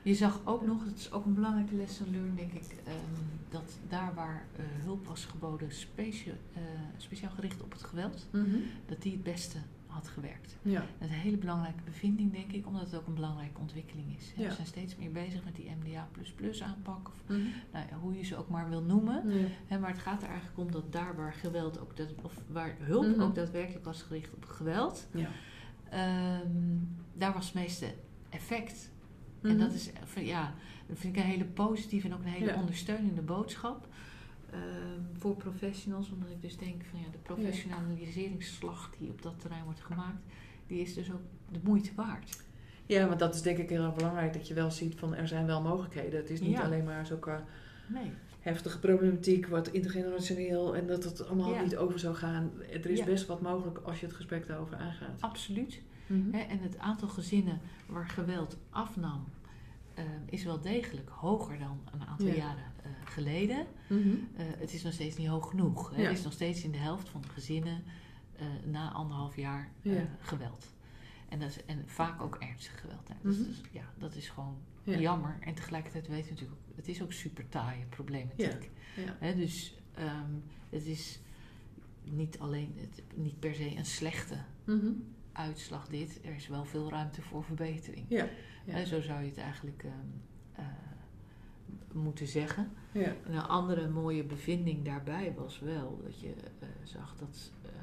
Je 0.04 0.14
zag 0.16 0.40
ook 0.44 0.66
nog, 0.66 0.86
het 0.86 0.98
is 0.98 1.12
ook 1.12 1.26
een 1.26 1.34
belangrijke 1.34 1.76
lesson 1.76 2.12
learned, 2.12 2.38
denk 2.38 2.52
ik, 2.54 2.76
ehm, 2.86 2.96
dat 3.50 3.78
daar 3.90 4.14
waar 4.14 4.46
eh, 4.56 4.64
hulp 4.84 5.08
was 5.08 5.26
geboden, 5.26 5.72
specia- 5.72 6.32
eh, 6.54 6.62
speciaal 6.98 7.32
gericht 7.32 7.62
op 7.64 7.72
het 7.72 7.84
geweld, 7.84 8.28
Mhm. 8.32 8.58
dat 8.86 9.02
die 9.02 9.12
het 9.12 9.24
beste 9.24 9.58
had 9.88 10.08
gewerkt. 10.08 10.56
Ja. 10.62 10.80
Dat 10.80 11.08
is 11.10 11.16
een 11.16 11.22
hele 11.22 11.38
belangrijke 11.38 11.84
bevinding, 11.84 12.32
denk 12.34 12.52
ik, 12.52 12.68
omdat 12.68 12.82
het 12.82 12.96
ook 12.96 13.08
een 13.08 13.14
belangrijke 13.14 13.60
ontwikkeling 13.60 14.18
is. 14.18 14.34
Ja. 14.36 14.48
We 14.48 14.54
zijn 14.54 14.68
steeds 14.68 14.96
meer 14.96 15.12
bezig 15.12 15.44
met 15.44 15.56
die 15.56 15.72
MDA 15.84 16.08
aanpak, 16.66 17.08
of 17.08 17.24
Mhm. 17.28 17.40
nou 17.72 17.86
ja, 17.90 17.98
hoe 17.98 18.18
je 18.18 18.24
ze 18.24 18.36
ook 18.36 18.50
maar 18.50 18.70
wil 18.70 18.82
noemen. 18.82 19.24
Maar 19.80 19.90
het 19.90 20.00
gaat 20.00 20.22
er 20.24 20.30
eigenlijk 20.30 20.58
om 20.60 20.72
dat 20.72 20.92
daar 20.92 21.16
waar 21.16 21.34
geweld 21.34 21.80
ook, 21.80 21.98
dat, 21.98 22.08
of 22.22 22.34
waar 22.48 22.76
hulp 22.80 23.08
Mhm. 23.08 23.22
ook 23.22 23.36
daadwerkelijk 23.36 23.86
was 23.86 24.02
gericht 24.02 24.34
op 24.34 24.46
geweld, 24.46 25.08
Ja. 25.14 25.30
ehm, 25.90 26.78
daar 27.14 27.34
was 27.34 27.46
het 27.46 27.54
meeste 27.54 27.94
effect. 28.30 28.90
En 29.48 29.56
Mhm. 29.56 29.60
dat 29.66 29.74
is, 29.74 29.90
eh, 30.16 30.28
ja, 30.28 30.54
dat 30.88 30.98
vind 31.00 31.16
ik 31.16 31.24
een 31.24 31.30
hele 31.30 31.46
positieve 31.46 32.08
en 32.08 32.14
ook 32.14 32.20
een 32.24 32.26
hele 32.32 32.46
Ja. 32.52 32.56
ondersteunende 32.60 33.22
boodschap 33.22 33.88
ehm, 34.52 35.02
voor 35.20 35.36
professionals. 35.36 36.12
Omdat 36.12 36.30
ik 36.30 36.42
dus 36.42 36.58
denk 36.58 36.84
van 36.92 37.00
ja, 37.00 37.06
de 37.12 37.18
professionaliseringsslag 37.18 38.92
die 39.00 39.10
op 39.10 39.22
dat 39.22 39.40
terrein 39.40 39.64
wordt 39.64 39.82
gemaakt, 39.82 40.24
die 40.68 40.82
is 40.82 40.94
dus 40.94 41.12
ook 41.12 41.22
de 41.52 41.60
moeite 41.64 41.92
waard. 41.96 42.44
Ja, 42.86 43.08
want 43.08 43.20
dat 43.20 43.36
is 43.36 43.42
denk 43.42 43.58
ik 43.58 43.70
heel 43.70 43.84
erg 43.84 43.96
belangrijk 43.96 44.34
dat 44.34 44.48
je 44.48 44.54
wel 44.54 44.72
ziet 44.72 44.96
van 44.96 45.16
er 45.16 45.28
zijn 45.28 45.46
wel 45.46 45.62
mogelijkheden. 45.62 46.20
Het 46.20 46.30
is 46.30 46.40
niet 46.42 46.52
Ja. 46.52 46.62
alleen 46.62 46.84
maar 46.84 47.06
zulke 47.06 47.42
Nee. 47.88 48.12
heftige 48.40 48.80
problematiek, 48.80 49.48
wat 49.48 49.68
intergenerationeel 49.68 50.76
en 50.76 50.88
dat 50.88 51.04
het 51.04 51.28
allemaal 51.28 51.54
Ja. 51.54 51.62
niet 51.62 51.78
over 51.78 52.00
zou 52.00 52.16
gaan. 52.16 52.52
Er 52.72 52.86
is 52.90 53.00
Ja. 53.00 53.06
best 53.06 53.26
wat 53.28 53.42
mogelijk 53.42 53.78
als 53.78 54.00
je 54.00 54.06
het 54.06 54.16
gesprek 54.16 54.48
daarover 54.48 54.76
aangaat. 54.78 55.22
Absoluut. 55.22 55.82
Mhm. 56.08 56.34
En 56.34 56.60
het 56.60 56.78
aantal 56.78 57.08
gezinnen 57.08 57.60
waar 57.88 58.08
geweld 58.10 58.58
afnam, 58.70 59.24
eh, 59.98 60.04
is 60.30 60.44
wel 60.44 60.62
degelijk 60.62 61.10
hoger 61.10 61.60
dan 61.60 61.80
een 61.94 62.06
aantal 62.08 62.28
Ja. 62.28 62.34
jaren 62.34 62.64
eh, 62.84 62.90
geleden. 63.06 63.66
Mhm. 63.90 64.10
Eh, 64.36 64.46
het 64.58 64.74
is 64.74 64.84
nog 64.84 64.94
steeds 64.94 65.18
niet 65.18 65.28
hoog 65.28 65.50
genoeg. 65.50 65.90
Hè. 65.96 66.02
Ja. 66.02 66.08
Het 66.08 66.18
is 66.18 66.24
nog 66.24 66.34
steeds 66.34 66.64
in 66.64 66.72
de 66.72 66.78
helft 66.78 67.10
van 67.10 67.22
de 67.22 67.28
gezinnen 67.30 67.84
eh, 68.36 68.46
na 68.66 68.92
anderhalf 68.92 69.36
jaar 69.36 69.72
Ja. 69.82 70.08
geweld. 70.20 70.76
En, 71.30 71.40
dat 71.40 71.50
is, 71.50 71.66
en 71.66 71.84
vaak 71.86 72.22
ook 72.22 72.36
ernstig 72.36 72.80
geweld. 72.80 73.08
Hè. 73.08 73.14
Dus, 73.22 73.38
dus, 73.38 73.62
ja, 73.72 73.84
dat 73.98 74.16
is 74.16 74.30
gewoon 74.30 74.58
Ja. 74.84 74.98
jammer. 75.00 75.38
En 75.40 75.54
tegelijkertijd 75.54 76.08
weten 76.08 76.26
we 76.26 76.32
natuurlijk 76.34 76.62
het 76.76 76.88
is 76.88 77.02
ook 77.02 77.12
super 77.14 77.50
taaie 77.50 77.86
problematiek. 77.86 78.70
Ja. 78.96 79.16
Hè, 79.20 79.36
dus 79.36 79.76
ehm, 79.94 80.32
het 80.70 80.86
is 80.86 81.20
niet 82.04 82.40
alleen, 82.40 82.74
het, 82.78 83.04
niet 83.16 83.40
per 83.40 83.56
se 83.56 83.76
een 83.76 83.86
slechte 83.86 84.38
Mhm. 84.64 84.92
Uitslag 85.38 85.88
dit. 85.88 86.20
Er 86.24 86.36
is 86.36 86.48
wel 86.48 86.66
veel 86.66 86.90
ruimte 86.90 87.22
voor 87.22 87.44
verbetering. 87.44 88.06
Ja. 88.10 88.28
Ja. 88.66 88.74
Hè, 88.74 88.86
zo 88.86 89.02
zou 89.02 89.22
je 89.22 89.28
het 89.30 89.38
eigenlijk 89.38 89.84
ehm, 89.84 89.94
eh, 90.54 90.66
moeten 91.94 92.28
zeggen. 92.28 92.72
Ja. 92.92 93.16
En 93.26 93.34
een 93.34 93.42
andere 93.48 93.88
mooie 93.90 94.24
bevinding 94.24 94.86
daarbij 94.86 95.34
was 95.38 95.60
wel 95.60 96.00
dat 96.04 96.20
je 96.20 96.34
eh, 96.60 96.68
zag 96.84 97.16
dat 97.16 97.52
ehm, 97.66 97.74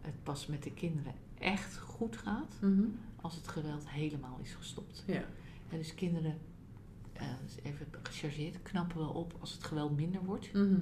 het 0.00 0.22
pas 0.22 0.46
met 0.46 0.62
de 0.62 0.72
kinderen 0.72 1.12
echt 1.38 1.78
goed 1.78 2.16
gaat 2.16 2.56
Mhm. 2.60 2.82
als 3.20 3.34
het 3.34 3.48
geweld 3.48 3.88
helemaal 3.90 4.38
is 4.42 4.52
gestopt. 4.54 5.04
Ja. 5.06 5.24
En 5.70 5.78
dus 5.78 5.94
kinderen, 5.94 6.38
eh, 7.12 7.26
dus 7.44 7.56
even 7.62 7.86
gechargeerd, 8.02 8.62
knappen 8.62 8.98
wel 8.98 9.10
op 9.12 9.34
als 9.40 9.52
het 9.52 9.64
geweld 9.64 9.96
minder 9.96 10.24
wordt. 10.24 10.52
Mhm. 10.52 10.78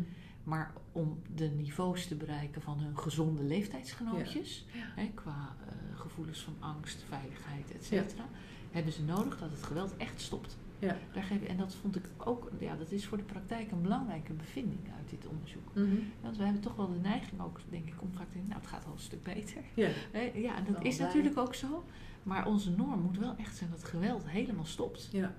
Maar 0.48 0.72
om 0.92 1.18
de 1.34 1.48
niveaus 1.48 2.06
te 2.06 2.14
bereiken 2.14 2.62
van 2.62 2.78
hun 2.78 2.98
gezonde 2.98 3.42
leeftijdsgenootjes, 3.42 4.66
hè, 4.72 5.10
qua 5.14 5.56
eh, 5.66 6.00
gevoelens 6.00 6.40
van 6.40 6.56
angst, 6.58 7.04
veiligheid, 7.08 7.72
et 7.74 7.84
cetera, 7.84 8.24
hebben 8.70 8.92
ze 8.92 9.02
nodig 9.02 9.38
dat 9.38 9.50
het 9.50 9.62
geweld 9.62 9.96
echt 9.96 10.20
stopt. 10.20 10.56
Ja. 10.78 10.96
Daar 11.12 11.22
geef, 11.22 11.42
en 11.42 11.56
dat 11.56 11.74
vond 11.74 11.96
ik 11.96 12.08
ook, 12.16 12.50
ja, 12.58 12.76
dat 12.76 12.90
is 12.90 13.06
voor 13.06 13.16
de 13.16 13.22
praktijk 13.22 13.70
een 13.70 13.82
belangrijke 13.82 14.32
bevinding 14.32 14.80
uit 14.96 15.10
dit 15.10 15.26
onderzoek. 15.26 15.74
Mhm. 15.74 15.96
Want 16.20 16.36
we 16.36 16.42
hebben 16.42 16.62
toch 16.62 16.76
wel 16.76 16.88
de 16.92 16.98
neiging 16.98 17.40
ook, 17.40 17.60
denk 17.68 17.86
ik, 17.86 18.02
om 18.02 18.12
vaak 18.12 18.26
te 18.26 18.32
denken, 18.32 18.50
nou 18.50 18.60
het 18.60 18.70
gaat 18.70 18.86
al 18.86 18.92
een 18.92 18.98
stuk 18.98 19.22
beter. 19.22 19.62
Ja. 19.74 19.88
Hè, 20.12 20.20
ja, 20.34 20.56
en 20.56 20.64
dat 20.64 20.74
Wel 20.74 20.82
is 20.82 20.96
blij. 20.96 21.06
natuurlijk 21.06 21.38
ook 21.38 21.54
zo. 21.54 21.84
Maar 22.22 22.46
onze 22.46 22.70
norm 22.70 23.00
moet 23.00 23.18
wel 23.18 23.36
echt 23.36 23.56
zijn 23.56 23.70
dat 23.70 23.84
geweld 23.84 24.28
helemaal 24.28 24.64
stopt. 24.64 25.08
Ja. 25.12 25.34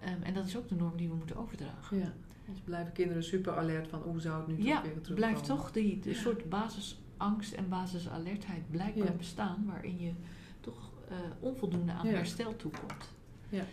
Ehm, 0.00 0.22
en 0.22 0.34
dat 0.34 0.46
is 0.46 0.56
ook 0.56 0.68
de 0.68 0.74
norm 0.74 0.96
die 0.96 1.08
we 1.08 1.14
moeten 1.14 1.36
overdragen. 1.36 1.98
Ja. 1.98 2.12
Dus 2.50 2.60
blijven 2.64 2.92
kinderen 2.92 3.24
super 3.24 3.56
alert 3.56 3.88
van 3.88 4.00
hoe 4.00 4.20
zou 4.20 4.38
het 4.38 4.46
nu 4.58 4.64
Ja, 4.64 4.72
weer 4.82 4.90
terugkomen. 4.90 5.14
blijft 5.14 5.44
toch 5.44 5.72
die 5.72 6.00
soort 6.14 6.48
basisangst 6.48 7.52
en 7.52 7.68
basisalertheid 7.68 8.70
blijkbaar 8.70 9.06
Ja. 9.06 9.12
bestaan, 9.12 9.64
waarin 9.66 10.00
je 10.00 10.12
toch 10.60 10.90
eh, 11.08 11.16
onvoldoende 11.40 11.92
aan 11.92 12.06
Ja. 12.06 12.12
herstel 12.12 12.56
toekomt. 12.56 13.08
Ja. 13.48 13.64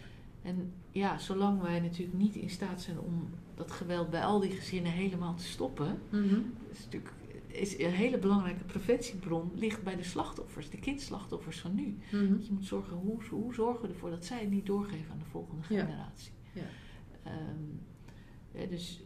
En 0.42 0.74
ja, 0.92 1.18
zolang 1.18 1.62
wij 1.62 1.80
natuurlijk 1.80 2.18
niet 2.18 2.36
in 2.36 2.50
staat 2.50 2.82
zijn 2.82 3.00
om 3.00 3.30
dat 3.56 3.72
geweld 3.72 4.10
bij 4.10 4.24
al 4.24 4.40
die 4.40 4.52
gezinnen 4.52 4.92
helemaal 4.92 5.36
te 5.36 5.44
stoppen, 5.44 6.00
Mhm. 6.10 6.36
is 6.72 6.84
natuurlijk 6.84 7.14
is 7.48 7.80
een 7.80 7.92
hele 7.92 8.18
belangrijke 8.18 8.64
preventiebron 8.64 9.52
ligt 9.56 9.84
bij 9.84 9.96
de 9.96 10.04
slachtoffers, 10.04 10.70
de 10.70 10.78
kindslachtoffers 10.78 11.60
van 11.60 11.76
nu. 11.76 11.98
Mhm. 12.12 12.24
Je 12.40 12.48
moet 12.52 12.66
zorgen, 12.66 12.98
hoe, 12.98 13.18
hoe 13.30 13.54
zorgen 13.54 13.82
we 13.82 13.88
ervoor 13.94 14.10
dat 14.10 14.26
zij 14.26 14.40
het 14.40 14.50
niet 14.50 14.66
doorgeven 14.66 15.12
aan 15.12 15.20
de 15.20 15.26
volgende 15.26 15.62
Ja. 15.70 15.80
generatie. 15.86 16.32
Ja. 16.54 16.62
Ehm, 17.24 17.34
hè, 18.58 18.68
dus 18.68 19.04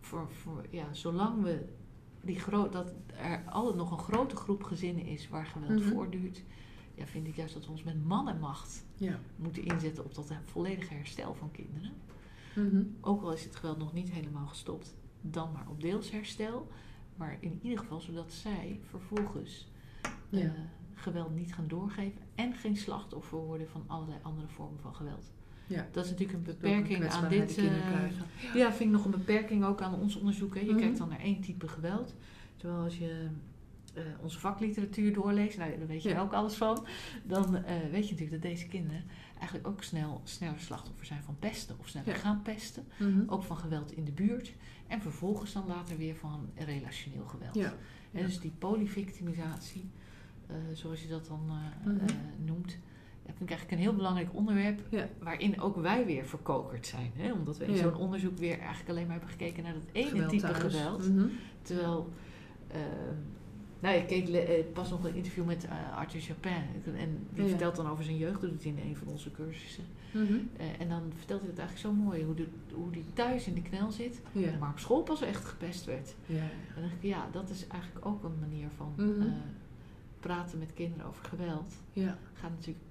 voor, 0.00 0.30
voor, 0.30 0.64
ja, 0.70 0.92
zolang 0.94 1.42
we 1.42 1.64
die 2.22 2.38
gro- 2.38 2.68
dat 2.68 2.92
er 3.06 3.42
altijd 3.50 3.76
nog 3.76 3.90
een 3.90 3.98
grote 3.98 4.36
groep 4.36 4.62
gezinnen 4.62 5.04
is 5.04 5.28
waar 5.28 5.46
geweld 5.46 5.80
Mhm. 5.80 5.88
voortduurt, 5.92 6.42
ja, 6.94 7.06
vind 7.06 7.26
ik 7.26 7.36
juist 7.36 7.54
dat 7.54 7.64
we 7.64 7.70
ons 7.70 7.82
met 7.82 8.04
man 8.04 8.28
en 8.28 8.38
macht 8.38 8.84
Ja. 8.96 9.18
moeten 9.36 9.64
inzetten 9.64 10.04
op 10.04 10.14
dat 10.14 10.32
volledige 10.44 10.94
herstel 10.94 11.34
van 11.34 11.50
kinderen. 11.50 11.92
Mhm. 12.54 12.82
Ook 13.00 13.22
al 13.22 13.32
is 13.32 13.44
het 13.44 13.56
geweld 13.56 13.78
nog 13.78 13.92
niet 13.92 14.10
helemaal 14.10 14.46
gestopt, 14.46 14.94
dan 15.20 15.52
maar 15.52 15.66
op 15.68 15.80
deels 15.80 16.10
herstel. 16.10 16.66
Maar 17.16 17.36
in 17.40 17.58
ieder 17.62 17.78
geval 17.78 18.00
zodat 18.00 18.32
zij 18.32 18.80
vervolgens 18.88 19.68
Ja. 20.28 20.38
eh, 20.40 20.50
geweld 20.94 21.34
niet 21.34 21.54
gaan 21.54 21.68
doorgeven 21.68 22.20
en 22.34 22.54
geen 22.54 22.76
slachtoffer 22.76 23.38
worden 23.38 23.68
van 23.68 23.84
allerlei 23.86 24.18
andere 24.22 24.48
vormen 24.48 24.80
van 24.80 24.94
geweld. 24.94 25.32
Ja. 25.68 25.86
Dat 25.92 26.04
is 26.04 26.10
natuurlijk 26.10 26.38
een 26.38 26.44
beperking 26.44 27.08
aan 27.08 27.28
dit. 27.28 27.54
krijgen. 27.54 28.24
ja, 28.54 28.72
vind 28.72 28.80
ik 28.90 28.96
nog 28.96 29.04
een 29.04 29.10
beperking 29.10 29.64
ook 29.64 29.82
aan 29.82 29.94
ons 29.94 30.16
onderzoek. 30.16 30.54
Hè. 30.54 30.60
Je 30.60 30.70
Mhm. 30.70 30.78
kijkt 30.78 30.98
dan 30.98 31.08
naar 31.08 31.20
één 31.20 31.40
type 31.40 31.68
geweld. 31.68 32.14
Terwijl 32.56 32.82
als 32.82 32.98
je 32.98 33.26
eh, 33.94 34.02
onze 34.22 34.38
vakliteratuur 34.38 35.12
doorleest, 35.12 35.58
nou, 35.58 35.78
daar 35.78 35.86
weet 35.86 36.02
je 36.02 36.08
Ja. 36.08 36.20
ook 36.20 36.32
alles 36.32 36.54
van. 36.54 36.86
Dan 37.24 37.56
eh, 37.56 37.76
weet 37.90 38.04
je 38.08 38.12
natuurlijk 38.14 38.42
dat 38.42 38.50
deze 38.50 38.66
kinderen 38.66 39.04
eigenlijk 39.38 39.68
ook 39.68 39.82
snel, 39.82 40.20
sneller 40.24 40.60
slachtoffer 40.60 41.06
zijn 41.06 41.22
van 41.22 41.36
pesten 41.38 41.76
of 41.78 41.88
sneller 41.88 42.08
Ja. 42.08 42.14
gaan 42.18 42.42
pesten. 42.42 42.84
Mhm. 42.98 43.22
Ook 43.26 43.42
van 43.42 43.56
geweld 43.56 43.92
in 43.92 44.04
de 44.04 44.12
buurt. 44.12 44.52
En 44.86 45.00
vervolgens 45.00 45.52
dan 45.52 45.66
later 45.66 45.96
weer 45.96 46.14
van 46.14 46.50
relationeel 46.54 47.24
geweld. 47.26 47.54
Ja. 47.54 47.74
En 48.12 48.24
dus 48.26 48.40
die 48.40 48.52
polyvictimisatie, 48.58 49.90
zoals 50.72 51.02
je 51.02 51.08
dat 51.08 51.26
dan 51.26 51.50
Mhm. 51.84 52.04
noemt, 52.44 52.76
dat 53.28 53.36
vind 53.36 53.50
ik 53.50 53.56
eigenlijk 53.56 53.70
een 53.70 53.78
heel 53.88 53.94
belangrijk 53.96 54.28
onderwerp. 54.32 54.80
Ja. 54.90 55.08
Waarin 55.18 55.60
ook 55.60 55.76
wij 55.76 56.06
weer 56.06 56.26
verkokerd 56.26 56.86
zijn. 56.86 57.10
Hè? 57.16 57.32
Omdat 57.32 57.58
we 57.58 57.64
in 57.64 57.72
Ja. 57.74 57.78
zo'n 57.82 57.94
onderzoek 57.96 58.38
weer 58.38 58.58
eigenlijk 58.58 58.88
alleen 58.88 59.02
maar 59.06 59.16
hebben 59.16 59.30
gekeken 59.30 59.62
naar 59.62 59.72
dat 59.72 59.82
ene 59.92 60.08
Geweld 60.08 60.28
type 60.30 60.42
thuis. 60.42 60.58
geweld. 60.74 61.08
Mhm. 61.08 61.26
Terwijl, 61.62 62.12
eh, 62.68 62.78
nou, 63.80 63.96
ik 63.96 64.06
keek 64.06 64.72
pas 64.72 64.90
nog 64.90 65.04
een 65.04 65.14
interview 65.14 65.44
met 65.44 65.64
eh, 65.64 65.96
Arthur 65.96 66.20
Chapin. 66.20 66.52
En 66.96 67.26
die 67.34 67.42
Ja. 67.42 67.48
vertelt 67.48 67.76
dan 67.76 67.88
over 67.90 68.04
zijn 68.04 68.16
jeugd, 68.16 68.40
dat 68.40 68.50
doet 68.50 68.62
hij 68.62 68.72
in 68.76 68.88
een 68.88 68.96
van 68.96 69.08
onze 69.08 69.30
cursussen. 69.30 69.84
Mhm. 70.12 70.32
Eh, 70.56 70.66
en 70.80 70.88
dan 70.88 71.02
vertelt 71.16 71.40
hij 71.40 71.50
het 71.50 71.58
eigenlijk 71.58 71.88
zo 71.88 72.02
mooi, 72.04 72.24
hoe, 72.24 72.34
de, 72.34 72.46
hoe 72.74 72.90
die 72.90 73.04
thuis 73.12 73.46
in 73.46 73.54
de 73.54 73.62
knel 73.62 73.90
zit, 73.90 74.20
maar 74.60 74.70
op 74.70 74.78
school 74.78 75.02
pas 75.02 75.22
echt 75.22 75.44
gepest 75.44 75.84
werd. 75.84 76.14
Ja. 76.26 76.44
Dan 76.74 76.82
dacht 76.82 76.94
ik, 76.94 77.02
ja, 77.02 77.28
dat 77.32 77.50
is 77.50 77.66
eigenlijk 77.66 78.06
ook 78.06 78.22
een 78.24 78.38
manier 78.40 78.68
van 78.76 78.92
Mhm. 78.96 79.28
praten 80.20 80.58
met 80.58 80.74
kinderen 80.74 81.06
over 81.06 81.24
geweld. 81.24 81.74
Ja. 81.92 82.18
Gaat 82.34 82.50
natuurlijk 82.50 82.84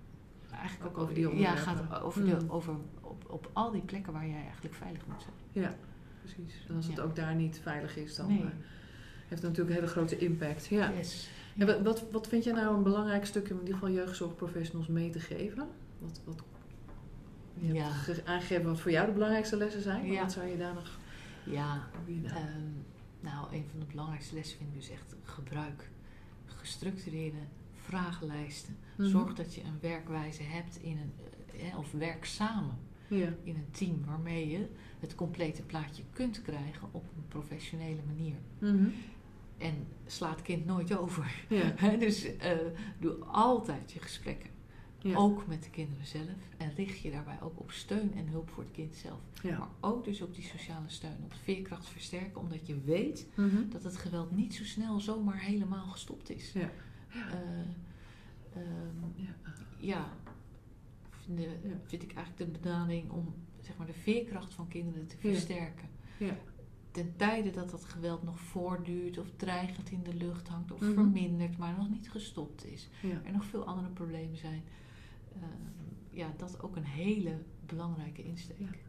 eigenlijk 0.60 0.90
ook 0.98 1.04
over, 1.04 1.14
die 1.14 1.24
ja, 1.24 1.30
onderwerpen. 1.30 1.64
gaat 1.64 2.02
over, 2.02 2.26
de, 2.26 2.36
Mhm. 2.36 2.50
over 2.50 2.74
op, 3.02 3.24
op 3.30 3.50
al 3.54 3.72
die 3.72 3.82
plekken 3.82 4.14
waar 4.14 4.28
jij 4.28 4.42
eigenlijk 4.44 4.76
veilig 4.76 5.06
moet 5.08 5.22
zijn. 5.22 5.64
Ja. 5.66 5.76
Precies. 6.22 6.66
En 6.70 6.76
als 6.76 6.88
het 6.88 6.96
Ja. 6.96 7.02
ook 7.04 7.16
daar 7.16 7.36
niet 7.36 7.60
veilig 7.64 7.98
is, 7.98 8.16
dan 8.16 8.28
Nee. 8.28 8.38
eh, 8.38 8.44
heeft 9.28 9.42
het 9.42 9.42
natuurlijk 9.42 9.70
een 9.70 9.76
hele 9.76 9.88
grote 9.88 10.18
impact. 10.18 10.66
Ja. 10.66 10.92
Yes. 10.92 11.30
En 11.58 11.84
wat, 11.84 12.04
wat, 12.12 12.28
vind 12.28 12.44
jij 12.44 12.54
nou 12.54 12.76
een 12.78 12.84
belangrijk 12.84 13.26
stuk 13.26 13.44
om 13.46 13.52
in 13.52 13.60
ieder 13.60 13.74
geval 13.74 13.90
jeugdzorgprofessionals 13.90 14.88
mee 14.88 15.10
te 15.10 15.20
geven? 15.20 15.68
Wat, 16.00 16.22
wat, 16.26 16.44
je 17.54 17.74
Ja. 17.74 17.84
hebt 17.84 17.96
ge- 17.96 18.22
aangegeven 18.26 18.66
wat 18.66 18.80
voor 18.80 18.92
jou 18.92 19.06
de 19.06 19.12
belangrijkste 19.14 19.58
lessen 19.58 19.82
zijn. 19.82 20.02
maar 20.02 20.12
Ja. 20.12 20.22
Wat 20.22 20.32
zou 20.32 20.48
je 20.48 20.58
daar 20.58 20.74
nog... 20.74 20.98
Ja, 21.44 21.88
Ehm, 22.26 22.62
nou, 23.20 23.54
een 23.56 23.66
van 23.70 23.80
de 23.80 23.86
belangrijkste 23.86 24.36
lessen 24.36 24.58
vind 24.58 24.70
ik 24.70 24.76
dus 24.80 24.90
echt 24.90 25.16
gebruik 25.24 25.90
gestructureerde 26.46 27.38
vragenlijsten. 27.88 28.78
Mhm. 28.98 29.08
Zorg 29.10 29.34
dat 29.34 29.56
je 29.56 29.64
een 29.64 29.80
werkwijze 29.82 30.44
hebt 30.44 30.78
in 30.82 30.98
een, 30.98 31.12
eh, 31.60 31.78
of 31.78 31.92
werk 31.92 32.26
samen 32.26 32.78
Ja. 33.08 33.34
in 33.44 33.56
een 33.56 33.72
team 33.72 34.06
waarmee 34.06 34.50
je 34.50 34.68
het 35.00 35.16
complete 35.16 35.62
plaatje 35.64 36.04
kunt 36.14 36.42
krijgen 36.42 36.88
op 36.92 37.04
een 37.16 37.28
professionele 37.28 38.02
manier. 38.08 38.36
Mhm. 38.60 38.88
En 39.58 39.88
sla 40.06 40.30
het 40.30 40.42
kind 40.42 40.66
nooit 40.66 40.98
over. 40.98 41.44
Ja. 41.50 41.74
Dus 42.06 42.38
eh, 42.38 42.52
doe 43.00 43.14
altijd 43.26 43.92
je 43.92 44.00
gesprekken. 44.00 44.50
Ja. 45.02 45.16
Ook 45.18 45.48
met 45.48 45.64
de 45.64 45.70
kinderen 45.70 46.06
zelf. 46.06 46.28
En 46.58 46.74
richt 46.76 47.00
je 47.00 47.12
daarbij 47.12 47.42
ook 47.42 47.60
op 47.60 47.72
steun 47.72 48.14
en 48.16 48.28
hulp 48.28 48.50
voor 48.50 48.64
het 48.64 48.72
kind 48.72 48.96
zelf. 48.96 49.20
Ja. 49.44 49.58
Maar 49.58 49.68
ook 49.80 50.04
dus 50.06 50.22
op 50.22 50.36
die 50.36 50.44
sociale 50.44 50.90
steun. 50.90 51.18
Op 51.24 51.34
veerkracht 51.44 51.88
versterken. 51.88 52.42
Omdat 52.42 52.68
je 52.68 52.82
weet 52.86 53.28
Mhm. 53.36 53.70
dat 53.70 53.84
het 53.84 53.98
geweld 53.98 54.32
niet 54.36 54.56
zo 54.56 54.64
snel 54.64 55.00
zomaar 55.00 55.40
helemaal 55.40 55.88
gestopt 55.88 56.30
is. 56.30 56.52
Ja. 56.52 56.70
Eh, 57.10 57.22
ehm, 58.62 59.06
Ja. 59.16 59.36
ja, 59.78 60.10
vind, 61.10 61.38
de- 61.38 61.60
Ja. 61.64 61.76
vind 61.84 62.04
ik 62.04 62.14
eigenlijk 62.14 62.54
de 62.54 62.60
benadering 62.60 63.10
om 63.12 63.34
zeg 63.62 63.78
maar, 63.78 63.88
de 63.88 63.94
veerkracht 63.94 64.54
van 64.54 64.68
kinderen 64.68 65.08
te 65.08 65.18
versterken. 65.18 65.88
Ja. 66.20 66.38
Ten 66.92 67.14
tijde 67.16 67.52
dat 67.52 67.70
dat 67.70 67.86
geweld 67.86 68.24
nog 68.24 68.40
voortduurt 68.40 69.18
of 69.18 69.28
dreigend 69.36 69.90
in 69.92 70.04
de 70.04 70.14
lucht 70.16 70.48
hangt 70.48 70.72
of 70.72 70.80
Mhm. 70.82 70.94
vermindert, 70.94 71.58
maar 71.58 71.76
nog 71.78 71.90
niet 71.90 72.10
gestopt 72.12 72.66
is. 72.66 72.90
Er 73.26 73.32
nog 73.32 73.46
veel 73.46 73.66
andere 73.66 73.90
problemen 73.90 74.38
zijn. 74.38 74.64
Ehm, 75.34 75.44
ja, 76.12 76.34
dat 76.38 76.62
ook 76.62 76.76
een 76.76 76.86
hele 76.86 77.38
belangrijke 77.66 78.24
insteek. 78.24 78.86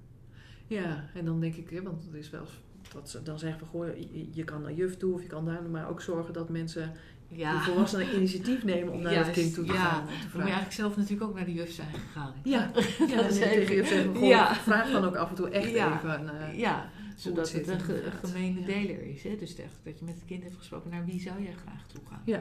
Ja. 0.66 1.08
En 1.14 1.24
dan 1.24 1.40
denk 1.40 1.54
ik, 1.54 1.70
hè, 1.70 1.82
want 1.82 2.04
het 2.04 2.14
is 2.14 2.30
wel 2.30 2.46
dat 2.92 3.10
ze 3.10 3.22
dan 3.22 3.38
zeggen 3.38 3.58
van 3.58 3.68
goh, 3.68 3.86
je, 3.96 4.28
je 4.32 4.44
kan 4.44 4.62
naar 4.62 4.72
juf 4.72 4.96
toe 4.96 5.14
of 5.14 5.22
je 5.22 5.28
kan 5.28 5.44
daar, 5.44 5.62
maar 5.62 5.88
ook 5.88 6.00
zorgen 6.00 6.32
dat 6.32 6.48
mensen 6.48 6.92
Ja. 7.28 7.52
de 7.52 7.64
volwassenen 7.64 8.14
initiatief 8.16 8.64
nemen 8.64 8.92
om 8.92 9.00
naar 9.02 9.14
het 9.24 9.30
kind 9.30 9.54
toe 9.54 9.64
te 9.64 9.72
ja. 9.72 9.78
gaan. 9.84 10.06
te 10.06 10.10
Dan 10.10 10.12
moet 10.14 10.22
je 10.22 10.28
vragen. 10.28 10.42
eigenlijk 10.46 10.72
zelf 10.74 10.96
natuurlijk 10.96 11.22
ook 11.30 11.34
naar 11.36 11.44
de 11.44 11.52
juf 11.54 11.70
zijn 11.72 11.88
gegaan. 11.94 12.32
Ja, 12.44 12.70
ja 13.10 13.16
Dat 13.16 13.30
is 13.30 13.38
tegen 13.38 13.50
even- 13.58 13.74
je 13.76 13.84
zeggen, 13.84 14.14
goh, 14.14 14.28
Ja. 14.28 14.54
vraag 14.54 14.90
dan 14.90 15.04
ook 15.04 15.16
af 15.16 15.28
en 15.28 15.34
toe 15.34 15.48
echt 15.48 15.70
Ja. 15.70 15.96
even. 15.96 16.40
eh, 16.40 16.58
ja, 16.58 16.90
zodat 17.16 17.52
het 17.52 17.68
een, 17.68 17.80
gemene 18.24 18.60
Ja. 18.60 18.66
deler 18.66 19.02
is. 19.02 19.22
Hè? 19.22 19.36
Dus 19.36 19.56
echt 19.56 19.72
dat 19.82 19.98
je 19.98 20.04
met 20.04 20.14
het 20.14 20.24
kind 20.24 20.42
hebt 20.42 20.56
gesproken, 20.56 20.90
naar 20.90 21.04
wie 21.04 21.20
zou 21.20 21.42
jij 21.42 21.52
graag 21.54 21.86
toe 21.86 22.00
gaan? 22.08 22.22
Ja. 22.24 22.40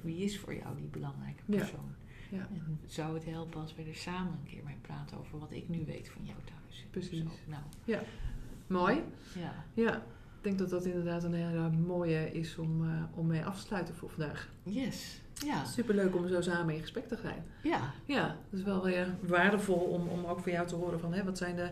Wie 0.00 0.16
is 0.24 0.38
voor 0.38 0.54
jou 0.54 0.76
die 0.76 0.88
belangrijke 0.88 1.42
Ja. 1.46 1.56
persoon? 1.58 1.94
Ja. 2.30 2.38
En 2.38 2.78
zou 2.86 3.14
het 3.14 3.24
helpen 3.24 3.60
als 3.60 3.74
we 3.74 3.82
er 3.82 3.94
samen 3.94 4.32
een 4.32 4.50
keer 4.50 4.62
mee 4.64 4.76
praten 4.82 5.18
over 5.18 5.38
wat 5.38 5.52
ik 5.52 5.68
nu 5.68 5.84
weet 5.86 6.08
van 6.08 6.24
jou 6.24 6.38
thuis? 6.44 6.86
Precies. 6.90 7.18
Zo, 7.18 7.24
nou, 7.46 7.62
Mooi. 8.66 9.02
ja. 9.38 9.52
Ja, 9.74 9.96
ik 9.96 10.40
denk 10.40 10.58
dat 10.58 10.70
dat 10.70 10.84
inderdaad 10.84 11.24
een 11.24 11.34
hele 11.34 11.70
mooie 11.70 12.32
is 12.32 12.58
om, 12.58 12.84
eh, 12.84 13.18
om 13.18 13.26
mee 13.26 13.44
af 13.44 13.60
te 13.60 13.66
sluiten 13.66 13.94
voor 13.94 14.10
vandaag. 14.10 14.48
Yes. 14.62 15.20
Ja. 15.34 15.64
Superleuk 15.64 16.16
om 16.16 16.28
zo 16.28 16.40
samen 16.40 16.74
in 16.74 16.80
gesprek 16.80 17.08
te 17.08 17.16
gaan. 17.16 17.44
Ja. 17.62 17.80
Ja, 18.04 18.26
het 18.50 18.58
is 18.58 18.62
wel 18.62 18.82
weer 18.82 19.14
waardevol 19.20 19.76
om, 19.76 20.08
om 20.08 20.24
ook 20.24 20.40
voor 20.40 20.52
jou 20.52 20.66
te 20.66 20.74
horen 20.74 21.00
van 21.00 21.12
hè, 21.14 21.24
wat 21.24 21.38
zijn 21.38 21.56
de 21.56 21.70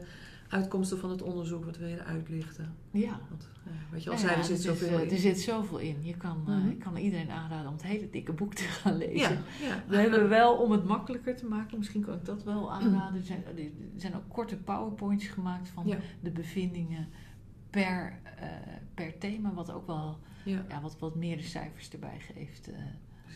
uitkomsten 0.52 0.98
van 0.98 1.10
het 1.10 1.22
onderzoek, 1.22 1.64
wat 1.64 1.76
wil 1.76 1.88
je 1.88 1.94
eruit 2.00 2.28
lichten. 2.28 2.74
Ja. 2.90 3.20
Want 3.28 3.48
eh, 3.64 3.72
wat 3.92 4.02
je 4.02 4.10
al 4.10 4.18
zei, 4.18 4.36
er 4.36 4.44
zit 4.44 4.58
is, 4.58 4.64
zoveel 4.64 4.98
eh, 4.98 5.04
in. 5.04 5.10
Er 5.10 5.18
zit 5.18 5.40
zoveel 5.40 5.78
in. 5.78 5.96
Je 6.04 6.16
kan, 6.16 6.42
eh, 6.46 6.54
Mhm. 6.56 6.68
Ik 6.68 6.78
kan 6.78 6.96
iedereen 6.96 7.30
aanraden 7.30 7.66
om 7.66 7.72
het 7.72 7.82
hele 7.82 8.10
dikke 8.10 8.32
boek 8.32 8.54
te 8.54 8.62
gaan 8.62 8.96
lezen. 8.96 9.16
ja, 9.60 9.66
ja. 9.66 9.84
We 9.88 9.96
hebben 9.96 10.28
wel, 10.28 10.54
om 10.56 10.70
het 10.70 10.84
makkelijker 10.84 11.36
te 11.36 11.46
maken, 11.46 11.78
misschien 11.78 12.04
kan 12.04 12.14
ik 12.14 12.24
dat 12.24 12.42
wel 12.44 12.72
aanraden. 12.72 13.20
Er 13.20 13.26
zijn, 13.26 13.44
er 13.46 13.70
zijn 13.96 14.14
ook 14.16 14.28
korte 14.28 14.56
powerpoints 14.56 15.26
gemaakt 15.26 15.68
van 15.68 15.94
de 16.20 16.30
bevindingen 16.30 17.08
per, 17.70 18.18
eh, 18.36 18.46
per 18.94 19.18
thema, 19.18 19.52
wat 19.54 19.70
ook 19.72 19.86
wel 19.86 20.18
ja, 20.44 20.64
wat, 20.82 20.98
wat 20.98 21.14
meer 21.14 21.36
de 21.36 21.42
cijfers 21.42 21.90
erbij 21.90 22.18
geeft. 22.34 22.68
eh. 22.72 22.78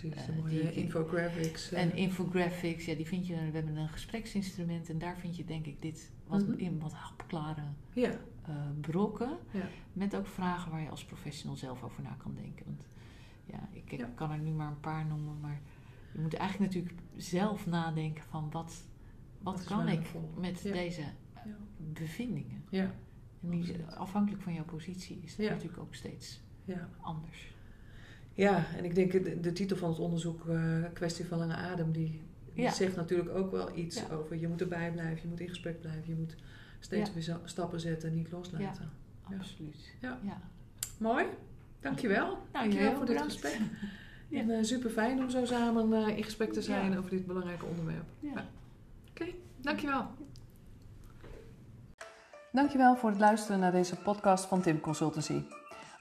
Precies. 0.01 0.21
eh, 0.21 0.27
De 0.27 0.33
mooie 0.41 0.73
infographics. 0.73 1.73
eh. 1.73 1.83
En 1.83 1.97
infographics, 1.97 2.85
ja, 2.85 2.95
die 2.95 3.07
vind 3.07 3.27
je, 3.27 3.35
we 3.35 3.41
hebben 3.59 3.77
een 3.77 3.89
gespreksinstrument 3.89 4.89
en 4.91 4.99
daar 4.99 5.19
vind 5.19 5.37
je 5.37 5.45
denk 5.45 5.67
ik 5.67 5.83
dit 5.83 6.13
wat, 6.27 6.47
Mhm. 6.49 6.59
in 6.59 6.79
wat 6.81 6.93
hapklare 6.93 7.63
ja, 7.93 8.11
eh, 8.47 8.55
brokken. 8.81 9.39
Ja. 9.51 9.69
Met 9.93 10.17
ook 10.17 10.27
vragen 10.27 10.71
waar 10.71 10.81
je 10.81 10.89
als 10.91 11.05
professional 11.05 11.57
zelf 11.57 11.83
over 11.83 12.03
na 12.03 12.15
kan 12.19 12.35
denken. 12.35 12.65
Want 12.67 12.87
ja, 13.45 13.69
ik, 13.73 13.93
ik 13.93 13.99
Ja. 13.99 14.11
kan 14.15 14.31
er 14.31 14.39
nu 14.39 14.51
maar 14.51 14.69
een 14.71 14.81
paar 14.81 15.07
noemen, 15.07 15.41
maar 15.41 15.61
je 16.13 16.21
moet 16.21 16.35
eigenlijk 16.35 16.73
natuurlijk 16.75 17.01
zelf 17.17 17.67
nadenken 17.67 18.25
van 18.25 18.51
wat, 18.51 18.87
wat, 19.43 19.65
kan 19.65 19.89
ik 19.89 20.07
met 20.37 20.61
Ja. 20.63 20.73
deze 20.73 21.01
Ja. 21.01 21.57
bevindingen. 21.77 22.65
ja, 22.71 22.95
En 23.43 23.51
die, 23.51 23.83
afhankelijk 23.85 24.43
van 24.43 24.55
jouw 24.55 24.65
positie 24.65 25.21
is 25.23 25.37
dat 25.37 25.49
natuurlijk 25.49 25.79
ook 25.79 25.95
steeds 25.95 26.41
ja. 26.65 26.89
anders. 27.01 27.55
Ja, 28.37 28.65
en 28.77 28.85
ik 28.85 28.95
denk 28.95 29.13
de, 29.13 29.41
de 29.41 29.53
titel 29.53 29.77
van 29.77 29.89
het 29.89 29.99
onderzoek, 29.99 30.49
eh, 30.49 30.83
kwestie 30.93 31.27
van 31.27 31.39
lange 31.39 31.55
adem, 31.55 31.93
die, 31.93 32.21
die 32.55 32.63
Ja. 32.65 32.71
zegt 32.73 32.97
natuurlijk 32.97 33.31
ook 33.37 33.51
wel 33.51 33.77
iets 33.77 34.01
Ja. 34.01 34.15
over 34.15 34.37
je 34.37 34.49
moet 34.49 34.61
erbij 34.61 34.93
blijven, 34.93 35.23
je 35.23 35.29
moet 35.29 35.41
in 35.41 35.49
gesprek 35.49 35.81
blijven, 35.81 36.03
je 36.07 36.15
moet 36.15 36.35
steeds 36.81 37.09
Ja. 37.09 37.15
weer 37.15 37.39
stappen 37.45 37.81
zetten, 37.81 38.15
niet 38.15 38.31
loslaten. 38.33 38.91
Ja. 39.29 39.37
Absoluut. 39.37 39.77
Ja. 40.01 40.19
ja. 40.23 40.41
Mooi, 40.99 41.27
dankjewel. 41.81 42.27
Nou, 42.27 42.39
Dankjewel 42.53 42.95
voor 42.97 43.07
dit 43.07 43.23
gesprek. 43.23 43.59
Ja. 44.29 44.49
En 44.49 44.65
super 44.65 44.91
fijn 44.91 45.19
om 45.19 45.31
zo 45.31 45.45
samen 45.45 45.93
eh, 45.93 46.17
in 46.17 46.25
gesprek 46.25 46.53
te 46.53 46.63
zijn 46.63 46.93
Ja. 46.93 46.99
over 46.99 47.11
dit 47.11 47.27
belangrijke 47.27 47.65
onderwerp. 47.65 48.05
Ja. 48.21 48.45
Oké, 49.11 49.27
dankjewel. 49.61 50.07
Dankjewel 52.53 52.97
voor 52.97 53.11
het 53.11 53.19
luisteren 53.19 53.61
naar 53.61 53.73
deze 53.73 53.97
podcast 53.97 54.45
van 54.45 54.61
Tim 54.63 54.81
Consultancy. 54.81 55.43